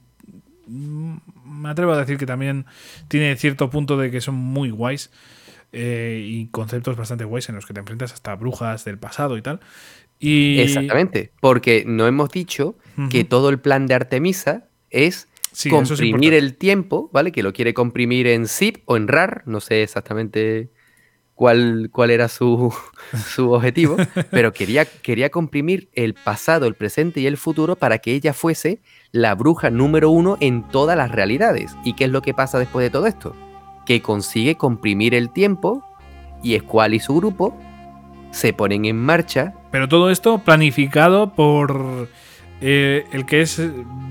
[0.67, 1.15] mm,
[1.53, 2.65] me atrevo a decir que también
[3.07, 5.11] tiene cierto punto de que son muy guays
[5.71, 9.41] eh, y conceptos bastante guays en los que te enfrentas hasta brujas del pasado y
[9.41, 9.59] tal.
[10.19, 12.77] Y, Exactamente, porque no hemos dicho
[13.09, 17.31] que todo el plan de Artemisa es Sí, eso es comprimir el tiempo, ¿vale?
[17.31, 20.71] Que lo quiere comprimir en zip o en RAR, no sé exactamente
[21.35, 22.73] cuál, cuál era su,
[23.27, 23.95] su objetivo,
[24.31, 28.81] pero quería, quería comprimir el pasado, el presente y el futuro para que ella fuese
[29.13, 31.77] la bruja número uno en todas las realidades.
[31.85, 33.35] ¿Y qué es lo que pasa después de todo esto?
[33.85, 35.83] Que consigue comprimir el tiempo
[36.41, 37.55] y Squall y su grupo
[38.31, 42.09] se ponen en marcha Pero todo esto planificado por
[42.59, 43.61] eh, el que es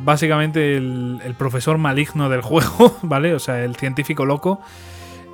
[0.05, 3.35] básicamente el, el profesor maligno del juego, ¿vale?
[3.35, 4.61] O sea, el científico loco.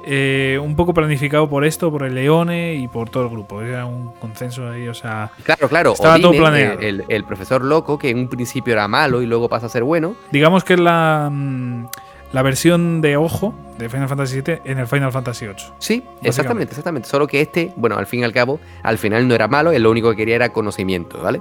[0.04, 3.62] Eh, un poco planificado por esto, por el Leone y por todo el grupo.
[3.62, 5.30] Era un consenso ahí, o sea.
[5.42, 5.92] Claro, claro.
[5.92, 6.80] Estaba todo planeado.
[6.80, 9.84] El, el profesor loco, que en un principio era malo y luego pasa a ser
[9.84, 10.14] bueno.
[10.30, 11.86] Digamos que es la, mm,
[12.32, 15.56] la versión de ojo de Final Fantasy VII en el Final Fantasy VIII.
[15.78, 17.08] Sí, exactamente, exactamente.
[17.08, 19.82] Solo que este, bueno, al fin y al cabo, al final no era malo, él
[19.82, 21.40] lo único que quería era conocimiento, ¿vale?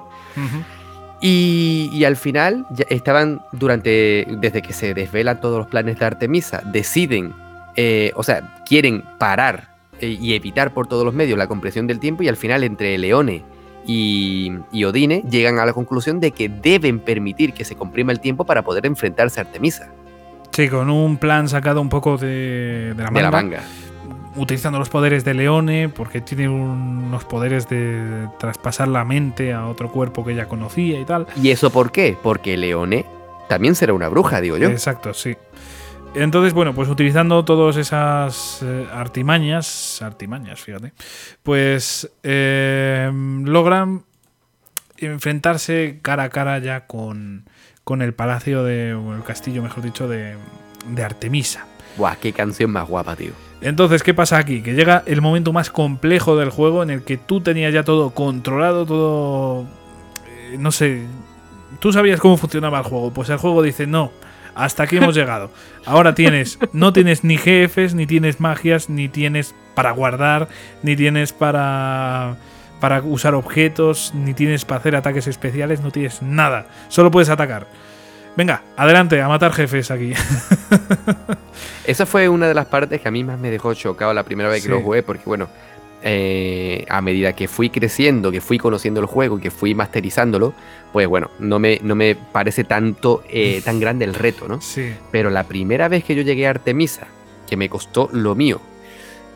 [1.20, 6.06] Y, y al final ya estaban durante, desde que se desvelan todos los planes de
[6.06, 7.34] Artemisa, deciden,
[7.78, 12.00] eh, o sea, quieren parar eh, y evitar por todos los medios la compresión del
[12.00, 13.44] tiempo y al final entre Leone
[13.86, 18.20] y, y Odine llegan a la conclusión de que deben permitir que se comprima el
[18.20, 19.90] tiempo para poder enfrentarse a Artemisa
[20.52, 23.22] Sí, con un plan sacado un poco de, de la de manga.
[23.22, 23.62] la manga.
[24.38, 29.92] utilizando los poderes de Leone, porque tiene unos poderes de traspasar la mente a otro
[29.92, 31.28] cuerpo que ella conocía y tal.
[31.42, 32.18] ¿Y eso por qué?
[32.24, 33.06] Porque Leone
[33.48, 34.68] también será una bruja, digo yo.
[34.70, 35.36] Exacto, sí.
[36.16, 40.94] Entonces, bueno, pues utilizando todas esas eh, artimañas, artimañas, fíjate,
[41.44, 43.12] pues eh,
[43.44, 44.04] logran
[44.98, 47.46] enfrentarse cara a cara ya con,
[47.84, 50.36] con el palacio de, o el castillo, mejor dicho, de,
[50.88, 51.68] de Artemisa.
[51.98, 53.34] Buah, qué canción más guapa, tío.
[53.62, 54.62] Entonces, ¿qué pasa aquí?
[54.62, 58.12] Que llega el momento más complejo del juego en el que tú tenías ya todo
[58.12, 59.68] controlado, todo...
[60.28, 61.04] eh, no sé,
[61.80, 63.12] tú sabías cómo funcionaba el juego.
[63.12, 64.12] Pues el juego dice, no,
[64.58, 65.52] hasta aquí hemos llegado.
[65.86, 70.48] Ahora tienes, no tienes ni jefes, ni tienes magias, ni tienes para guardar,
[70.84, 72.36] ni tienes para...
[72.80, 76.68] Para usar objetos, ni tienes para hacer ataques especiales, no tienes nada.
[76.90, 77.66] Solo puedes atacar.
[78.36, 80.14] Venga, adelante, a matar jefes aquí.
[81.86, 84.50] Esa fue una de las partes que a mí más me dejó chocado la primera
[84.50, 84.70] vez que Sí.
[84.70, 85.50] lo jugué, porque bueno,
[86.04, 90.54] eh, a medida que fui creciendo, que fui conociendo el juego, que fui masterizándolo,
[90.94, 94.62] pues bueno, no me, no me parece tanto eh, tan grande el reto, ¿no?
[94.62, 94.94] Sí.
[95.12, 97.08] Pero la primera vez que yo llegué a Artemisa,
[97.48, 98.62] que me costó lo mío,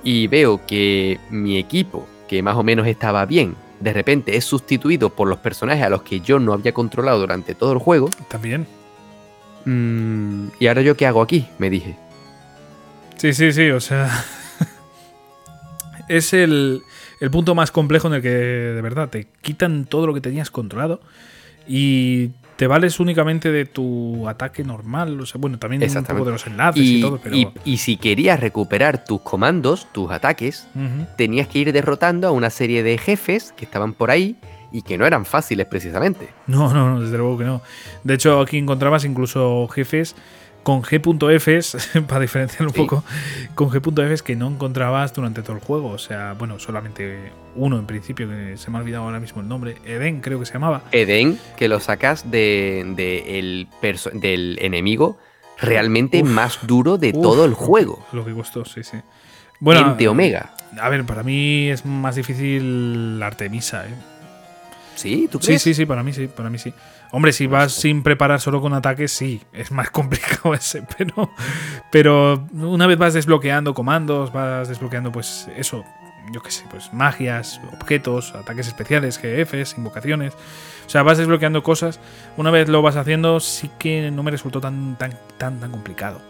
[0.03, 5.09] y veo que mi equipo, que más o menos estaba bien, de repente es sustituido
[5.09, 8.67] por los personajes a los que yo no había controlado durante todo el juego, También.
[9.65, 11.48] mm, ¿y ahora yo qué hago aquí?
[11.57, 11.95] Me dije.
[13.17, 14.09] Sí, sí, sí, o sea.
[16.17, 16.81] Es el,
[17.19, 20.49] el punto más complejo en el que de verdad te quitan todo lo que tenías
[20.51, 21.01] controlado
[21.67, 25.19] y te vales únicamente de tu ataque normal.
[25.19, 27.35] O sea, bueno, también un poco de los enlaces y, Y, todo, pero.
[27.35, 30.67] y- y si querías recuperar tus comandos, tus ataques,
[31.17, 34.35] tenías que ir derrotando a una serie de jefes que estaban por ahí
[34.72, 36.30] y que no eran fáciles precisamente.
[36.48, 37.61] No, no, no, desde luego que no.
[38.03, 40.15] De hecho, aquí encontrabas incluso jefes
[40.64, 42.80] con G.Fs, para diferenciar un Sí.
[42.81, 43.03] poco,
[43.56, 45.90] con G.Fs que no encontrabas durante todo el juego.
[45.90, 49.48] O sea, bueno, solamente uno en principio, que se me ha olvidado ahora mismo el
[49.48, 49.77] nombre.
[49.85, 50.83] Eden, creo que se llamaba.
[50.91, 53.67] Eden, que lo sacas de, de el
[54.14, 55.17] del enemigo
[55.59, 56.30] realmente Uf.
[56.30, 58.06] más duro de Uf, todo el juego.
[58.14, 58.98] Lo que costó, sí, sí.
[59.59, 60.56] Bueno, Ente Omega.
[60.80, 63.93] A ver, para mí es más difícil la Artemisa, ¿eh?
[64.95, 65.27] ¿Sí?
[65.31, 65.61] ¿Tú Sí, crees?
[65.63, 66.73] sí, sí, para mí sí, para mí sí.
[67.11, 71.31] Hombre, si vas sin preparar solo con ataques, sí, es más complicado ese, pero,
[71.91, 75.83] pero una vez vas desbloqueando comandos, vas desbloqueando, pues eso,
[76.31, 80.33] yo qué sé, pues magias, objetos, ataques especiales, GFs, invocaciones.
[80.85, 81.99] O sea, vas desbloqueando cosas.
[82.37, 86.21] Una vez lo vas haciendo, sí que no me resultó tan, tan, tan, tan complicado.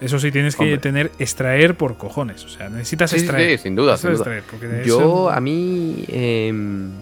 [0.00, 2.44] Eso sí, tienes que tener extraer por cojones.
[2.44, 3.56] O sea, necesitas Sí, extraer.
[3.58, 4.36] sí, sin duda, sin duda.
[4.36, 6.92] extraer, Yo, eso- a mí, em,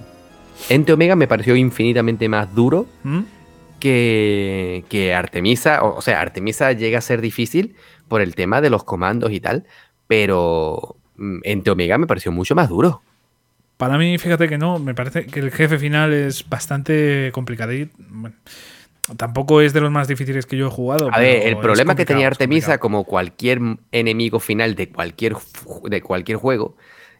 [0.69, 3.21] Ente Omega me pareció infinitamente más duro ¿Mm?
[3.81, 5.83] que, que Artemisa.
[5.83, 7.77] O, o sea, Artemisa llega a ser difícil
[8.09, 9.65] por el tema de los comandos y tal,
[10.07, 13.03] pero mm, Ente Omega me pareció mucho más duro.
[13.77, 17.73] Para mí, fíjate que no, me parece que el jefe final es bastante complicado.
[18.09, 18.35] Bueno,
[19.17, 21.11] tampoco es de los más difíciles que yo he jugado.
[21.13, 23.61] A ver, el problema que tenía Artemisa, como cualquier
[23.93, 25.37] enemigo final de cualquier,
[25.85, 26.77] de cualquier juego,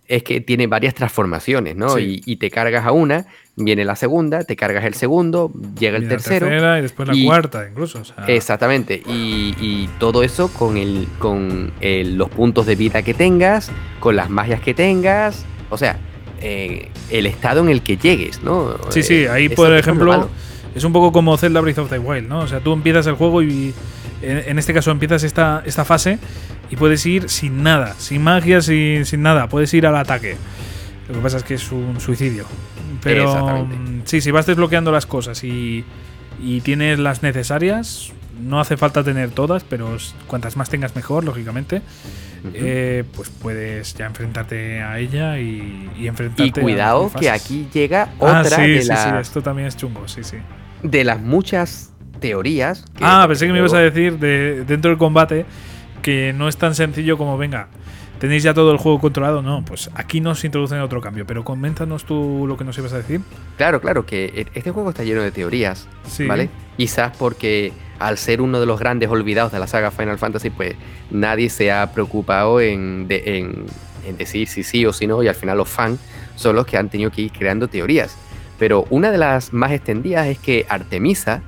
[0.09, 1.91] es que tiene varias transformaciones, ¿no?
[1.97, 2.23] Sí.
[2.27, 3.27] Y, y te cargas a una,
[3.57, 6.47] viene la segunda, te cargas el segundo, llega el la tercero.
[6.47, 8.01] tercera y después la y- cuarta, incluso.
[8.01, 13.03] o sea, Exactamente, y, y todo eso con, el, con el- los puntos de vida
[13.03, 13.71] que tengas,
[14.01, 15.99] con las magias que tengas, o sea,
[16.41, 18.77] eh, el estado en el que llegues, ¿no?
[18.91, 20.29] Sí, sí, Eh, ahí eso- por ejemplo
[20.75, 22.41] es un poco como Zelda Breath of the Wild, ¿no?
[22.41, 23.73] O sea, tú empiezas el juego y
[24.23, 26.19] en, este caso empiezas esta, esta fase
[26.71, 30.37] y puedes ir sin nada, sin magia, sin, sin nada, puedes ir al ataque.
[31.09, 32.47] Lo que pasa es que es un suicidio.
[33.03, 35.85] Pero mm, sí, si vas desbloqueando las cosas y,
[36.43, 39.97] y tienes las necesarias, no hace falta tener todas, pero
[40.27, 41.83] cuantas más tengas mejor, lógicamente,
[42.55, 48.11] eh, pues puedes ya enfrentarte a ella y, y enfrentarte Y cuidado que aquí llega
[48.21, 50.37] Ah, otra sí, de sí, las sí, esto también es chungo, sí, sí.
[50.83, 52.85] de las muchas teorías.
[53.01, 55.47] ah, pensé que me ibas a decir de, dentro del combate
[56.03, 57.69] que no es tan sencillo como venga.
[58.19, 59.43] ¿Tenéis ya todo el juego controlado?
[59.43, 61.27] No, pues aquí nos introducen otro cambio.
[61.27, 63.21] Pero coméntanos tú lo que nos ibas a decir.
[63.59, 65.87] Claro, claro, que e, este juego está lleno de teorías,
[66.27, 66.49] ¿vale?
[66.79, 70.77] Quizás porque al ser uno de los grandes olvidados de la saga Final Fantasy, pues
[71.11, 73.67] nadie se ha preocupado en, en,
[74.07, 76.01] en decir si sí o si no, y al final los fans
[76.37, 78.17] son los que han tenido que ir creando teorías.
[78.59, 81.43] Pero una de las más extendidas es que Artemisa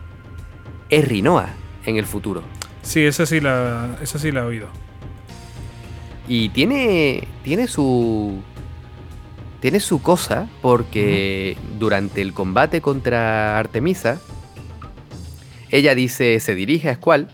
[0.91, 1.50] es Rinoa
[1.84, 2.42] en el futuro.
[2.83, 4.68] Sí, esa sí la, esa sí la he oído.
[6.26, 8.41] Y tiene, tiene su.
[9.60, 14.20] Tiene su cosa, porque durante el combate contra Artemisa,
[15.70, 17.28] ella dice, se dirige a Squall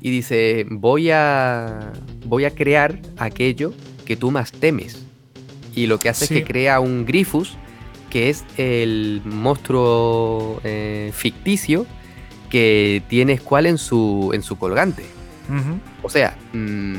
[0.00, 1.92] y dice: Voy a.
[2.24, 3.72] Voy a crear aquello
[4.04, 5.04] que tú más temes.
[5.74, 7.56] Y lo que hace es que crea un Grifus
[8.10, 11.86] que es el monstruo eh, ficticio
[12.50, 15.04] que tiene Squall en su, en su colgante.
[16.02, 16.96] O sea, mm,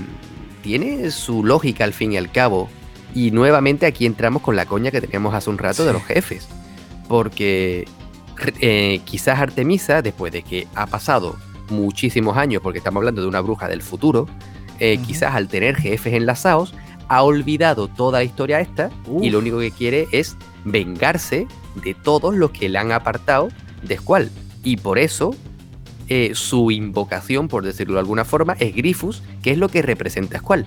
[0.63, 2.69] tiene su lógica al fin y al cabo.
[3.13, 6.47] Y nuevamente aquí entramos con la coña que teníamos hace un rato de los jefes.
[7.07, 7.87] Porque
[8.59, 11.37] eh, quizás Artemisa, después de que ha pasado
[11.69, 14.27] muchísimos años, porque estamos hablando de una bruja del futuro,
[14.79, 16.73] eh, quizás al tener jefes enlazados,
[17.07, 21.47] ha olvidado toda la historia esta y lo único que quiere es vengarse
[21.83, 23.49] de todos los que le han apartado
[23.81, 24.29] de Squall.
[24.63, 25.35] Y por eso
[26.07, 30.37] eh, su invocación, por decirlo de alguna forma, es Grifus, que es lo que representa
[30.37, 30.65] a Squall.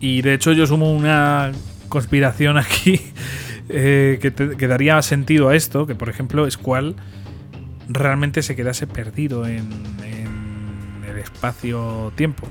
[0.00, 1.52] Y de hecho yo sumo una
[1.88, 3.00] conspiración aquí
[3.68, 6.94] eh, que, daría sentido a esto, que por ejemplo Squall
[7.88, 9.68] realmente se quedase perdido en,
[11.08, 12.48] el espacio-tiempo.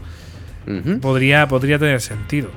[1.02, 2.50] podría, podría tener sentido.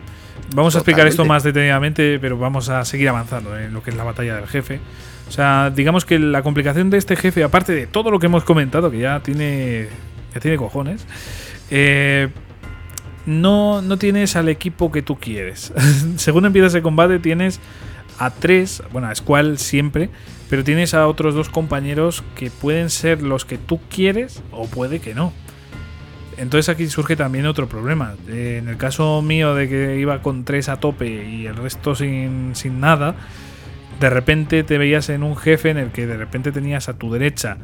[0.54, 3.96] Vamos a explicar esto más detenidamente, pero vamos a seguir avanzando en lo que es
[3.96, 4.80] la batalla del jefe.
[5.28, 8.44] O sea, digamos que la complicación de este jefe, aparte de todo lo que hemos
[8.44, 9.88] comentado, que ya tiene,
[10.32, 11.06] ya tiene cojones,
[11.70, 12.28] eh,
[13.26, 15.72] no, no tienes al equipo que tú quieres.
[16.16, 17.60] Según empiezas el combate, tienes
[18.18, 20.10] a tres, bueno, a Squall siempre,
[20.48, 25.00] pero tienes a otros dos compañeros que pueden ser los que tú quieres o puede
[25.00, 25.32] que no.
[26.38, 28.14] Entonces aquí surge también otro problema.
[28.28, 31.94] Eh, en el caso mío de que iba con tres a tope y el resto
[31.94, 33.16] sin, sin nada,
[34.00, 37.12] de repente te veías en un jefe en el que de repente tenías a tu
[37.12, 37.58] derecha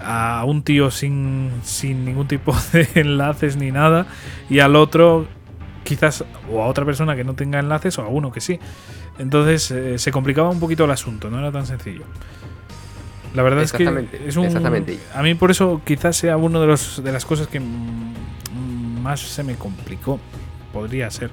[0.00, 4.06] a un tío sin, sin ningún tipo de enlaces ni nada
[4.48, 5.26] y al otro
[5.84, 8.58] quizás o a otra persona que no tenga enlaces o a uno que sí.
[9.18, 12.04] Entonces eh, se complicaba un poquito el asunto, no era tan sencillo.
[13.34, 13.84] La verdad es que
[14.26, 14.98] es un, exactamente.
[15.12, 17.60] a mí por eso quizás sea uno de los de las cosas que
[19.02, 20.18] más se me complicó.
[20.72, 21.30] Podría ser.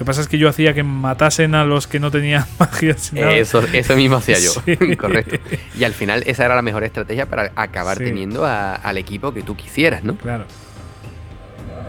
[0.00, 2.96] Lo que pasa es que yo hacía que matasen a los que no tenían magia.
[3.12, 4.50] Eso, eso mismo hacía yo.
[4.98, 5.36] Correcto.
[5.78, 9.56] Y al final esa era la mejor estrategia para acabar teniendo al equipo que tú
[9.56, 10.16] quisieras, ¿no?
[10.16, 10.46] Claro.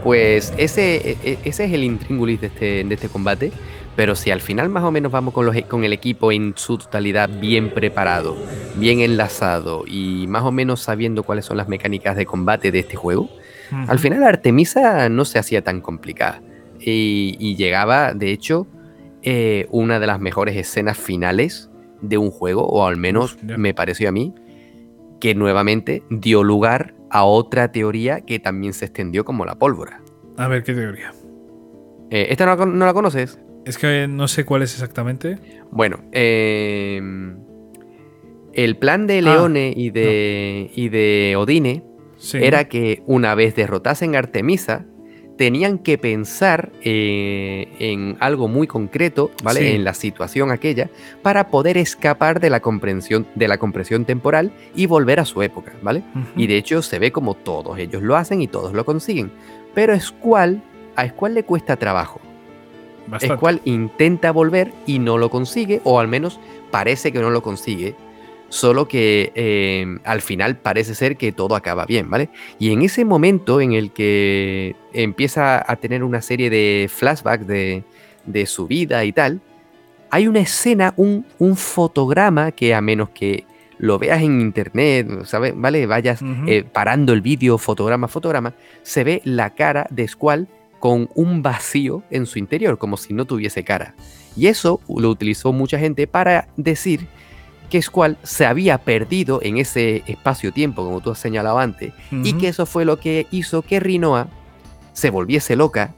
[0.04, 3.50] Pues ese, e, e, ese es el intríngulis de este, de este combate.
[3.96, 6.76] Pero si al final más o menos vamos con, los, con el equipo en su
[6.76, 8.36] totalidad bien preparado,
[8.76, 12.96] bien enlazado y más o menos sabiendo cuáles son las mecánicas de combate de este
[12.96, 13.30] juego,
[13.88, 16.42] al final Artemisa no se hacía tan complicada.
[16.84, 18.66] Y, llegaba, de hecho,
[19.22, 21.70] eh, una de las mejores escenas finales
[22.00, 24.34] de un juego, o al menos me pareció a mí,
[25.20, 30.02] que nuevamente dio lugar a otra teoría que también se extendió como la pólvora.
[30.36, 31.12] A ver, ¿qué teoría?
[32.10, 33.38] Eh, ¿Esta no la conoces?
[33.64, 35.38] Es que no sé cuál es exactamente.
[35.70, 37.36] Bueno, em,
[38.52, 41.84] el plan de ah, Leone y, de, y de Odine
[42.34, 44.86] era que una vez derrotasen a Artemisa,
[45.36, 49.74] tenían que pensar eh, en algo muy concreto, ¿vale?
[49.74, 50.90] En la situación aquella,
[51.22, 55.72] para poder escapar de la comprensión, de la compresión temporal y volver a su época,
[55.82, 56.02] ¿vale?
[56.36, 59.32] Y de hecho se ve como todos ellos lo hacen y todos lo consiguen.
[59.74, 60.62] Pero Squall,
[60.96, 62.20] a Squall le cuesta trabajo.
[63.06, 63.36] Bastante.
[63.36, 66.38] Squall intenta volver y no lo consigue, o al menos
[66.70, 67.94] parece que no lo consigue.
[68.52, 72.28] Solo que eh, al final parece ser que todo acaba bien, ¿vale?
[72.58, 77.82] Y en ese momento en el que empieza a tener una serie de flashbacks de,
[78.44, 79.40] su vida y tal,
[80.10, 83.46] hay una escena, un, un, fotograma que a menos que
[83.78, 85.54] lo veas en internet, ¿sabes?
[85.56, 85.86] ¿Vale?
[85.86, 90.46] Vayas eh, parando el vídeo, fotograma, fotograma, se ve la cara de Squall
[90.78, 93.94] con un vacío en su interior, como si no tuviese cara.
[94.36, 97.08] Y eso lo utilizó mucha gente para decir
[97.72, 102.48] que Squall se había perdido en ese espacio-tiempo, como tú has señalado antes, y que
[102.48, 104.28] eso fue lo que hizo que Rinoa
[104.92, 105.94] se volviese loca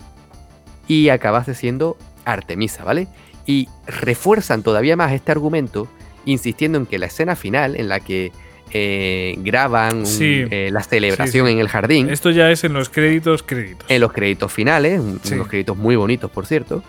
[0.87, 3.09] y acabase siendo Artemisa, ¿vale?
[3.45, 5.89] Y refuerzan todavía más este argumento,
[6.25, 8.31] insistiendo en que la escena final, en la que
[8.71, 10.45] eh, graban Sí.
[10.51, 11.55] eh, la celebración Sí, sí.
[11.55, 12.09] en el jardín.
[12.09, 13.91] Esto ya es en los créditos, créditos.
[13.91, 16.85] En los créditos finales, unos créditos muy bonitos, por cierto,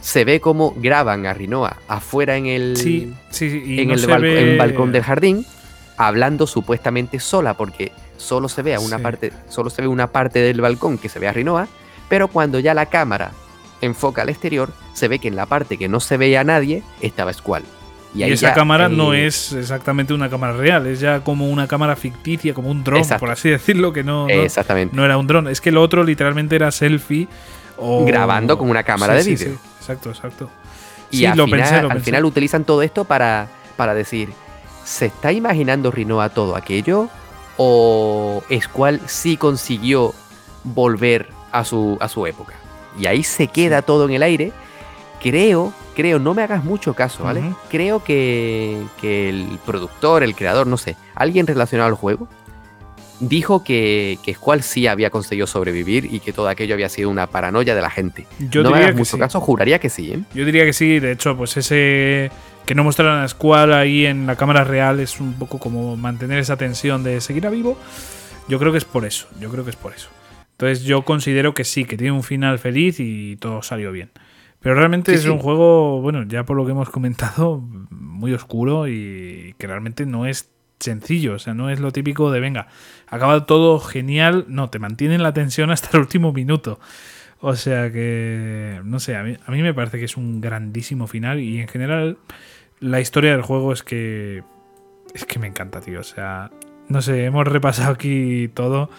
[0.00, 3.94] se ve cómo graban a Rinoa afuera en el, Sí, sí, sí, y en no
[3.94, 5.44] el ve- en balcón del jardín,
[5.96, 9.02] hablando supuestamente sola, porque solo se ve a una Sí.
[9.02, 11.68] parte, solo se ve una parte del balcón que se ve a Rinoa,
[12.08, 13.32] pero cuando ya la cámara
[13.80, 16.82] enfoca al exterior, se ve que en la parte que no se veía a nadie
[17.00, 17.62] estaba Squall.
[18.14, 21.68] Y, ahí esa ya, cámara no es exactamente una cámara real, es ya como una
[21.68, 24.96] cámara ficticia, como un dron, por así decirlo, que no, no, Exactamente.
[24.96, 25.46] no era un dron.
[25.46, 27.28] Es que lo otro literalmente era selfie
[27.78, 28.04] o...
[28.04, 29.58] Grabando con una cámara Sí, de sí, vídeo.
[29.58, 30.50] sí, exacto, exacto.
[31.10, 34.30] Y Sí, al, lo final, pensé, lo al final utilizan todo esto para, para decir,
[34.84, 37.08] ¿se está imaginando Rinoa todo aquello?
[37.56, 40.14] ¿O Squall sí consiguió
[40.64, 42.54] volver a su, a su época?
[42.98, 44.52] Y ahí se queda todo en el aire.
[45.22, 47.42] Creo, creo, no me hagas mucho caso, ¿vale?
[47.70, 52.28] Creo que, que el productor, el creador, no sé, alguien relacionado al juego,
[53.20, 57.26] dijo que, que Squall sí había conseguido sobrevivir y que todo aquello había sido una
[57.26, 58.26] paranoia de la gente.
[58.38, 59.18] Yo no me diría hagas que mucho sí.
[59.20, 60.20] caso, juraría que sí, ¿eh?
[60.34, 62.30] Yo diría que sí, de hecho, pues ese
[62.66, 66.38] que no mostraran a Squall ahí en la cámara real es un poco como mantener
[66.38, 67.78] esa tensión de seguir a vivo.
[68.48, 70.10] Yo creo que es por eso, yo creo que es por eso.
[70.52, 74.10] Entonces yo considero que sí, que tiene un final feliz y todo salió bien.
[74.60, 75.28] Pero realmente Sí, es sí.
[75.28, 80.26] un juego, bueno, ya por lo que hemos comentado, muy oscuro y que realmente no
[80.26, 82.68] es sencillo, o sea, no es lo típico de venga,
[83.10, 86.78] acaba todo genial, no, te mantienen la tensión hasta el último minuto.
[87.40, 91.06] O sea que, no sé, a mí, a mí me parece que es un grandísimo
[91.06, 92.18] final y en general
[92.80, 94.42] la historia del juego es que
[95.14, 96.00] es que me encanta, tío.
[96.00, 96.50] O sea,
[96.88, 98.90] no sé, hemos repasado aquí todo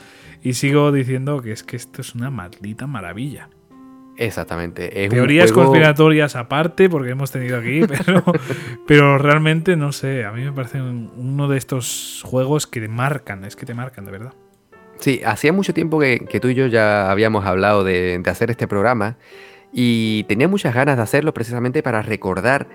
[0.41, 3.49] y sigo diciendo que es que esto es una maldita maravilla.
[4.21, 5.05] Exactamente.
[5.05, 8.23] Es Teorías juego- conspiratorias aparte, porque hemos tenido aquí, pero,
[8.85, 12.87] pero realmente no sé, a mí me parece un- uno de estos juegos que te
[12.89, 14.33] marcan, es que te marcan, de verdad.
[14.99, 18.51] Sí, hacía mucho tiempo que, que tú y yo ya habíamos hablado de, de hacer
[18.51, 19.15] este programa
[19.71, 22.67] y tenía muchas ganas de hacerlo precisamente para recordar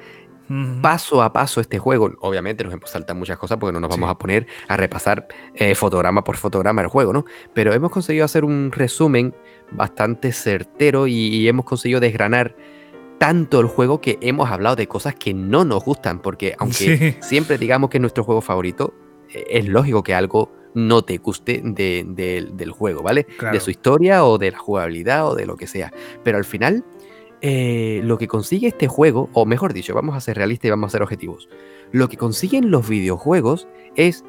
[0.83, 2.13] Paso a paso este juego.
[2.21, 4.11] Obviamente nos saltan muchas cosas porque no nos vamos Sí.
[4.13, 7.25] a poner a repasar eh, fotograma por fotograma el juego, ¿no?
[7.55, 9.35] Pero hemos conseguido hacer un resumen
[9.71, 12.55] bastante certero y, y hemos conseguido desgranar
[13.19, 17.17] tanto el juego que hemos hablado de cosas que no nos gustan, porque aunque Sí.
[17.27, 18.93] siempre digamos que es nuestro juego favorito,
[19.33, 23.25] eh, es lógico que algo no te guste de- de- del juego, ¿vale?
[23.25, 23.55] Claro.
[23.55, 25.93] De su historia o de la jugabilidad o de lo que sea.
[26.25, 26.85] Pero al final,
[27.47, 30.89] eh, lo que consigue este juego, o mejor dicho, vamos a ser realistas y vamos
[30.89, 31.51] a ser objetivos.
[31.93, 34.25] Lo que consiguen los videojuegos es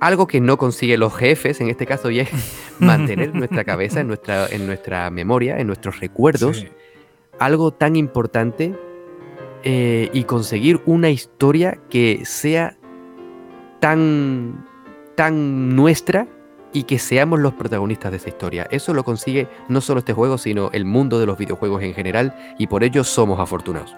[0.00, 2.28] algo que no consiguen los jefes, en este caso, y es
[2.80, 6.68] mantener en nuestra cabeza, en nuestra, en nuestra memoria, en nuestros recuerdos, Sí.
[7.38, 8.74] algo tan importante
[9.62, 12.76] eh, y conseguir una historia que sea
[13.78, 14.66] tan,
[15.14, 16.26] tan nuestra
[16.72, 18.66] y que seamos los protagonistas de esa historia.
[18.70, 22.34] Eso lo consigue no solo este juego, sino el mundo de los videojuegos en general
[22.58, 23.94] y por ello somos afortunados.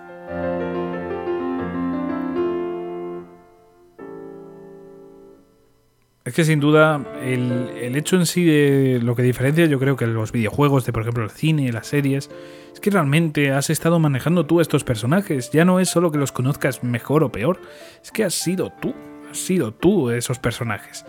[6.23, 9.97] Es que sin duda el, el hecho en sí de lo que diferencia yo creo
[9.97, 12.31] que los videojuegos de por ejemplo el cine, las series,
[12.73, 15.51] es que realmente has estado manejando tú estos personajes.
[15.51, 17.61] Ya no es solo que los conozcas mejor o peor,
[18.01, 18.95] es que has sido tú,
[19.29, 21.05] has sido tú esos personajes.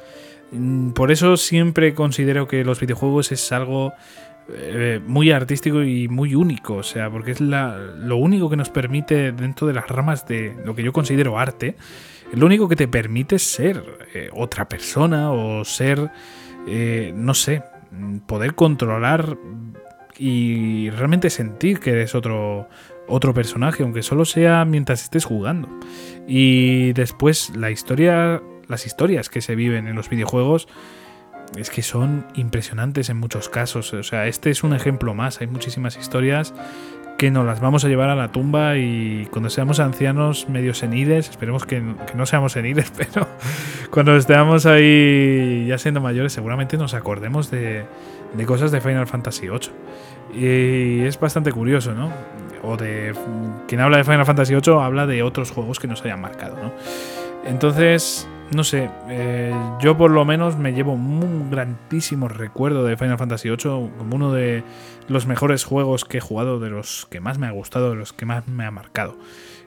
[0.51, 3.93] Mm, Por eso siempre considero que los videojuegos es algo
[4.53, 8.69] eh, muy artístico y muy único, o sea, porque es la, lo único que nos
[8.69, 11.75] permite dentro de las ramas de lo que yo considero arte,
[12.33, 16.11] lo único que te permite ser eh, otra persona o ser,
[16.67, 17.63] eh, no sé,
[18.25, 19.37] poder controlar
[20.17, 22.67] y realmente sentir que eres otro,
[23.07, 25.69] otro personaje, aunque solo sea mientras estés jugando.
[26.27, 30.67] Y después la historia, las historias que se viven en los videojuegos
[31.55, 33.93] es que son impresionantes en muchos casos.
[33.93, 35.41] O sea, este es un ejemplo más.
[35.41, 36.53] Hay muchísimas historias
[37.17, 41.29] que nos las vamos a llevar a la tumba y cuando seamos ancianos medio seniles,
[41.29, 41.79] esperemos que,
[42.15, 43.27] no seamos seniles, pero
[43.91, 47.85] cuando estemos ahí ya siendo mayores seguramente nos acordemos de,
[48.33, 49.69] de cosas de Final Fantasy VIII.
[50.33, 52.11] Y es bastante curioso, ¿no?
[52.63, 53.13] O de
[53.67, 56.73] quien habla de Final Fantasy VIII habla de otros juegos que nos hayan marcado, ¿no?
[57.45, 63.17] Entonces, no sé, eh, yo por lo menos me llevo un grandísimo recuerdo de Final
[63.17, 64.63] Fantasy VIII como uno de
[65.07, 68.11] los mejores juegos que he jugado, de los que más me ha gustado, de los
[68.11, 69.17] que más me ha marcado.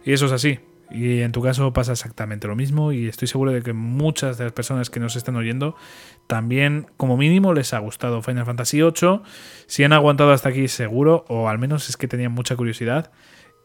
[0.04, 0.60] Y eso es así.
[0.90, 4.44] Y en tu caso pasa exactamente lo mismo y estoy seguro de que muchas de
[4.44, 5.76] las personas que nos están oyendo
[6.26, 9.20] también como mínimo les ha gustado Final Fantasy VIII.
[9.66, 13.10] Si han aguantado hasta aquí seguro, o al menos es que tenían mucha curiosidad.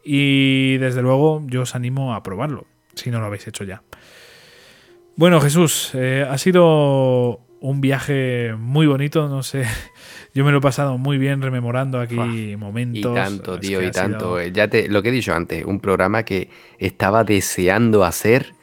[0.02, 3.82] Y desde luego yo os animo a probarlo, si no lo habéis hecho ya.
[5.16, 9.64] Bueno, Jesús, eh, ha sido un viaje muy bonito, no sé.
[10.34, 13.12] Yo me lo he pasado muy bien rememorando aquí momentos.
[13.12, 14.38] Y tanto, tío, y tanto.
[14.38, 16.48] Eh, ya te, lo que he dicho antes, un programa que
[16.78, 18.54] estaba deseando hacer.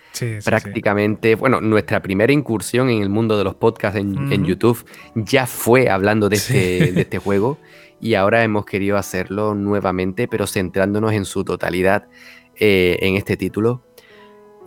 [0.44, 5.90] prácticamente, bueno, nuestra primera incursión en el mundo de los podcasts en, YouTube ya fue
[5.90, 7.60] hablando de este, de este juego
[8.00, 12.08] y ahora hemos querido hacerlo nuevamente, pero centrándonos en su totalidad
[12.56, 13.84] eh, en este título.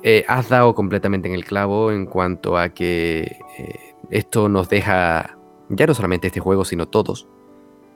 [0.03, 3.39] Eh, has dado completamente en el clavo en cuanto a que
[4.11, 5.39] esto nos deja,
[5.69, 7.29] ya no solamente este juego, sino todos,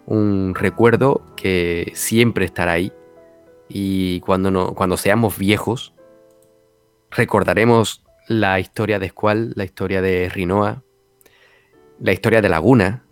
[0.06, 2.92] un recuerdo que siempre estará ahí.
[3.68, 5.94] Y cuando, no, cuando seamos viejos,
[7.10, 10.82] recordaremos la historia de Squall, la historia de Rinoa,
[12.00, 13.04] la historia de Laguna.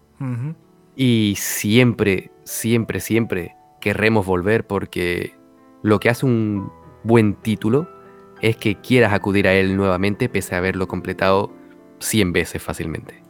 [0.95, 5.35] Y siempre, siempre, siempre querremos volver porque
[5.83, 6.71] lo que hace un
[7.03, 7.89] buen título
[8.43, 11.53] es que quieras acudir a él nuevamente pese a haberlo completado
[12.01, 13.23] 100 veces fácilmente.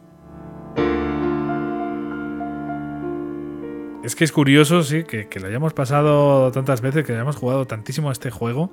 [4.03, 8.09] Es que es curioso, sí, que, lo hayamos pasado tantas veces, que hayamos jugado tantísimo
[8.09, 8.71] a este juego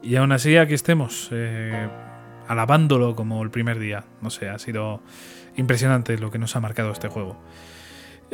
[0.00, 1.88] y aún así aquí estemos, eh,
[2.46, 4.04] alabándolo como el primer día.
[4.20, 5.00] No sé, ha sido
[5.56, 7.36] impresionante lo que nos ha marcado este juego.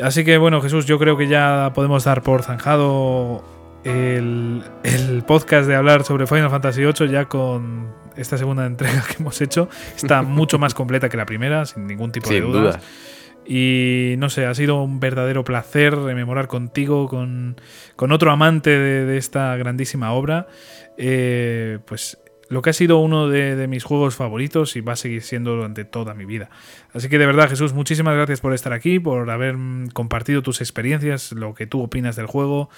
[0.03, 3.43] Así que bueno, Jesús, yo creo que ya podemos dar por zanjado
[3.87, 9.23] el, el podcast de hablar sobre Final Fantasy VIII ya con esta segunda entrega que
[9.23, 12.81] hemos hecho está mucho más completa que la primera, sin ningún tipo de duda.
[13.49, 17.61] Y no sé, ha sido un verdadero placer rememorar contigo, con,
[17.95, 20.49] con otro amante de, esta grandísima obra,
[20.99, 25.23] eh, pues lo que ha sido uno de, mis juegos favoritos y va a seguir
[25.23, 26.51] siendo durante toda mi vida.
[26.93, 30.61] Así que de verdad, Jesús, muchísimas gracias por estar aquí, por haber mm, compartido tus
[30.61, 32.71] experiencias, lo que tú opinas del juego,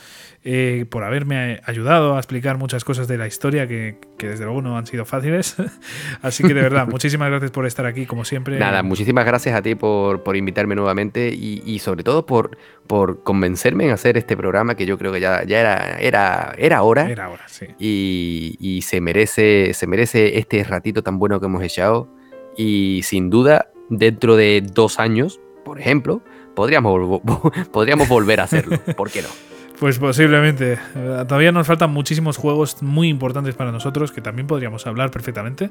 [0.45, 4.77] eh, por haberme ayudado a explicar muchas cosas de la historia que, desde luego no
[4.77, 5.57] han sido fáciles.
[6.23, 8.59] Así que de verdad, muchísimas gracias por estar aquí, como siempre.
[8.59, 13.91] Nada, muchísimas gracias a ti por, invitarme nuevamente y, sobre todo por, por convencerme en
[13.91, 17.11] hacer este programa que yo creo que ya, ya era, era, era hora.
[17.11, 17.67] Era hora, sí.
[17.79, 22.09] Y, y se merece se merece este ratito tan bueno que hemos echado
[22.57, 26.23] y sin duda dentro de dos años, por ejemplo,
[26.55, 27.21] podríamos,
[27.73, 28.79] podríamos volver a hacerlo.
[28.97, 29.29] ¿Por qué no?
[29.79, 30.79] Pues posiblemente.
[30.95, 35.71] Todavía nos faltan muchísimos juegos muy importantes para nosotros que también podríamos hablar perfectamente.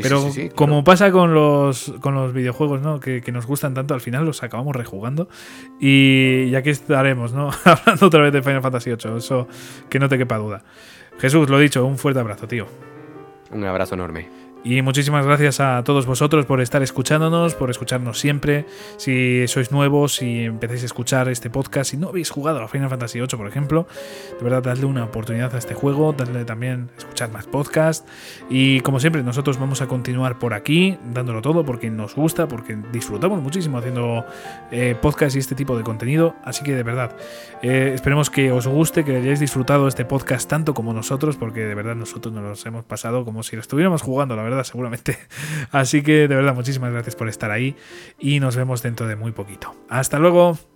[0.00, 2.98] Pero como pasa con los, con los videojuegos ¿no?
[2.98, 5.28] Que, que, nos gustan tanto, al final los acabamos rejugando.
[5.78, 7.50] Y ya que estaremos ¿no?
[7.64, 9.18] hablando otra vez de Final Fantasy VIII.
[9.18, 9.46] Eso
[9.90, 10.64] que no te quepa duda.
[11.18, 12.66] Jesús, lo dicho, un fuerte abrazo, tío.
[13.50, 14.41] Un abrazo enorme.
[14.64, 18.64] Y muchísimas gracias a todos vosotros por estar escuchándonos, por escucharnos siempre.
[18.96, 22.88] Si sois nuevos, si empezáis a escuchar este podcast, si no habéis jugado a Final
[22.88, 23.88] Fantasy VIII, por ejemplo,
[24.38, 28.06] de verdad, dadle una oportunidad a este juego, dadle también escuchar más podcasts.
[28.48, 32.78] Y como siempre, nosotros vamos a continuar por aquí, dándolo todo, porque nos gusta, porque
[32.92, 34.24] disfrutamos muchísimo haciendo
[34.70, 36.36] eh, podcasts y este tipo de contenido.
[36.44, 37.16] Así que de verdad,
[37.62, 41.74] eh, esperemos que os guste, que hayáis disfrutado este podcast tanto como nosotros, porque de
[41.74, 45.18] verdad nosotros nos los hemos pasado como si lo estuviéramos jugando, la seguramente.
[45.70, 47.76] Así que de verdad, muchísimas gracias por estar ahí
[48.18, 49.74] y nos vemos dentro de muy poquito.
[49.88, 50.71] Hasta luego.